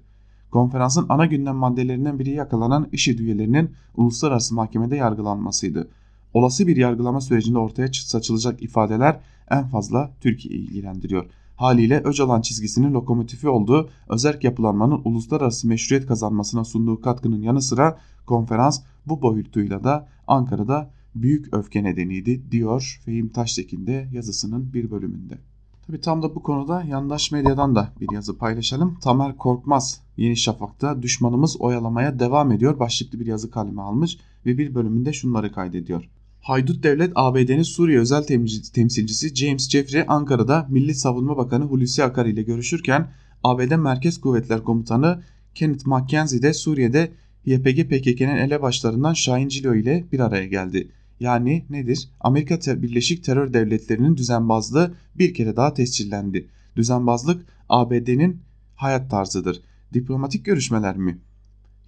Konferansın 0.50 1.06
ana 1.08 1.26
gündem 1.26 1.56
maddelerinden 1.56 2.18
biri 2.18 2.30
yakalanan 2.30 2.88
IŞİD 2.92 3.18
üyelerinin 3.18 3.70
uluslararası 3.96 4.54
mahkemede 4.54 4.96
yargılanmasıydı. 4.96 5.88
Olası 6.34 6.66
bir 6.66 6.76
yargılama 6.76 7.20
sürecinde 7.20 7.58
ortaya 7.58 7.88
saçılacak 7.92 8.62
ifadeler 8.62 9.20
en 9.50 9.68
fazla 9.68 10.10
Türkiye'yi 10.20 10.68
ilgilendiriyor. 10.68 11.26
Haliyle 11.56 12.00
Öcalan 12.04 12.40
çizgisinin 12.40 12.94
lokomotifi 12.94 13.48
olduğu 13.48 13.90
özerk 14.08 14.44
yapılanmanın 14.44 15.00
uluslararası 15.04 15.68
meşruiyet 15.68 16.06
kazanmasına 16.06 16.64
sunduğu 16.64 17.00
katkının 17.00 17.42
yanı 17.42 17.62
sıra 17.62 17.98
konferans 18.26 18.80
bu 19.06 19.22
boyutuyla 19.22 19.84
da 19.84 20.08
Ankara'da 20.26 20.90
büyük 21.14 21.54
öfke 21.54 21.84
nedeniydi 21.84 22.50
diyor 22.50 23.00
Fehim 23.04 23.28
Taştekin 23.28 23.86
de 23.86 24.08
yazısının 24.12 24.72
bir 24.72 24.90
bölümünde. 24.90 25.38
Tabi 25.86 26.00
tam 26.00 26.22
da 26.22 26.34
bu 26.34 26.42
konuda 26.42 26.82
yandaş 26.82 27.32
medyadan 27.32 27.74
da 27.74 27.88
bir 28.00 28.06
yazı 28.12 28.38
paylaşalım. 28.38 28.98
Tamer 29.02 29.36
Korkmaz 29.36 30.00
Yeni 30.16 30.36
Şafak'ta 30.36 31.02
düşmanımız 31.02 31.60
oyalamaya 31.60 32.18
devam 32.18 32.52
ediyor 32.52 32.78
başlıklı 32.78 33.20
bir 33.20 33.26
yazı 33.26 33.50
kaleme 33.50 33.82
almış 33.82 34.18
ve 34.46 34.58
bir 34.58 34.74
bölümünde 34.74 35.12
şunları 35.12 35.52
kaydediyor. 35.52 36.08
Haydut 36.40 36.82
Devlet 36.82 37.12
ABD'nin 37.14 37.62
Suriye 37.62 37.98
özel 37.98 38.22
temsilcisi 38.72 39.34
James 39.34 39.70
Jeffrey 39.70 40.04
Ankara'da 40.08 40.66
Milli 40.70 40.94
Savunma 40.94 41.36
Bakanı 41.36 41.64
Hulusi 41.64 42.04
Akar 42.04 42.26
ile 42.26 42.42
görüşürken 42.42 43.08
ABD 43.44 43.76
Merkez 43.76 44.20
Kuvvetler 44.20 44.64
Komutanı 44.64 45.22
Kenneth 45.54 45.86
McKenzie 45.86 46.42
de 46.42 46.52
Suriye'de 46.52 47.12
YPG 47.44 47.90
PKK'nın 47.90 48.36
elebaşlarından 48.36 49.12
Şahin 49.12 49.48
Cilo 49.48 49.74
ile 49.74 50.04
bir 50.12 50.20
araya 50.20 50.46
geldi. 50.46 50.88
Yani 51.20 51.64
nedir? 51.70 52.08
Amerika 52.20 52.82
Birleşik 52.82 53.24
Terör 53.24 53.52
Devletleri'nin 53.52 54.16
düzenbazlığı 54.16 54.94
bir 55.14 55.34
kere 55.34 55.56
daha 55.56 55.74
tescillendi. 55.74 56.48
Düzenbazlık 56.76 57.46
ABD'nin 57.68 58.40
hayat 58.76 59.10
tarzıdır. 59.10 59.62
Diplomatik 59.94 60.44
görüşmeler 60.44 60.96
mi? 60.96 61.18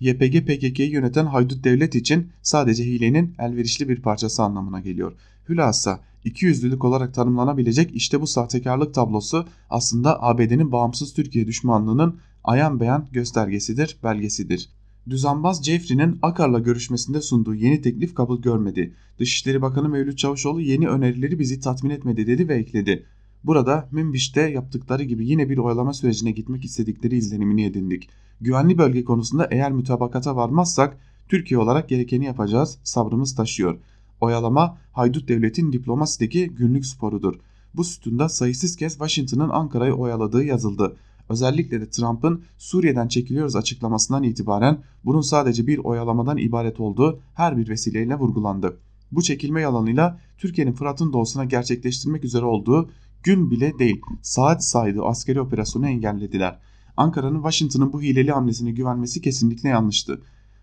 YPG 0.03 0.47
PKK'yı 0.47 0.91
yöneten 0.91 1.27
haydut 1.27 1.65
devlet 1.65 1.95
için 1.95 2.29
sadece 2.43 2.85
hilenin 2.85 3.35
elverişli 3.39 3.89
bir 3.89 4.03
parçası 4.03 4.43
anlamına 4.43 4.81
geliyor. 4.81 5.13
Hülasa 5.49 6.01
ikiyüzlülük 6.25 6.85
olarak 6.85 7.15
tanımlanabilecek 7.15 7.91
işte 7.95 8.21
bu 8.21 8.27
sahtekarlık 8.27 8.95
tablosu 8.95 9.47
aslında 9.71 10.23
ABD'nin 10.23 10.73
bağımsız 10.73 11.15
Türkiye 11.15 11.47
düşmanlığının 11.47 12.19
ayan 12.45 12.81
beyan 12.81 13.07
göstergesidir, 13.13 13.97
belgesidir. 14.05 14.69
Düzenbaz 15.11 15.65
Jeffrey'nin 15.65 16.19
Akar'la 16.23 16.59
görüşmesinde 16.59 17.21
sunduğu 17.21 17.55
yeni 17.55 17.83
teklif 17.83 18.15
kabul 18.15 18.43
görmedi. 18.43 18.95
Dışişleri 19.19 19.63
Bakanı 19.63 19.89
Mevlüt 19.89 20.19
Çavuşoğlu 20.19 20.61
yeni 20.61 20.89
önerileri 20.89 21.39
bizi 21.39 21.61
tatmin 21.61 21.91
etmedi 21.91 22.27
dedi 22.27 22.49
ve 22.49 22.55
ekledi. 22.55 23.07
Burada 23.45 23.89
Münbiş'te 23.93 24.41
yaptıkları 24.41 25.03
gibi 25.03 25.29
yine 25.29 25.49
bir 25.49 25.59
oyalama 25.59 25.93
sürecine 25.93 26.31
gitmek 26.31 26.65
istedikleri 26.65 27.17
izlenimini 27.17 27.65
edindik. 27.65 28.09
Güvenli 28.41 28.79
bölge 28.79 29.05
konusunda 29.05 29.49
eğer 29.51 29.73
mütabakata 29.73 30.37
varmazsak 30.37 30.99
Türkiye 31.29 31.61
olarak 31.61 31.89
gerekeni 31.89 32.25
yapacağız, 32.25 32.79
sabrımız 32.83 33.35
taşıyor. 33.35 33.79
Oyalama 34.21 34.79
haydut 34.93 35.29
devletin 35.29 35.73
diplomasideki 35.73 36.49
günlük 36.49 36.87
sporudur. 36.87 37.35
Bu 37.75 37.85
sütunda 37.85 38.29
sayısız 38.29 38.77
kez 38.77 38.93
Washington'ın 38.93 39.49
Ankara'yı 39.49 39.93
oyaladığı 39.93 40.45
yazıldı. 40.45 40.97
Özellikle 41.29 41.81
de 41.81 41.91
Trump'ın 41.91 42.43
Suriye'den 42.59 43.09
çekiliyoruz 43.09 43.57
açıklamasından 43.57 44.23
itibaren 44.23 44.79
bunun 45.05 45.21
sadece 45.21 45.67
bir 45.67 45.79
oyalamadan 45.79 46.37
ibaret 46.37 46.81
olduğu 46.81 47.21
her 47.35 47.57
bir 47.57 47.69
vesileyle 47.69 48.15
vurgulandı. 48.15 48.77
Bu 49.13 49.23
çekilme 49.23 49.61
yalanıyla 49.61 50.21
Türkiye'nin 50.39 50.73
Fırat'ın 50.73 51.13
doğusuna 51.13 51.45
gerçekleştirmek 51.45 52.25
üzere 52.25 52.45
olduğu 52.45 52.91
gün 53.23 53.51
bile 53.51 53.79
değil 53.79 54.01
saat 54.23 54.65
saydığı 54.65 55.05
askeri 55.05 55.41
operasyonu 55.41 55.89
engellediler. 55.89 56.59
Ankara'nın 56.97 57.37
Washington'ın 57.37 57.93
bu 57.93 58.03
hileli 58.03 58.33
hamlesine 58.33 58.71
güvenmesi 58.71 59.21
kesinlikle 59.21 59.69
yanlıştı. 59.69 60.23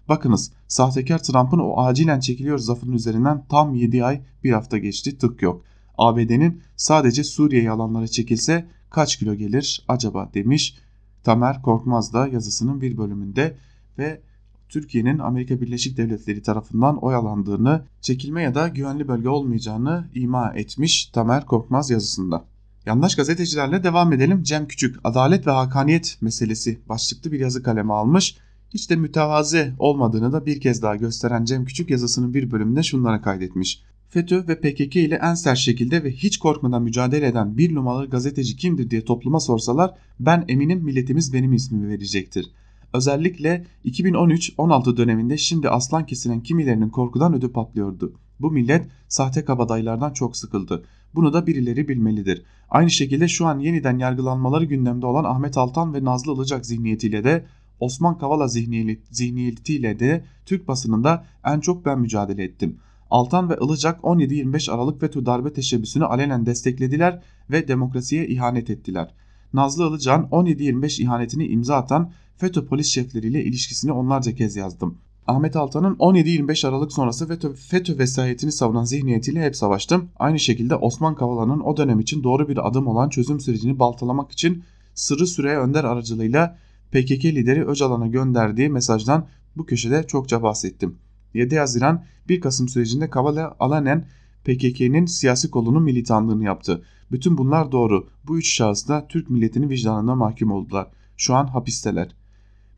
Bakınız 0.09 0.51
sahtekar 0.67 1.23
Trump'ın 1.23 1.59
o 1.59 1.77
acilen 1.77 2.19
çekiliyor 2.19 2.57
zafının 2.57 2.93
üzerinden 2.93 3.45
tam 3.49 3.75
7 3.75 4.03
ay 4.03 4.21
bir 4.43 4.51
hafta 4.51 4.77
geçti 4.77 5.17
tık 5.17 5.41
yok. 5.41 5.63
ABD'nin 5.97 6.61
sadece 6.75 7.23
Suriye 7.23 7.63
yalanlara 7.63 8.07
çekilse 8.07 8.67
kaç 8.89 9.17
kilo 9.17 9.35
gelir 9.35 9.85
acaba 9.87 10.29
demiş 10.33 10.77
Tamer 11.23 11.61
Korkmaz 11.61 12.13
da 12.13 12.27
yazısının 12.27 12.81
bir 12.81 12.97
bölümünde 12.97 13.57
ve 13.97 14.21
Türkiye'nin 14.69 15.19
Amerika 15.19 15.61
Birleşik 15.61 15.97
Devletleri 15.97 16.41
tarafından 16.41 16.97
oyalandığını, 16.97 17.81
çekilme 18.01 18.41
ya 18.41 18.55
da 18.55 18.67
güvenli 18.67 19.07
bölge 19.07 19.29
olmayacağını 19.29 20.07
ima 20.15 20.53
etmiş 20.55 21.05
Tamer 21.05 21.45
Korkmaz 21.45 21.89
yazısında. 21.89 22.45
Yandaş 22.85 23.15
gazetecilerle 23.15 23.83
devam 23.83 24.13
edelim. 24.13 24.43
Cem 24.43 24.67
Küçük, 24.67 24.95
adalet 25.03 25.47
ve 25.47 25.51
hakaniyet 25.51 26.17
meselesi 26.21 26.79
başlıklı 26.89 27.31
bir 27.31 27.39
yazı 27.39 27.63
kaleme 27.63 27.93
almış. 27.93 28.37
Hiç 28.73 28.89
de 28.89 28.95
mütevazi 28.95 29.73
olmadığını 29.79 30.33
da 30.33 30.45
bir 30.45 30.61
kez 30.61 30.81
daha 30.81 30.95
gösteren 30.95 31.45
Cem 31.45 31.65
Küçük 31.65 31.89
yazısının 31.89 32.33
bir 32.33 32.51
bölümünde 32.51 32.83
şunlara 32.83 33.21
kaydetmiş. 33.21 33.83
FETÖ 34.09 34.47
ve 34.47 34.59
PKK 34.59 34.95
ile 34.95 35.19
en 35.23 35.33
sert 35.33 35.57
şekilde 35.57 36.03
ve 36.03 36.11
hiç 36.11 36.37
korkmadan 36.37 36.83
mücadele 36.83 37.27
eden 37.27 37.57
bir 37.57 37.75
numaralı 37.75 38.09
gazeteci 38.09 38.57
kimdir 38.57 38.89
diye 38.89 39.05
topluma 39.05 39.39
sorsalar 39.39 39.93
ben 40.19 40.45
eminim 40.47 40.79
milletimiz 40.79 41.33
benim 41.33 41.53
ismimi 41.53 41.89
verecektir. 41.89 42.51
Özellikle 42.93 43.65
2013-16 43.85 44.97
döneminde 44.97 45.37
şimdi 45.37 45.69
aslan 45.69 46.05
kesilen 46.05 46.43
kimilerinin 46.43 46.89
korkudan 46.89 47.33
ödü 47.33 47.51
patlıyordu. 47.51 48.13
Bu 48.39 48.51
millet 48.51 48.87
sahte 49.07 49.45
kabadayılardan 49.45 50.13
çok 50.13 50.37
sıkıldı. 50.37 50.83
Bunu 51.15 51.33
da 51.33 51.47
birileri 51.47 51.87
bilmelidir. 51.87 52.43
Aynı 52.69 52.89
şekilde 52.89 53.27
şu 53.27 53.45
an 53.45 53.59
yeniden 53.59 53.97
yargılanmaları 53.97 54.65
gündemde 54.65 55.05
olan 55.05 55.23
Ahmet 55.23 55.57
Altan 55.57 55.93
ve 55.93 56.03
Nazlı 56.03 56.33
Ilıcak 56.33 56.65
zihniyetiyle 56.65 57.23
de 57.23 57.45
Osman 57.79 58.17
Kavala 58.17 58.47
zihniyetiyle 58.47 59.99
de 59.99 60.25
Türk 60.45 60.67
basınında 60.67 61.25
en 61.45 61.59
çok 61.59 61.85
ben 61.85 61.99
mücadele 61.99 62.43
ettim. 62.43 62.77
Altan 63.09 63.49
ve 63.49 63.57
Ilıcak 63.61 64.01
17-25 64.01 64.71
Aralık 64.71 64.99
FETÖ 65.01 65.25
darbe 65.25 65.53
teşebbüsünü 65.53 66.05
alenen 66.05 66.45
desteklediler 66.45 67.21
ve 67.51 67.67
demokrasiye 67.67 68.27
ihanet 68.27 68.69
ettiler. 68.69 69.13
Nazlı 69.53 69.89
Ilıcan 69.89 70.27
17-25 70.31 71.01
ihanetini 71.01 71.47
imza 71.47 71.75
atan 71.75 72.11
FETÖ 72.39 72.65
polis 72.65 72.87
şefleriyle 72.87 73.43
ilişkisini 73.43 73.91
onlarca 73.91 74.35
kez 74.35 74.55
yazdım. 74.55 74.97
Ahmet 75.27 75.55
Altan'ın 75.55 75.95
17-25 75.95 76.67
Aralık 76.67 76.91
sonrası 76.91 77.27
FETÖ, 77.27 77.53
FETÖ 77.53 77.97
vesayetini 77.97 78.51
savunan 78.51 78.83
zihniyetiyle 78.83 79.45
hep 79.45 79.55
savaştım. 79.55 80.09
Aynı 80.19 80.39
şekilde 80.39 80.75
Osman 80.75 81.15
Kavala'nın 81.15 81.59
o 81.59 81.77
dönem 81.77 81.99
için 81.99 82.23
doğru 82.23 82.47
bir 82.49 82.67
adım 82.67 82.87
olan 82.87 83.09
çözüm 83.09 83.39
sürecini 83.39 83.79
baltalamak 83.79 84.31
için 84.31 84.63
Sırrı 84.93 85.27
Süre 85.27 85.57
Önder 85.57 85.83
aracılığıyla 85.83 86.57
PKK 86.91 87.25
lideri 87.25 87.65
Öcalan'a 87.65 88.07
gönderdiği 88.07 88.69
mesajdan 88.69 89.27
bu 89.57 89.65
köşede 89.65 90.07
çokça 90.07 90.43
bahsettim. 90.43 90.95
7 91.33 91.59
Haziran 91.59 92.03
1 92.29 92.41
Kasım 92.41 92.69
sürecinde 92.69 93.09
Kavala 93.09 93.55
alanen 93.59 94.05
PKK'nin 94.43 95.05
siyasi 95.05 95.51
kolunun 95.51 95.83
militanlığını 95.83 96.43
yaptı. 96.43 96.83
Bütün 97.11 97.37
bunlar 97.37 97.71
doğru. 97.71 98.07
Bu 98.27 98.37
üç 98.37 98.53
şahıs 98.55 98.87
da 98.87 99.07
Türk 99.07 99.29
milletinin 99.29 99.69
vicdanına 99.69 100.15
mahkum 100.15 100.51
oldular. 100.51 100.87
Şu 101.17 101.35
an 101.35 101.47
hapisteler. 101.47 102.18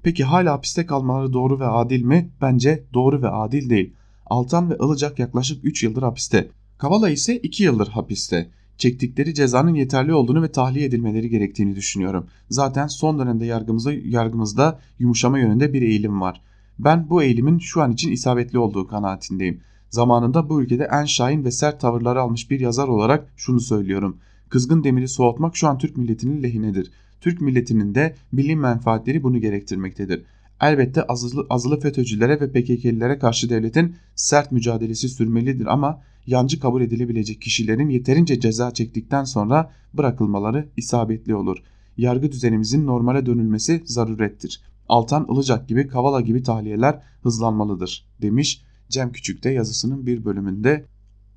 Peki 0.03 0.23
hala 0.23 0.53
hapiste 0.53 0.85
kalmaları 0.85 1.33
doğru 1.33 1.59
ve 1.59 1.65
adil 1.65 2.03
mi? 2.03 2.29
Bence 2.41 2.83
doğru 2.93 3.21
ve 3.21 3.29
adil 3.29 3.69
değil. 3.69 3.93
Altan 4.25 4.69
ve 4.69 4.75
Ilıcak 4.75 5.19
yaklaşık 5.19 5.65
3 5.65 5.83
yıldır 5.83 6.03
hapiste. 6.03 6.47
Kavala 6.77 7.09
ise 7.09 7.37
2 7.37 7.63
yıldır 7.63 7.87
hapiste. 7.87 8.49
Çektikleri 8.77 9.33
cezanın 9.33 9.73
yeterli 9.73 10.13
olduğunu 10.13 10.41
ve 10.41 10.51
tahliye 10.51 10.85
edilmeleri 10.85 11.29
gerektiğini 11.29 11.75
düşünüyorum. 11.75 12.27
Zaten 12.49 12.87
son 12.87 13.19
dönemde 13.19 13.45
yargımızda, 13.45 13.93
yargımızda 13.93 14.79
yumuşama 14.99 15.39
yönünde 15.39 15.73
bir 15.73 15.81
eğilim 15.81 16.21
var. 16.21 16.41
Ben 16.79 17.09
bu 17.09 17.23
eğilimin 17.23 17.59
şu 17.59 17.81
an 17.81 17.91
için 17.91 18.11
isabetli 18.11 18.59
olduğu 18.59 18.87
kanaatindeyim. 18.87 19.61
Zamanında 19.89 20.49
bu 20.49 20.61
ülkede 20.61 20.87
en 20.91 21.05
şahin 21.05 21.43
ve 21.43 21.51
sert 21.51 21.81
tavırları 21.81 22.21
almış 22.21 22.51
bir 22.51 22.59
yazar 22.59 22.87
olarak 22.87 23.33
şunu 23.37 23.59
söylüyorum. 23.59 24.17
Kızgın 24.49 24.83
demiri 24.83 25.07
soğutmak 25.07 25.55
şu 25.55 25.67
an 25.67 25.77
Türk 25.77 25.97
milletinin 25.97 26.43
lehinedir. 26.43 26.91
Türk 27.21 27.41
milletinin 27.41 27.95
de 27.95 28.15
bilim 28.33 28.59
menfaatleri 28.59 29.23
bunu 29.23 29.39
gerektirmektedir. 29.39 30.25
Elbette 30.61 31.03
azılı, 31.03 31.45
azılı 31.49 31.79
FETÖ'cülere 31.79 32.39
ve 32.39 32.51
PKK'lilere 32.51 33.19
karşı 33.19 33.49
devletin 33.49 33.95
sert 34.15 34.51
mücadelesi 34.51 35.09
sürmelidir 35.09 35.65
ama 35.65 36.01
yancı 36.25 36.59
kabul 36.59 36.81
edilebilecek 36.81 37.41
kişilerin 37.41 37.89
yeterince 37.89 38.39
ceza 38.39 38.73
çektikten 38.73 39.23
sonra 39.23 39.71
bırakılmaları 39.93 40.69
isabetli 40.77 41.35
olur. 41.35 41.57
Yargı 41.97 42.31
düzenimizin 42.31 42.85
normale 42.85 43.25
dönülmesi 43.25 43.81
zarurettir. 43.85 44.61
Altan 44.89 45.27
Ilıcak 45.31 45.67
gibi 45.67 45.87
Kavala 45.87 46.21
gibi 46.21 46.43
tahliyeler 46.43 47.01
hızlanmalıdır 47.23 48.05
demiş 48.21 48.61
Cem 48.89 49.11
Küçük 49.11 49.43
de 49.43 49.49
yazısının 49.49 50.05
bir 50.05 50.25
bölümünde. 50.25 50.85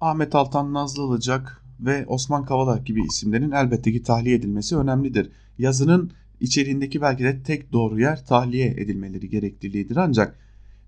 Ahmet 0.00 0.34
Altan, 0.34 0.74
Nazlı 0.74 1.02
Ilıcak 1.02 1.63
ve 1.80 2.06
Osman 2.06 2.44
Kavala 2.44 2.78
gibi 2.78 3.02
isimlerin 3.04 3.50
elbette 3.50 3.92
ki 3.92 4.02
tahliye 4.02 4.36
edilmesi 4.36 4.76
önemlidir. 4.76 5.30
Yazının 5.58 6.10
içeriğindeki 6.40 7.00
belki 7.00 7.24
de 7.24 7.42
tek 7.42 7.72
doğru 7.72 8.00
yer 8.00 8.24
tahliye 8.24 8.66
edilmeleri 8.66 9.28
gerekliliğidir 9.28 9.96
ancak 9.96 10.38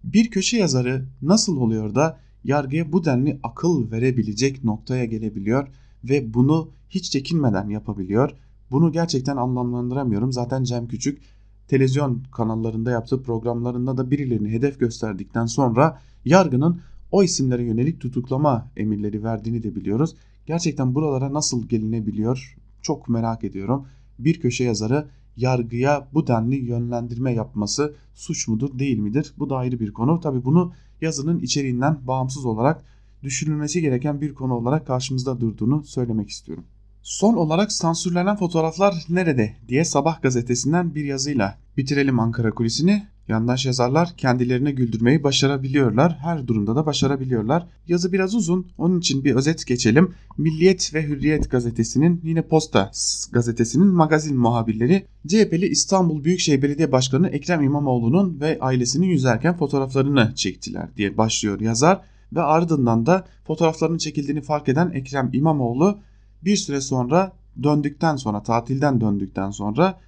bir 0.04 0.30
köşe 0.30 0.56
yazarı 0.56 1.04
nasıl 1.22 1.56
oluyor 1.56 1.94
da 1.94 2.18
yargıya 2.44 2.92
bu 2.92 3.04
denli 3.04 3.40
akıl 3.42 3.90
verebilecek 3.90 4.64
noktaya 4.64 5.04
gelebiliyor 5.04 5.68
ve 6.04 6.34
bunu 6.34 6.70
hiç 6.90 7.10
çekinmeden 7.10 7.68
yapabiliyor. 7.68 8.30
Bunu 8.70 8.92
gerçekten 8.92 9.36
anlamlandıramıyorum. 9.36 10.32
Zaten 10.32 10.64
Cem 10.64 10.88
Küçük 10.88 11.22
televizyon 11.68 12.22
kanallarında 12.32 12.90
yaptığı 12.90 13.22
programlarında 13.22 13.96
da 13.96 14.10
birilerini 14.10 14.48
hedef 14.50 14.80
gösterdikten 14.80 15.46
sonra 15.46 16.00
yargının 16.24 16.80
o 17.10 17.22
isimlere 17.22 17.64
yönelik 17.64 18.00
tutuklama 18.00 18.68
emirleri 18.76 19.24
verdiğini 19.24 19.62
de 19.62 19.74
biliyoruz. 19.74 20.16
Gerçekten 20.46 20.94
buralara 20.94 21.32
nasıl 21.32 21.68
gelinebiliyor 21.68 22.56
çok 22.82 23.08
merak 23.08 23.44
ediyorum. 23.44 23.86
Bir 24.18 24.40
köşe 24.40 24.64
yazarı 24.64 25.08
yargıya 25.36 26.08
bu 26.14 26.26
denli 26.26 26.56
yönlendirme 26.56 27.32
yapması 27.32 27.94
suç 28.14 28.48
mudur 28.48 28.78
değil 28.78 28.98
midir? 28.98 29.32
Bu 29.38 29.50
da 29.50 29.56
ayrı 29.56 29.80
bir 29.80 29.92
konu. 29.92 30.20
Tabi 30.20 30.44
bunu 30.44 30.72
yazının 31.00 31.40
içeriğinden 31.40 31.98
bağımsız 32.06 32.44
olarak 32.44 32.84
düşünülmesi 33.22 33.80
gereken 33.80 34.20
bir 34.20 34.34
konu 34.34 34.54
olarak 34.54 34.86
karşımızda 34.86 35.40
durduğunu 35.40 35.84
söylemek 35.84 36.30
istiyorum. 36.30 36.64
Son 37.02 37.34
olarak 37.34 37.72
sansürlenen 37.72 38.36
fotoğraflar 38.36 39.04
nerede 39.08 39.56
diye 39.68 39.84
Sabah 39.84 40.22
gazetesinden 40.22 40.94
bir 40.94 41.04
yazıyla 41.04 41.58
bitirelim 41.76 42.20
Ankara 42.20 42.50
kulisini. 42.50 43.06
Yandaş 43.28 43.66
yazarlar 43.66 44.16
kendilerine 44.16 44.70
güldürmeyi 44.70 45.22
başarabiliyorlar. 45.22 46.18
Her 46.20 46.46
durumda 46.46 46.76
da 46.76 46.86
başarabiliyorlar. 46.86 47.66
Yazı 47.88 48.12
biraz 48.12 48.34
uzun. 48.34 48.66
Onun 48.78 48.98
için 48.98 49.24
bir 49.24 49.34
özet 49.34 49.66
geçelim. 49.66 50.14
Milliyet 50.38 50.94
ve 50.94 51.08
Hürriyet 51.08 51.50
gazetesinin 51.50 52.20
yine 52.24 52.42
Posta 52.42 52.90
gazetesinin 53.32 53.86
magazin 53.86 54.36
muhabirleri 54.36 55.06
CHP'li 55.26 55.66
İstanbul 55.66 56.24
Büyükşehir 56.24 56.62
Belediye 56.62 56.92
Başkanı 56.92 57.28
Ekrem 57.28 57.62
İmamoğlu'nun 57.62 58.40
ve 58.40 58.58
ailesinin 58.60 59.06
yüzerken 59.06 59.56
fotoğraflarını 59.56 60.32
çektiler 60.34 60.88
diye 60.96 61.16
başlıyor 61.16 61.60
yazar 61.60 62.00
ve 62.32 62.42
ardından 62.42 63.06
da 63.06 63.26
fotoğraflarının 63.46 63.98
çekildiğini 63.98 64.40
fark 64.40 64.68
eden 64.68 64.90
Ekrem 64.90 65.30
İmamoğlu 65.32 65.98
bir 66.44 66.56
süre 66.56 66.80
sonra 66.80 67.32
döndükten 67.62 68.16
sonra 68.16 68.42
tatilden 68.42 69.00
döndükten 69.00 69.50
sonra 69.50 70.00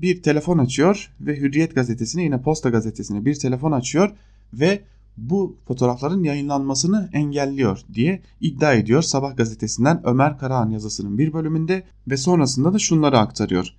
bir 0.00 0.22
telefon 0.22 0.58
açıyor 0.58 1.12
ve 1.20 1.36
Hürriyet 1.36 1.74
gazetesine 1.74 2.22
yine 2.22 2.42
Posta 2.42 2.70
gazetesine 2.70 3.24
bir 3.24 3.34
telefon 3.34 3.72
açıyor 3.72 4.10
ve 4.52 4.80
bu 5.16 5.56
fotoğrafların 5.66 6.22
yayınlanmasını 6.22 7.10
engelliyor 7.12 7.78
diye 7.94 8.22
iddia 8.40 8.72
ediyor 8.72 9.02
Sabah 9.02 9.36
gazetesinden 9.36 10.00
Ömer 10.04 10.38
Karahan 10.38 10.70
yazısının 10.70 11.18
bir 11.18 11.32
bölümünde 11.32 11.82
ve 12.08 12.16
sonrasında 12.16 12.72
da 12.72 12.78
şunları 12.78 13.18
aktarıyor. 13.18 13.74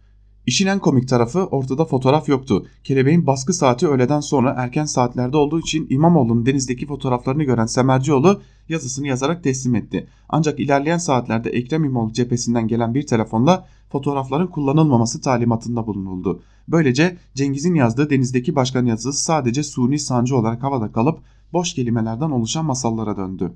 İşin 0.48 0.68
en 0.68 0.80
komik 0.80 1.08
tarafı 1.08 1.40
ortada 1.40 1.86
fotoğraf 1.86 2.30
yoktu. 2.30 2.66
Kelebeğin 2.84 3.28
baskı 3.28 3.54
saati 3.54 3.88
öğleden 3.88 4.20
sonra 4.20 4.54
erken 4.58 4.86
saatlerde 4.86 5.38
olduğu 5.38 5.60
için 5.60 5.88
İmamoğlu'nun 5.90 6.46
denizdeki 6.46 6.86
fotoğraflarını 6.86 7.44
gören 7.44 7.66
Semercioğlu 7.66 8.42
yazısını 8.70 9.08
yazarak 9.08 9.44
teslim 9.44 9.76
etti. 9.76 10.08
Ancak 10.30 10.60
ilerleyen 10.60 10.98
saatlerde 10.98 11.50
Ekrem 11.50 11.84
İmamoğlu 11.84 12.14
cephesinden 12.14 12.68
gelen 12.68 12.94
bir 12.94 13.08
telefonla 13.08 13.68
fotoğrafların 13.92 14.48
kullanılmaması 14.48 15.22
talimatında 15.22 15.88
bulunuldu. 15.88 16.42
Böylece 16.68 17.18
Cengiz'in 17.36 17.76
yazdığı 17.76 18.10
denizdeki 18.10 18.56
başkan 18.56 18.86
yazısı 18.86 19.24
sadece 19.24 19.64
suni 19.64 20.00
sancı 20.00 20.38
olarak 20.38 20.64
havada 20.64 20.92
kalıp 20.92 21.20
boş 21.54 21.74
kelimelerden 21.74 22.32
oluşan 22.32 22.66
masallara 22.66 23.18
döndü. 23.18 23.54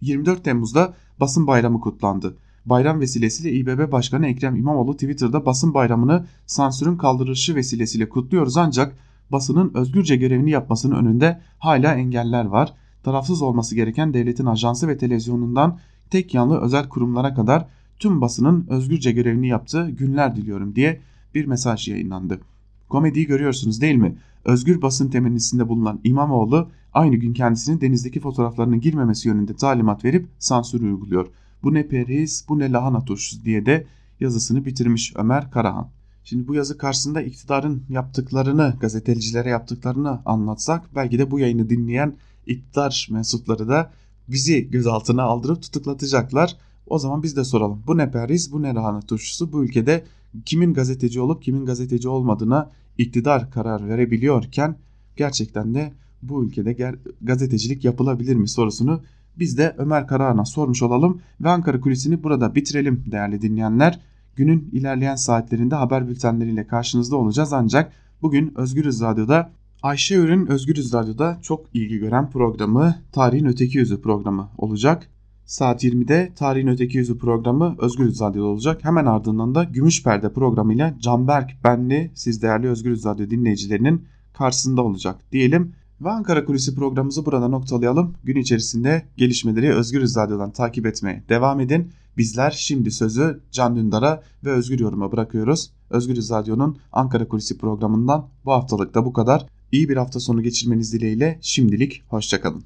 24 0.00 0.44
Temmuz'da 0.44 0.94
basın 1.20 1.46
bayramı 1.46 1.80
kutlandı. 1.80 2.36
Bayram 2.66 3.00
vesilesiyle 3.00 3.52
İBB 3.52 3.92
Başkanı 3.92 4.26
Ekrem 4.26 4.56
İmamoğlu 4.56 4.92
Twitter'da 4.92 5.46
basın 5.46 5.74
bayramını 5.74 6.26
sansürün 6.46 6.96
kaldırılışı 6.96 7.54
vesilesiyle 7.54 8.08
kutluyoruz 8.08 8.56
ancak 8.56 8.96
basının 9.32 9.70
özgürce 9.74 10.16
görevini 10.16 10.50
yapmasının 10.50 10.96
önünde 10.96 11.40
hala 11.58 11.94
engeller 11.94 12.44
var. 12.44 12.74
Tarafsız 13.02 13.42
olması 13.42 13.74
gereken 13.74 14.14
devletin 14.14 14.46
ajansı 14.46 14.88
ve 14.88 14.98
televizyonundan 14.98 15.78
tek 16.10 16.34
yanlı 16.34 16.60
özel 16.60 16.88
kurumlara 16.88 17.34
kadar 17.34 17.66
tüm 17.98 18.20
basının 18.20 18.66
özgürce 18.68 19.12
görevini 19.12 19.48
yaptığı 19.48 19.90
günler 19.90 20.36
diliyorum 20.36 20.74
diye 20.74 21.00
bir 21.34 21.46
mesaj 21.46 21.88
yayınlandı. 21.88 22.40
Komediyi 22.88 23.26
görüyorsunuz 23.26 23.80
değil 23.80 23.96
mi? 23.96 24.16
Özgür 24.44 24.82
basın 24.82 25.10
temennisinde 25.10 25.68
bulunan 25.68 26.00
İmamoğlu 26.04 26.68
aynı 26.94 27.16
gün 27.16 27.32
kendisinin 27.32 27.80
denizdeki 27.80 28.20
fotoğraflarının 28.20 28.80
girmemesi 28.80 29.28
yönünde 29.28 29.56
talimat 29.56 30.04
verip 30.04 30.28
sansür 30.38 30.82
uyguluyor. 30.82 31.26
Bu 31.62 31.74
ne 31.74 31.88
periz 31.88 32.44
bu 32.48 32.58
ne 32.58 32.72
lahana 32.72 33.04
turşusu 33.04 33.44
diye 33.44 33.66
de 33.66 33.86
yazısını 34.20 34.64
bitirmiş 34.64 35.12
Ömer 35.16 35.50
Karahan. 35.50 35.90
Şimdi 36.24 36.48
bu 36.48 36.54
yazı 36.54 36.78
karşısında 36.78 37.22
iktidarın 37.22 37.82
yaptıklarını, 37.88 38.76
gazetecilere 38.80 39.48
yaptıklarını 39.48 40.22
anlatsak 40.26 40.94
belki 40.94 41.18
de 41.18 41.30
bu 41.30 41.38
yayını 41.38 41.70
dinleyen 41.70 42.16
iktidar 42.46 43.08
mensupları 43.10 43.68
da 43.68 43.90
bizi 44.28 44.70
gözaltına 44.70 45.22
aldırıp 45.22 45.62
tutuklatacaklar. 45.62 46.56
O 46.86 46.98
zaman 46.98 47.22
biz 47.22 47.36
de 47.36 47.44
soralım. 47.44 47.82
Bu 47.86 47.96
ne 47.96 48.10
periz, 48.10 48.52
bu 48.52 48.62
ne 48.62 48.74
lahana 48.74 49.00
turşusu? 49.00 49.52
Bu 49.52 49.64
ülkede 49.64 50.04
kimin 50.44 50.74
gazeteci 50.74 51.20
olup 51.20 51.42
kimin 51.42 51.66
gazeteci 51.66 52.08
olmadığına 52.08 52.70
iktidar 52.98 53.50
karar 53.50 53.88
verebiliyorken 53.88 54.76
gerçekten 55.16 55.74
de 55.74 55.92
bu 56.22 56.44
ülkede 56.44 56.96
gazetecilik 57.22 57.84
yapılabilir 57.84 58.36
mi 58.36 58.48
sorusunu 58.48 59.02
biz 59.38 59.58
de 59.58 59.74
Ömer 59.78 60.06
Karahan'a 60.06 60.44
sormuş 60.44 60.82
olalım 60.82 61.20
ve 61.40 61.48
Ankara 61.48 61.80
kulisini 61.80 62.22
burada 62.22 62.54
bitirelim 62.54 63.04
değerli 63.06 63.42
dinleyenler. 63.42 64.00
Günün 64.36 64.68
ilerleyen 64.72 65.16
saatlerinde 65.16 65.74
haber 65.74 66.08
bültenleriyle 66.08 66.66
karşınızda 66.66 67.16
olacağız 67.16 67.52
ancak 67.52 67.92
bugün 68.22 68.52
Özgürüz 68.56 69.00
Radyo'da 69.00 69.50
Ayşe 69.82 70.14
Ürün 70.14 70.46
Özgürüz 70.46 70.92
Radyo'da 70.92 71.38
çok 71.42 71.66
ilgi 71.74 71.98
gören 71.98 72.30
programı 72.30 72.94
Tarihin 73.12 73.44
Öteki 73.44 73.78
Yüzü 73.78 74.02
programı 74.02 74.48
olacak. 74.58 75.08
Saat 75.44 75.84
20'de 75.84 76.32
Tarihin 76.36 76.66
Öteki 76.66 76.98
Yüzü 76.98 77.18
programı 77.18 77.76
Özgürüz 77.78 78.20
Radyo'da 78.20 78.46
olacak. 78.46 78.84
Hemen 78.84 79.06
ardından 79.06 79.54
da 79.54 79.64
Gümüş 79.64 80.02
Perde 80.02 80.32
programıyla 80.32 80.94
Canberk 80.98 81.64
Benli 81.64 82.10
siz 82.14 82.42
değerli 82.42 82.68
Özgürüz 82.68 83.04
Radyo 83.04 83.30
dinleyicilerinin 83.30 84.04
karşısında 84.32 84.82
olacak 84.82 85.32
diyelim. 85.32 85.72
Ve 86.04 86.10
Ankara 86.10 86.44
Kulisi 86.44 86.74
programımızı 86.74 87.26
burada 87.26 87.48
noktalayalım. 87.48 88.14
Gün 88.24 88.36
içerisinde 88.36 89.06
gelişmeleri 89.16 89.74
Özgür 89.74 90.02
Radyo'dan 90.02 90.50
takip 90.52 90.86
etmeye 90.86 91.22
devam 91.28 91.60
edin. 91.60 91.92
Bizler 92.16 92.50
şimdi 92.50 92.90
sözü 92.90 93.40
Can 93.50 93.76
Dündar'a 93.76 94.22
ve 94.44 94.50
Özgür 94.50 94.78
Yorum'a 94.78 95.12
bırakıyoruz. 95.12 95.70
Özgür 95.90 96.16
Radyo'nun 96.16 96.78
Ankara 96.92 97.28
Kulisi 97.28 97.58
programından 97.58 98.28
bu 98.44 98.52
haftalık 98.52 98.94
da 98.94 99.04
bu 99.04 99.12
kadar. 99.12 99.46
İyi 99.72 99.88
bir 99.88 99.96
hafta 99.96 100.20
sonu 100.20 100.42
geçirmeniz 100.42 100.92
dileğiyle 100.92 101.38
şimdilik 101.42 102.02
hoşçakalın. 102.08 102.60